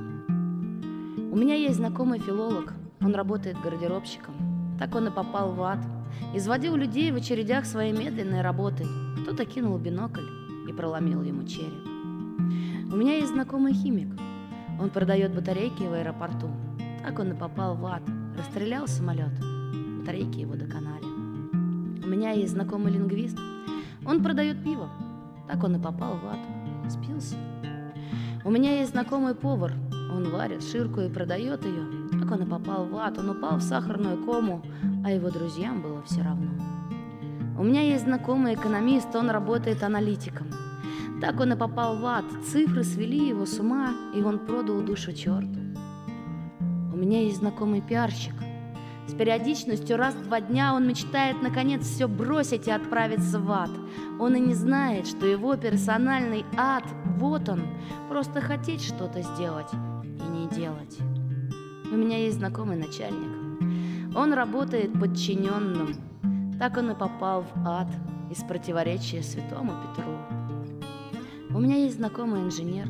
У 1.31 1.35
меня 1.37 1.55
есть 1.55 1.77
знакомый 1.77 2.19
филолог. 2.19 2.73
Он 3.01 3.15
работает 3.15 3.55
гардеробщиком. 3.63 4.35
Так 4.77 4.93
он 4.95 5.07
и 5.07 5.11
попал 5.11 5.53
в 5.53 5.63
ад. 5.63 5.79
Изводил 6.35 6.75
людей 6.75 7.11
в 7.13 7.15
очередях 7.15 7.65
своей 7.65 7.93
медленной 7.93 8.41
работой. 8.41 8.87
Кто-то 9.23 9.45
кинул 9.45 9.77
бинокль 9.77 10.27
и 10.69 10.73
проломил 10.73 11.23
ему 11.23 11.47
череп. 11.47 11.85
У 12.91 12.97
меня 12.97 13.15
есть 13.15 13.31
знакомый 13.31 13.73
химик. 13.73 14.09
Он 14.81 14.89
продает 14.89 15.33
батарейки 15.33 15.83
в 15.83 15.93
аэропорту. 15.93 16.49
Так 17.03 17.19
он 17.19 17.31
и 17.31 17.35
попал 17.35 17.75
в 17.75 17.85
ад. 17.85 18.01
Расстрелял 18.37 18.87
самолет. 18.87 19.33
Батарейки 19.99 20.39
его 20.39 20.55
доконали. 20.55 21.03
У 22.03 22.07
меня 22.07 22.31
есть 22.31 22.53
знакомый 22.53 22.93
лингвист. 22.93 23.37
Он 24.05 24.23
продает 24.23 24.63
пиво. 24.63 24.89
Так 25.47 25.61
он 25.63 25.75
и 25.75 25.79
попал 25.79 26.17
в 26.17 26.25
ад. 26.25 26.39
Спился. 26.89 27.35
У 28.45 28.51
меня 28.51 28.79
есть 28.79 28.91
знакомый 28.91 29.35
повар. 29.35 29.73
Он 30.13 30.29
варит 30.29 30.63
ширку 30.63 31.01
и 31.01 31.09
продает 31.09 31.65
ее. 31.65 31.83
Так 32.19 32.31
он 32.31 32.43
и 32.43 32.49
попал 32.49 32.85
в 32.85 32.95
ад. 32.95 33.17
Он 33.17 33.31
упал 33.31 33.57
в 33.57 33.61
сахарную 33.61 34.23
кому, 34.25 34.61
а 35.03 35.11
его 35.11 35.29
друзьям 35.29 35.81
было 35.81 36.01
все 36.03 36.21
равно. 36.21 36.51
У 37.59 37.63
меня 37.63 37.81
есть 37.81 38.05
знакомый 38.05 38.53
экономист. 38.53 39.13
Он 39.13 39.29
работает 39.29 39.83
аналитиком. 39.83 40.47
Так 41.19 41.39
он 41.41 41.51
и 41.51 41.57
попал 41.57 41.97
в 41.97 42.05
ад. 42.05 42.25
Цифры 42.45 42.83
свели 42.83 43.27
его 43.27 43.45
с 43.45 43.59
ума, 43.59 43.93
и 44.15 44.21
он 44.21 44.39
продал 44.39 44.81
душу 44.81 45.11
черту. 45.11 45.62
Меня 47.03 47.21
есть 47.21 47.39
знакомый 47.39 47.81
пиарщик. 47.81 48.33
С 49.07 49.13
периодичностью 49.13 49.97
раз 49.97 50.15
в 50.15 50.23
два 50.23 50.39
дня 50.39 50.73
он 50.73 50.87
мечтает 50.87 51.41
наконец 51.41 51.85
все 51.85 52.07
бросить 52.07 52.69
и 52.69 52.71
отправиться 52.71 53.41
в 53.41 53.51
ад. 53.51 53.71
Он 54.21 54.37
и 54.37 54.39
не 54.39 54.53
знает, 54.53 55.05
что 55.05 55.25
его 55.25 55.57
персональный 55.57 56.45
ад, 56.55 56.85
вот 57.17 57.49
он, 57.49 57.63
просто 58.07 58.39
хотеть 58.39 58.81
что-то 58.81 59.21
сделать 59.21 59.67
и 59.73 60.31
не 60.31 60.47
делать. 60.47 60.97
У 61.91 61.95
меня 61.97 62.19
есть 62.19 62.37
знакомый 62.37 62.77
начальник. 62.77 64.15
Он 64.15 64.31
работает 64.31 64.97
подчиненным. 64.97 65.95
Так 66.57 66.77
он 66.77 66.91
и 66.91 66.95
попал 66.95 67.41
в 67.41 67.67
ад 67.67 67.89
из 68.31 68.41
противоречия 68.43 69.23
святому 69.23 69.73
Петру. 69.83 70.13
У 71.49 71.59
меня 71.59 71.75
есть 71.75 71.97
знакомый 71.97 72.43
инженер. 72.43 72.87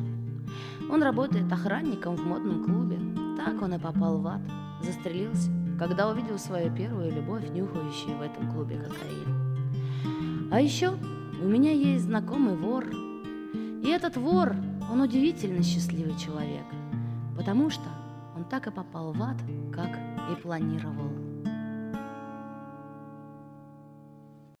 Он 0.88 1.02
работает 1.02 1.52
охранником 1.52 2.14
в 2.14 2.24
модном 2.24 2.62
клубе. 2.62 3.13
Так 3.44 3.60
он 3.60 3.74
и 3.74 3.78
попал 3.78 4.18
в 4.18 4.26
ад. 4.26 4.40
Застрелился, 4.82 5.50
когда 5.78 6.08
увидел 6.08 6.38
свою 6.38 6.74
первую 6.74 7.12
любовь, 7.14 7.48
нюхающую 7.50 8.16
в 8.16 8.22
этом 8.22 8.52
клубе 8.52 8.76
кокаин. 8.76 10.48
А 10.50 10.60
еще 10.60 10.94
у 11.42 11.46
меня 11.46 11.72
есть 11.72 12.04
знакомый 12.04 12.56
вор. 12.56 12.86
И 13.82 13.88
этот 13.88 14.16
вор, 14.16 14.54
он 14.90 15.00
удивительно 15.00 15.62
счастливый 15.62 16.16
человек, 16.18 16.64
потому 17.36 17.70
что 17.70 17.84
он 18.36 18.44
так 18.44 18.66
и 18.66 18.70
попал 18.70 19.12
в 19.12 19.22
ад, 19.22 19.36
как 19.72 19.90
и 20.32 20.40
планировал. 20.40 21.23